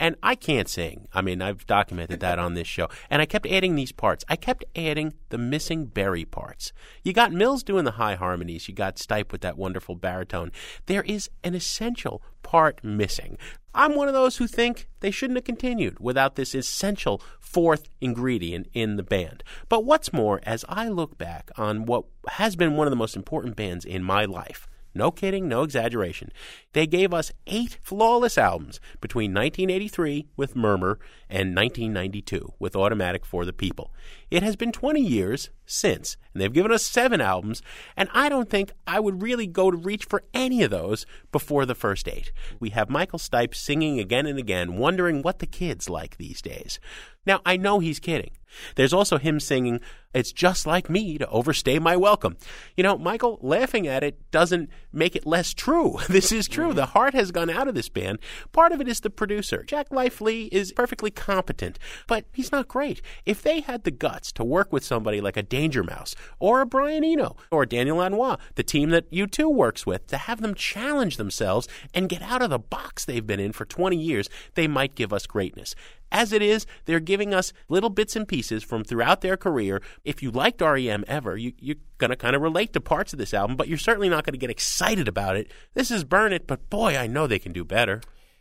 And 0.00 0.16
I 0.22 0.34
can't 0.34 0.68
sing. 0.68 1.06
I 1.12 1.20
mean, 1.20 1.42
I've 1.42 1.66
documented 1.66 2.20
that 2.20 2.38
on 2.38 2.54
this 2.54 2.66
show. 2.66 2.88
And 3.10 3.20
I 3.20 3.26
kept 3.26 3.46
adding 3.46 3.74
these 3.74 3.92
parts. 3.92 4.24
I 4.30 4.36
kept 4.36 4.64
adding 4.74 5.12
the 5.28 5.36
missing 5.36 5.84
Berry 5.84 6.24
parts. 6.24 6.72
You 7.04 7.12
got 7.12 7.32
Mills 7.32 7.62
doing 7.62 7.84
the 7.84 7.92
high 7.92 8.14
harmonies. 8.14 8.66
You 8.66 8.74
got 8.74 8.96
Stipe 8.96 9.30
with 9.30 9.42
that 9.42 9.58
wonderful 9.58 9.96
baritone. 9.96 10.52
There 10.86 11.02
is 11.02 11.28
an 11.44 11.54
essential 11.54 12.22
part 12.42 12.82
missing. 12.82 13.36
I'm 13.74 13.94
one 13.94 14.08
of 14.08 14.14
those 14.14 14.38
who 14.38 14.46
think 14.46 14.88
they 15.00 15.10
shouldn't 15.10 15.36
have 15.36 15.44
continued 15.44 16.00
without 16.00 16.34
this 16.34 16.54
essential 16.54 17.22
fourth 17.38 17.90
ingredient 18.00 18.68
in 18.72 18.96
the 18.96 19.02
band. 19.02 19.44
But 19.68 19.84
what's 19.84 20.14
more, 20.14 20.40
as 20.44 20.64
I 20.66 20.88
look 20.88 21.18
back 21.18 21.50
on 21.56 21.84
what 21.84 22.06
has 22.30 22.56
been 22.56 22.74
one 22.74 22.86
of 22.86 22.90
the 22.90 22.96
most 22.96 23.16
important 23.16 23.54
bands 23.54 23.84
in 23.84 24.02
my 24.02 24.24
life, 24.24 24.66
no 24.94 25.10
kidding, 25.10 25.48
no 25.48 25.62
exaggeration. 25.62 26.32
They 26.72 26.86
gave 26.86 27.14
us 27.14 27.32
eight 27.46 27.78
flawless 27.82 28.36
albums 28.36 28.80
between 29.00 29.32
1983 29.32 30.26
with 30.36 30.56
Murmur 30.56 30.98
and 31.28 31.54
1992 31.54 32.54
with 32.58 32.74
Automatic 32.74 33.24
for 33.24 33.44
the 33.44 33.52
People. 33.52 33.92
It 34.30 34.42
has 34.42 34.56
been 34.56 34.72
20 34.72 35.00
years 35.00 35.50
since, 35.66 36.16
and 36.32 36.40
they've 36.40 36.52
given 36.52 36.72
us 36.72 36.84
seven 36.84 37.20
albums, 37.20 37.62
and 37.96 38.08
I 38.12 38.28
don't 38.28 38.50
think 38.50 38.72
I 38.86 39.00
would 39.00 39.22
really 39.22 39.46
go 39.46 39.70
to 39.70 39.76
reach 39.76 40.04
for 40.04 40.24
any 40.34 40.62
of 40.62 40.70
those 40.70 41.06
before 41.32 41.66
the 41.66 41.74
first 41.74 42.08
eight. 42.08 42.32
We 42.58 42.70
have 42.70 42.90
Michael 42.90 43.18
Stipe 43.18 43.54
singing 43.54 44.00
again 44.00 44.26
and 44.26 44.38
again, 44.38 44.76
wondering 44.76 45.22
what 45.22 45.38
the 45.38 45.46
kids 45.46 45.88
like 45.88 46.16
these 46.16 46.42
days. 46.42 46.80
Now, 47.26 47.40
I 47.44 47.56
know 47.56 47.78
he's 47.78 48.00
kidding. 48.00 48.32
There's 48.74 48.92
also 48.92 49.18
him 49.18 49.38
singing, 49.40 49.80
It's 50.12 50.32
just 50.32 50.66
like 50.66 50.90
me 50.90 51.18
to 51.18 51.28
overstay 51.28 51.78
my 51.78 51.96
welcome. 51.96 52.36
You 52.76 52.82
know, 52.82 52.98
Michael, 52.98 53.38
laughing 53.42 53.86
at 53.86 54.02
it 54.02 54.28
doesn't 54.32 54.68
make 54.92 55.14
it 55.14 55.24
less 55.24 55.54
true. 55.54 55.98
This 56.10 56.32
is 56.32 56.48
true. 56.48 56.68
Mm-hmm. 56.68 56.76
The 56.76 56.86
heart 56.86 57.14
has 57.14 57.30
gone 57.30 57.48
out 57.48 57.68
of 57.68 57.76
this 57.76 57.88
band. 57.88 58.18
Part 58.50 58.72
of 58.72 58.80
it 58.80 58.88
is 58.88 59.00
the 59.00 59.10
producer. 59.10 59.62
Jacknife 59.62 60.20
Lee 60.20 60.48
is 60.50 60.72
perfectly 60.72 61.12
competent, 61.12 61.78
but 62.08 62.24
he's 62.32 62.50
not 62.50 62.66
great. 62.66 63.00
If 63.24 63.42
they 63.42 63.60
had 63.60 63.84
the 63.84 63.92
guts 63.92 64.32
to 64.32 64.44
work 64.44 64.72
with 64.72 64.84
somebody 64.84 65.20
like 65.20 65.36
a 65.36 65.42
Danger 65.42 65.84
Mouse 65.84 66.16
or 66.40 66.60
a 66.60 66.66
Brian 66.66 67.04
Eno 67.04 67.36
or 67.52 67.64
Daniel 67.64 67.98
Lanois, 67.98 68.36
the 68.56 68.64
team 68.64 68.90
that 68.90 69.10
U2 69.12 69.54
works 69.54 69.86
with, 69.86 70.08
to 70.08 70.16
have 70.16 70.40
them 70.40 70.54
challenge 70.54 71.16
themselves 71.16 71.68
and 71.94 72.08
get 72.08 72.22
out 72.22 72.42
of 72.42 72.50
the 72.50 72.58
box 72.58 73.04
they've 73.04 73.26
been 73.26 73.40
in 73.40 73.52
for 73.52 73.64
20 73.64 73.96
years, 73.96 74.28
they 74.54 74.66
might 74.66 74.96
give 74.96 75.12
us 75.12 75.26
greatness. 75.26 75.76
As 76.12 76.32
it 76.32 76.42
is, 76.42 76.66
they're 76.86 77.00
giving 77.00 77.32
us 77.32 77.52
little 77.68 77.90
bits 77.90 78.16
and 78.16 78.26
pieces 78.26 78.64
from 78.64 78.82
throughout 78.82 79.20
their 79.20 79.36
career. 79.36 79.80
If 80.04 80.22
you 80.22 80.30
liked 80.30 80.60
REM 80.60 81.04
ever, 81.06 81.36
you, 81.36 81.52
you're 81.58 81.76
going 81.98 82.10
to 82.10 82.16
kind 82.16 82.34
of 82.34 82.42
relate 82.42 82.72
to 82.72 82.80
parts 82.80 83.12
of 83.12 83.18
this 83.18 83.34
album, 83.34 83.56
but 83.56 83.68
you're 83.68 83.78
certainly 83.78 84.08
not 84.08 84.24
going 84.24 84.32
to 84.32 84.38
get 84.38 84.50
excited 84.50 85.08
about 85.08 85.36
it. 85.36 85.50
This 85.74 85.90
is 85.90 86.04
Burn 86.04 86.32
It, 86.32 86.46
but 86.46 86.70
boy, 86.70 86.96
I 86.96 87.06
know 87.06 87.26
they 87.26 87.38
can 87.38 87.52
do 87.52 87.64
better. 87.64 88.00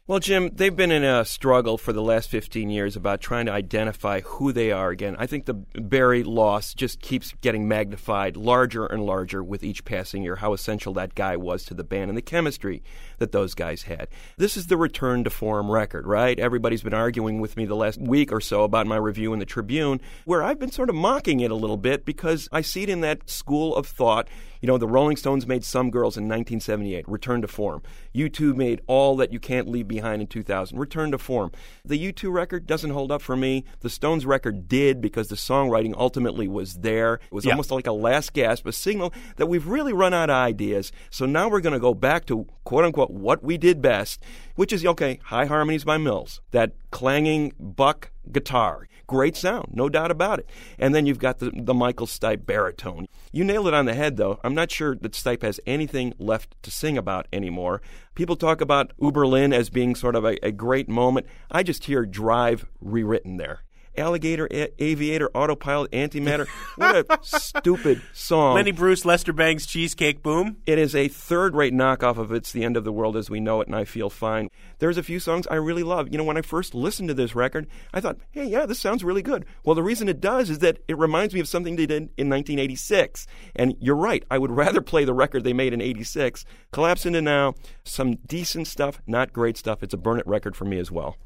Well, 0.09 0.17
Jim, 0.17 0.49
they've 0.55 0.75
been 0.75 0.89
in 0.89 1.03
a 1.03 1.23
struggle 1.23 1.77
for 1.77 1.93
the 1.93 2.01
last 2.01 2.29
15 2.29 2.71
years 2.71 2.95
about 2.95 3.21
trying 3.21 3.45
to 3.45 3.51
identify 3.51 4.21
who 4.21 4.51
they 4.51 4.71
are 4.71 4.89
again. 4.89 5.15
I 5.19 5.27
think 5.27 5.45
the 5.45 5.53
Berry 5.53 6.23
loss 6.23 6.73
just 6.73 6.99
keeps 6.99 7.35
getting 7.41 7.67
magnified 7.67 8.35
larger 8.35 8.87
and 8.87 9.05
larger 9.05 9.43
with 9.43 9.63
each 9.63 9.85
passing 9.85 10.23
year, 10.23 10.37
how 10.37 10.53
essential 10.53 10.95
that 10.95 11.13
guy 11.13 11.37
was 11.37 11.63
to 11.65 11.75
the 11.75 11.83
band 11.83 12.09
and 12.09 12.17
the 12.17 12.23
chemistry 12.23 12.81
that 13.19 13.31
those 13.31 13.53
guys 13.53 13.83
had. 13.83 14.07
This 14.37 14.57
is 14.57 14.67
the 14.67 14.77
return 14.77 15.23
to 15.23 15.29
form 15.29 15.69
record, 15.71 16.07
right? 16.07 16.37
Everybody's 16.39 16.83
been 16.83 16.93
arguing 16.93 17.39
with 17.39 17.55
me 17.57 17.65
the 17.65 17.75
last 17.75 17.99
week 18.01 18.31
or 18.31 18.41
so 18.41 18.63
about 18.63 18.87
my 18.87 18.97
review 18.97 19.33
in 19.33 19.39
the 19.39 19.45
Tribune, 19.45 20.01
where 20.25 20.43
I've 20.43 20.59
been 20.59 20.71
sort 20.71 20.89
of 20.89 20.95
mocking 20.95 21.39
it 21.39 21.51
a 21.51 21.55
little 21.55 21.77
bit 21.77 22.05
because 22.05 22.49
I 22.51 22.61
see 22.61 22.83
it 22.83 22.89
in 22.89 23.01
that 23.01 23.29
school 23.29 23.75
of 23.75 23.85
thought. 23.87 24.27
You 24.61 24.67
know, 24.67 24.77
the 24.77 24.87
Rolling 24.87 25.15
Stones 25.15 25.47
made 25.47 25.63
Some 25.63 25.89
Girls 25.89 26.17
in 26.17 26.23
1978, 26.25 27.07
return 27.07 27.41
to 27.41 27.47
form. 27.47 27.81
U2 28.13 28.55
made 28.57 28.81
All 28.87 29.15
That 29.15 29.31
You 29.31 29.39
Can't 29.39 29.69
Leave 29.69 29.87
Behind 29.87 30.21
in 30.21 30.27
2000, 30.27 30.77
return 30.77 31.11
to 31.11 31.17
form. 31.17 31.51
The 31.85 32.11
U2 32.11 32.29
record 32.29 32.67
doesn't 32.67 32.89
hold 32.89 33.09
up 33.09 33.21
for 33.21 33.37
me. 33.37 33.63
The 33.79 33.89
Stones 33.89 34.25
record 34.25 34.67
did 34.67 34.99
because 34.99 35.29
the 35.29 35.37
songwriting 35.37 35.93
ultimately 35.97 36.49
was 36.49 36.73
there. 36.75 37.15
It 37.15 37.31
was 37.31 37.45
Yeah. 37.45 37.51
almost 37.51 37.71
like 37.71 37.87
a 37.87 37.93
last 37.93 38.33
gasp, 38.33 38.67
a 38.67 38.73
signal 38.73 39.13
that 39.37 39.47
we've 39.47 39.65
really 39.65 39.93
run 39.93 40.13
out 40.13 40.29
of 40.29 40.35
ideas. 40.35 40.91
So 41.09 41.25
now 41.25 41.47
we're 41.47 41.61
going 41.61 41.73
to 41.73 41.79
go 41.79 41.93
back 41.93 42.25
to 42.25 42.45
quote 42.65 42.83
unquote 42.83 43.08
what 43.09 43.43
we 43.43 43.57
did 43.57 43.81
best, 43.81 44.21
which 44.55 44.71
is 44.71 44.85
okay, 44.85 45.19
High 45.25 45.45
Harmonies 45.45 45.83
by 45.83 45.97
Mills, 45.97 46.41
that 46.51 46.73
clanging 46.91 47.53
Buck 47.59 48.11
guitar. 48.31 48.87
Great 49.07 49.35
sound, 49.35 49.69
no 49.73 49.89
doubt 49.89 50.11
about 50.11 50.39
it. 50.39 50.49
And 50.77 50.93
then 50.93 51.05
you've 51.05 51.19
got 51.19 51.39
the, 51.39 51.51
the 51.53 51.73
Michael 51.73 52.05
Stipe 52.05 52.45
baritone. 52.45 53.07
You 53.31 53.43
nailed 53.43 53.67
it 53.67 53.73
on 53.73 53.85
the 53.85 53.95
head, 53.95 54.17
though. 54.17 54.39
I'm 54.43 54.53
not 54.53 54.71
sure 54.71 54.95
that 54.95 55.13
Stipe 55.13 55.41
has 55.41 55.59
anything 55.65 56.13
left 56.19 56.55
to 56.61 56.71
sing 56.71 56.97
about 56.97 57.27
anymore. 57.33 57.81
People 58.13 58.35
talk 58.35 58.61
about 58.61 58.91
Uberlin 58.99 59.53
as 59.53 59.69
being 59.69 59.95
sort 59.95 60.15
of 60.15 60.25
a, 60.25 60.37
a 60.45 60.51
great 60.51 60.87
moment. 60.87 61.25
I 61.49 61.63
just 61.63 61.85
hear 61.85 62.05
Drive 62.05 62.67
rewritten 62.79 63.37
there. 63.37 63.63
Alligator, 63.99 64.47
a- 64.51 64.71
Aviator, 64.83 65.29
Autopilot, 65.33 65.91
Antimatter. 65.91 66.47
What 66.75 67.05
a 67.09 67.19
stupid 67.21 68.01
song. 68.13 68.55
Lenny 68.55 68.71
Bruce, 68.71 69.05
Lester 69.05 69.33
Bangs, 69.33 69.65
Cheesecake 69.65 70.23
Boom. 70.23 70.57
It 70.65 70.79
is 70.79 70.95
a 70.95 71.07
third 71.07 71.55
rate 71.55 71.73
knockoff 71.73 72.17
of 72.17 72.31
It's 72.31 72.51
the 72.51 72.63
End 72.63 72.77
of 72.77 72.83
the 72.83 72.91
World 72.91 73.15
as 73.17 73.29
We 73.29 73.39
Know 73.39 73.61
It, 73.61 73.67
and 73.67 73.75
I 73.75 73.85
Feel 73.85 74.09
Fine. 74.09 74.49
There's 74.79 74.97
a 74.97 75.03
few 75.03 75.19
songs 75.19 75.45
I 75.51 75.55
really 75.55 75.83
love. 75.83 76.07
You 76.11 76.17
know, 76.17 76.23
when 76.23 76.37
I 76.37 76.41
first 76.41 76.73
listened 76.73 77.09
to 77.09 77.13
this 77.13 77.35
record, 77.35 77.67
I 77.93 77.99
thought, 78.01 78.17
hey, 78.31 78.45
yeah, 78.45 78.65
this 78.65 78.79
sounds 78.79 79.03
really 79.03 79.21
good. 79.21 79.45
Well, 79.63 79.75
the 79.75 79.83
reason 79.83 80.07
it 80.09 80.21
does 80.21 80.49
is 80.49 80.59
that 80.59 80.77
it 80.87 80.97
reminds 80.97 81.33
me 81.33 81.39
of 81.39 81.47
something 81.47 81.75
they 81.75 81.85
did 81.85 82.03
in 82.17 82.29
1986. 82.29 83.27
And 83.55 83.75
you're 83.79 83.95
right, 83.95 84.23
I 84.31 84.37
would 84.37 84.51
rather 84.59 84.81
play 84.81 85.05
the 85.05 85.13
record 85.13 85.43
they 85.43 85.53
made 85.53 85.73
in 85.73 85.81
86. 85.81 86.45
Collapse 86.71 87.05
into 87.05 87.21
Now, 87.21 87.55
some 87.83 88.15
decent 88.25 88.67
stuff, 88.67 89.01
not 89.05 89.33
great 89.33 89.57
stuff. 89.57 89.83
It's 89.83 89.93
a 89.93 89.97
burn 89.97 90.19
it 90.19 90.27
record 90.27 90.55
for 90.55 90.65
me 90.65 90.79
as 90.79 90.91
well. 90.91 91.17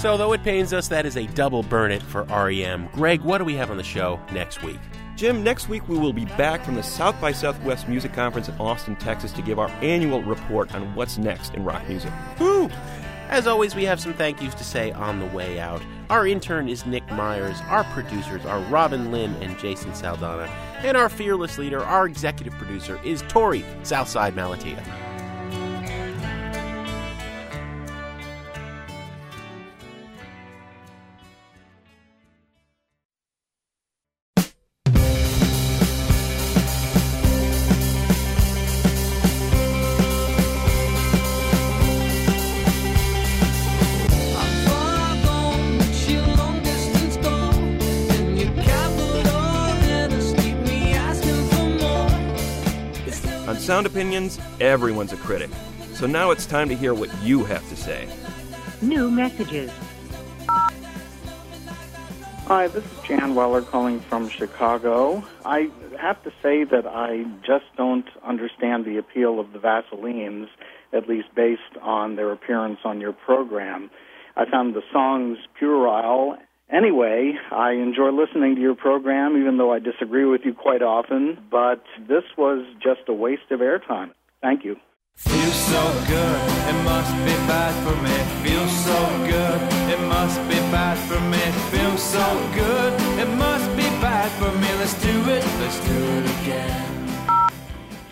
So, 0.00 0.16
though 0.16 0.32
it 0.32 0.42
pains 0.42 0.72
us, 0.72 0.88
that 0.88 1.04
is 1.04 1.18
a 1.18 1.26
double 1.26 1.62
burn 1.62 1.92
it 1.92 2.02
for 2.02 2.22
REM. 2.22 2.88
Greg, 2.94 3.20
what 3.20 3.36
do 3.36 3.44
we 3.44 3.54
have 3.56 3.70
on 3.70 3.76
the 3.76 3.84
show 3.84 4.18
next 4.32 4.62
week? 4.62 4.78
Jim, 5.14 5.44
next 5.44 5.68
week 5.68 5.86
we 5.90 5.98
will 5.98 6.14
be 6.14 6.24
back 6.24 6.64
from 6.64 6.74
the 6.74 6.82
South 6.82 7.20
by 7.20 7.32
Southwest 7.32 7.86
Music 7.86 8.14
Conference 8.14 8.48
in 8.48 8.54
Austin, 8.58 8.96
Texas 8.96 9.30
to 9.32 9.42
give 9.42 9.58
our 9.58 9.68
annual 9.82 10.22
report 10.22 10.74
on 10.74 10.94
what's 10.94 11.18
next 11.18 11.52
in 11.52 11.64
rock 11.64 11.86
music. 11.86 12.10
Woo! 12.38 12.70
As 13.28 13.46
always, 13.46 13.74
we 13.74 13.84
have 13.84 14.00
some 14.00 14.14
thank 14.14 14.40
yous 14.40 14.54
to 14.54 14.64
say 14.64 14.90
on 14.92 15.18
the 15.18 15.26
way 15.26 15.60
out. 15.60 15.82
Our 16.08 16.26
intern 16.26 16.70
is 16.70 16.86
Nick 16.86 17.06
Myers. 17.12 17.60
Our 17.68 17.84
producers 17.92 18.46
are 18.46 18.60
Robin 18.70 19.12
Lynn 19.12 19.34
and 19.42 19.58
Jason 19.58 19.94
Saldana. 19.94 20.46
And 20.78 20.96
our 20.96 21.10
fearless 21.10 21.58
leader, 21.58 21.84
our 21.84 22.06
executive 22.06 22.54
producer, 22.54 22.98
is 23.04 23.22
Torey 23.24 23.64
Southside 23.84 24.34
Malatia. 24.34 24.82
Sound 53.80 53.86
Opinions, 53.94 54.38
everyone's 54.60 55.14
a 55.14 55.16
critic. 55.16 55.48
So 55.94 56.06
now 56.06 56.32
it's 56.32 56.44
time 56.44 56.68
to 56.68 56.76
hear 56.76 56.92
what 56.92 57.08
you 57.22 57.44
have 57.44 57.66
to 57.70 57.76
say. 57.76 58.06
New 58.82 59.10
messages. 59.10 59.72
Hi, 62.44 62.68
this 62.68 62.84
is 62.84 62.90
Jan 63.04 63.34
Weller 63.34 63.62
calling 63.62 64.00
from 64.00 64.28
Chicago. 64.28 65.24
I 65.46 65.70
have 65.98 66.22
to 66.24 66.32
say 66.42 66.64
that 66.64 66.86
I 66.86 67.24
just 67.42 67.64
don't 67.78 68.04
understand 68.22 68.84
the 68.84 68.98
appeal 68.98 69.40
of 69.40 69.54
the 69.54 69.58
Vaselines, 69.58 70.48
at 70.92 71.08
least 71.08 71.34
based 71.34 71.78
on 71.80 72.16
their 72.16 72.32
appearance 72.32 72.80
on 72.84 73.00
your 73.00 73.14
program. 73.14 73.90
I 74.36 74.44
found 74.44 74.74
the 74.74 74.82
songs 74.92 75.38
puerile. 75.58 76.36
Anyway, 76.72 77.34
I 77.50 77.72
enjoy 77.72 78.10
listening 78.10 78.54
to 78.54 78.60
your 78.60 78.76
program, 78.76 79.36
even 79.36 79.56
though 79.56 79.72
I 79.72 79.80
disagree 79.80 80.24
with 80.24 80.42
you 80.44 80.54
quite 80.54 80.82
often, 80.82 81.36
but 81.50 81.82
this 82.08 82.22
was 82.38 82.64
just 82.80 83.00
a 83.08 83.12
waste 83.12 83.50
of 83.50 83.58
airtime. 83.58 84.12
Thank 84.40 84.64
you. 84.64 84.76
Feels 85.16 85.54
so 85.54 86.04
good, 86.06 86.40
it 86.70 86.84
must 86.84 87.12
be 87.26 87.34
bad 87.50 87.74
for 87.84 87.96
me. 88.00 88.48
Feels 88.48 88.70
so 88.84 89.26
good, 89.26 89.60
it 89.92 90.00
must 90.06 90.40
be 90.48 90.54
bad 90.70 90.96
for 91.08 91.20
me. 91.28 91.38
Feels 91.76 92.02
so 92.02 92.50
good, 92.54 92.92
it 93.18 93.28
must 93.36 93.76
be 93.76 93.82
bad 94.00 94.30
for 94.38 94.56
me. 94.58 94.68
Let's 94.78 94.94
do 95.02 95.20
it, 95.28 95.44
let's 95.60 95.80
do 95.86 95.96
it 95.96 96.24
again. 96.42 97.50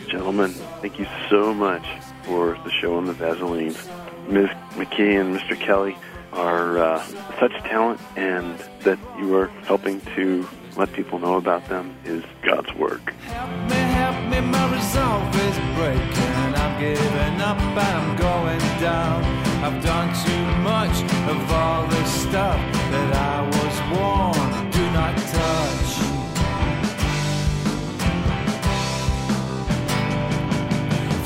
Gentlemen, 0.08 0.50
thank 0.80 0.98
you 0.98 1.06
so 1.30 1.54
much 1.54 1.86
for 2.24 2.58
the 2.64 2.70
show 2.70 2.96
on 2.96 3.06
the 3.06 3.14
Vaselines. 3.14 3.88
Ms. 4.28 4.50
McKee 4.72 5.20
and 5.20 5.34
Mr. 5.36 5.58
Kelly 5.58 5.96
are 6.38 6.78
uh, 6.78 7.04
such 7.40 7.52
talent, 7.64 8.00
and 8.16 8.58
that 8.80 8.98
you 9.18 9.34
are 9.36 9.48
helping 9.66 10.00
to 10.14 10.46
let 10.76 10.92
people 10.92 11.18
know 11.18 11.36
about 11.36 11.68
them 11.68 11.94
is 12.04 12.22
God's 12.42 12.72
work. 12.74 13.12
Help 13.12 13.50
me, 13.70 13.76
help 13.76 14.18
me, 14.30 14.40
my 14.40 14.64
resolve 14.72 15.34
is 15.34 15.56
breaking. 15.76 16.54
I'm 16.62 16.80
giving 16.80 17.40
up 17.40 17.58
I'm 17.58 18.16
going 18.16 18.60
down. 18.80 19.24
I've 19.64 19.82
done 19.82 20.08
too 20.24 20.44
much 20.62 20.96
of 21.32 21.52
all 21.52 21.86
the 21.86 22.04
stuff 22.04 22.60
that 22.92 23.10
I 23.16 23.42
was 23.42 23.74
warned 23.92 24.72
do 24.72 24.84
not 24.92 25.14
touch. 25.18 25.90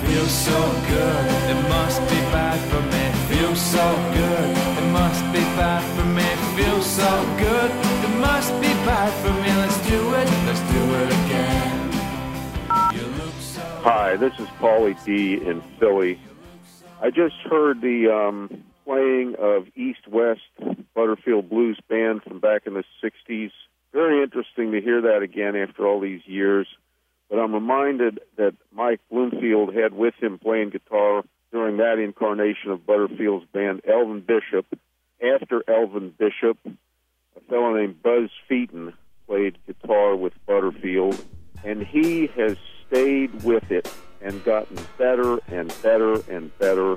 Feels 0.00 0.30
so 0.30 0.60
good, 0.88 1.26
it 1.52 1.68
must 1.68 2.00
be 2.08 2.20
bad 2.32 2.58
for 2.70 2.82
me. 2.92 3.04
Feels 3.36 3.60
so 3.60 3.86
good, 4.14 4.61
so 7.12 7.36
good, 7.36 7.70
it 7.70 8.16
must 8.20 8.50
be 8.62 8.72
bad 8.88 9.12
for 9.22 9.32
me. 9.42 9.50
Let's 9.60 9.76
do 9.86 10.14
it, 10.14 10.28
let's 10.46 10.60
do 10.72 10.94
it 10.94 11.08
again. 11.08 11.90
Hi, 13.82 14.16
this 14.16 14.32
is 14.38 14.46
Paulie 14.58 14.96
D 15.04 15.34
in 15.34 15.60
Philly. 15.78 16.18
I 17.02 17.10
just 17.10 17.34
heard 17.50 17.82
the 17.82 18.08
um, 18.08 18.64
playing 18.86 19.34
of 19.38 19.66
East 19.76 20.08
West 20.08 20.40
Butterfield 20.94 21.50
Blues 21.50 21.78
Band 21.86 22.22
from 22.22 22.40
back 22.40 22.66
in 22.66 22.72
the 22.72 22.84
60s. 23.04 23.50
Very 23.92 24.22
interesting 24.22 24.72
to 24.72 24.80
hear 24.80 25.02
that 25.02 25.20
again 25.20 25.54
after 25.54 25.86
all 25.86 26.00
these 26.00 26.22
years. 26.24 26.66
But 27.28 27.40
I'm 27.40 27.52
reminded 27.52 28.20
that 28.36 28.54
Mike 28.72 29.00
Bloomfield 29.10 29.74
had 29.74 29.92
with 29.92 30.14
him 30.18 30.38
playing 30.38 30.70
guitar 30.70 31.24
during 31.50 31.76
that 31.76 31.98
incarnation 31.98 32.70
of 32.70 32.86
Butterfield's 32.86 33.44
band, 33.52 33.82
Elvin 33.86 34.20
Bishop. 34.20 34.64
After 35.22 35.62
Elvin 35.68 36.12
Bishop, 36.18 36.58
a 37.36 37.40
fellow 37.48 37.74
named 37.74 38.02
Buzz 38.02 38.30
Feiten 38.50 38.92
played 39.26 39.58
guitar 39.66 40.16
with 40.16 40.32
Butterfield, 40.46 41.22
and 41.64 41.82
he 41.82 42.26
has 42.36 42.56
stayed 42.86 43.42
with 43.42 43.70
it 43.70 43.92
and 44.20 44.44
gotten 44.44 44.78
better 44.98 45.38
and 45.48 45.74
better 45.82 46.14
and 46.30 46.56
better 46.58 46.96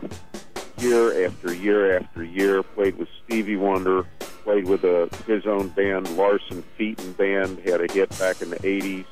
year 0.78 1.26
after 1.26 1.54
year 1.54 1.98
after 1.98 2.24
year. 2.24 2.64
Played 2.64 2.98
with 2.98 3.10
Stevie 3.26 3.56
Wonder, 3.56 4.04
played 4.44 4.66
with 4.66 4.84
a, 4.84 5.10
his 5.26 5.46
own 5.46 5.70
band, 5.70 6.10
Larsen 6.18 6.64
Feiten 6.78 7.16
Band, 7.18 7.60
had 7.60 7.82
a 7.82 7.92
hit 7.92 8.10
back 8.20 8.42
in 8.42 8.50
the 8.50 8.58
80s, 8.58 9.06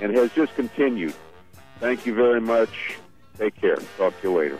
and 0.00 0.14
has 0.16 0.32
just 0.32 0.54
continued. 0.54 1.14
Thank 1.80 2.06
you 2.06 2.14
very 2.14 2.40
much. 2.40 2.98
Take 3.36 3.54
care. 3.60 3.76
Talk 3.96 4.20
to 4.20 4.28
you 4.28 4.36
later. 4.36 4.58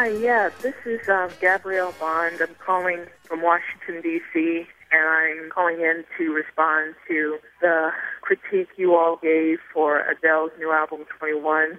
Hi, 0.00 0.08
yeah, 0.08 0.48
this 0.62 0.72
is 0.86 1.06
um, 1.10 1.28
Gabrielle 1.42 1.92
Bond. 2.00 2.40
I'm 2.40 2.54
calling 2.64 3.04
from 3.24 3.42
Washington, 3.42 4.00
D.C., 4.00 4.66
and 4.90 5.04
I'm 5.06 5.50
calling 5.50 5.82
in 5.82 6.04
to 6.16 6.32
respond 6.32 6.94
to 7.06 7.36
the 7.60 7.90
critique 8.22 8.70
you 8.78 8.94
all 8.94 9.18
gave 9.22 9.58
for 9.74 10.00
Adele's 10.08 10.52
new 10.58 10.72
album, 10.72 11.04
21. 11.18 11.72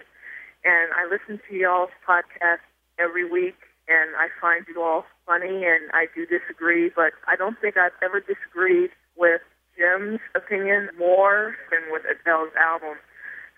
And 0.64 0.94
I 0.94 1.10
listen 1.10 1.42
to 1.50 1.56
y'all's 1.56 1.90
podcast 2.08 2.62
every 3.00 3.28
week, 3.28 3.58
and 3.88 4.12
I 4.16 4.28
find 4.40 4.66
you 4.68 4.84
all 4.84 5.04
funny, 5.26 5.66
and 5.66 5.90
I 5.92 6.06
do 6.14 6.28
disagree, 6.28 6.92
but 6.96 7.14
I 7.28 7.36
don't 7.36 7.60
think 7.60 7.76
I've 7.76 7.98
ever 8.04 8.20
disagreed 8.20 8.92
with 9.18 9.42
Jim's 9.76 10.20
opinion 10.36 10.90
more 10.96 11.56
than 11.72 11.90
with 11.90 12.04
Adele's 12.06 12.54
album. 12.54 12.98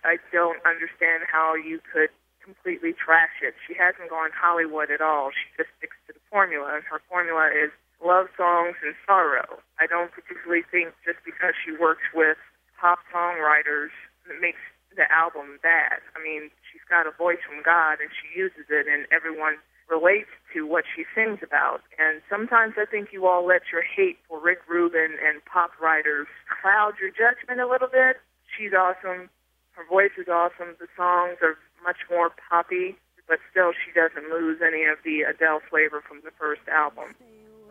I 0.05 0.20
don't 0.32 0.59
understand 0.66 1.28
how 1.30 1.53
you 1.53 1.82
could 1.91 2.11
completely 2.43 2.93
trash 2.93 3.39
it. 3.41 3.55
She 3.65 3.73
hasn't 3.73 4.11
gone 4.11 4.29
Hollywood 4.35 4.91
at 4.91 5.01
all. 5.01 5.31
She 5.31 5.47
just 5.57 5.71
sticks 5.79 5.95
to 6.07 6.13
the 6.13 6.23
formula, 6.29 6.75
and 6.75 6.83
her 6.91 6.99
formula 7.07 7.49
is 7.49 7.71
love 8.03 8.27
songs 8.35 8.75
and 8.83 8.93
sorrow. 9.07 9.63
I 9.79 9.87
don't 9.87 10.11
particularly 10.11 10.67
think 10.67 10.91
just 11.07 11.23
because 11.23 11.55
she 11.55 11.71
works 11.71 12.03
with 12.13 12.37
pop 12.75 12.99
songwriters 13.15 13.95
it 14.29 14.39
makes 14.39 14.59
the 14.95 15.09
album 15.11 15.59
bad. 15.63 15.99
I 16.15 16.21
mean, 16.21 16.51
she's 16.69 16.83
got 16.87 17.07
a 17.07 17.11
voice 17.11 17.41
from 17.43 17.63
God, 17.63 17.99
and 17.99 18.11
she 18.13 18.39
uses 18.39 18.69
it, 18.69 18.87
and 18.87 19.07
everyone 19.11 19.57
relates 19.89 20.31
to 20.53 20.65
what 20.65 20.85
she 20.87 21.03
sings 21.15 21.39
about. 21.43 21.81
And 21.99 22.21
sometimes 22.29 22.75
I 22.77 22.85
think 22.85 23.11
you 23.11 23.27
all 23.27 23.45
let 23.45 23.67
your 23.71 23.83
hate 23.83 24.17
for 24.27 24.39
Rick 24.39 24.63
Rubin 24.69 25.19
and 25.19 25.43
pop 25.45 25.71
writers 25.81 26.27
cloud 26.47 26.93
your 27.01 27.09
judgment 27.09 27.59
a 27.59 27.67
little 27.67 27.89
bit. 27.89 28.21
She's 28.47 28.71
awesome. 28.71 29.29
Her 29.73 29.85
voice 29.89 30.13
is 30.17 30.29
awesome. 30.29 30.77
The 30.79 30.87
songs 30.95 31.41
are 31.41 31.57
much 31.84 31.97
more 32.09 32.31
poppy, 32.49 32.95
but 33.27 33.39
still 33.51 33.71
she 33.71 33.91
doesn't 33.91 34.29
lose 34.29 34.59
any 34.65 34.84
of 34.84 34.97
the 35.03 35.21
Adele 35.21 35.61
flavor 35.69 36.01
from 36.07 36.21
the 36.23 36.31
first 36.39 36.61
album. 36.67 37.15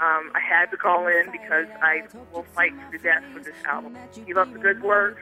Um, 0.00 0.32
I 0.34 0.40
had 0.40 0.70
to 0.70 0.76
call 0.76 1.06
in 1.06 1.30
because 1.30 1.66
I 1.80 2.02
will 2.32 2.44
fight 2.54 2.72
to 2.72 2.98
the 2.98 3.02
death 3.02 3.22
for 3.32 3.40
this 3.40 3.54
album. 3.64 3.96
Keep 4.12 4.36
up 4.36 4.52
the 4.52 4.58
good 4.58 4.82
work, 4.82 5.18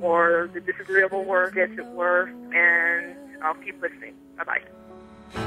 or 0.00 0.50
the 0.52 0.60
disagreeable 0.60 1.24
work, 1.24 1.56
as 1.56 1.70
it 1.70 1.86
were, 1.86 2.28
and 2.54 3.16
I'll 3.42 3.54
keep 3.54 3.80
listening. 3.82 4.14
Bye 4.36 4.44
bye. 4.44 4.62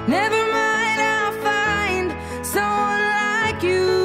Never 0.07 0.51
mind, 0.51 1.01
I'll 1.01 1.41
find 1.43 2.45
someone 2.45 3.53
like 3.53 3.63
you. 3.63 4.02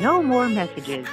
No 0.00 0.22
more 0.22 0.48
messages. 0.48 1.06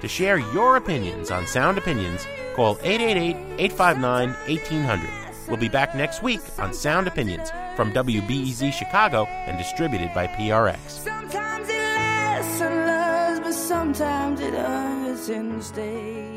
To 0.00 0.08
share 0.08 0.38
your 0.38 0.76
opinions 0.76 1.30
on 1.30 1.46
Sound 1.46 1.78
Opinions, 1.78 2.26
call 2.54 2.78
888 2.82 3.36
859 3.58 4.28
1800. 4.48 5.10
We'll 5.48 5.56
be 5.56 5.68
back 5.68 5.94
next 5.94 6.22
week 6.22 6.40
on 6.58 6.72
Sound 6.72 7.06
Opinions 7.06 7.50
from 7.76 7.92
WBEZ 7.92 8.72
Chicago 8.72 9.26
and 9.26 9.58
distributed 9.58 10.12
by 10.14 10.26
PRX. 10.26 10.78
Sometimes 10.88 11.68
it 11.68 11.78
lasts 11.78 12.60
and 12.60 12.86
loves, 12.86 13.40
but 13.40 13.54
sometimes 13.54 14.40
it 14.40 14.54
hurts 14.54 15.28
instead. 15.28 16.35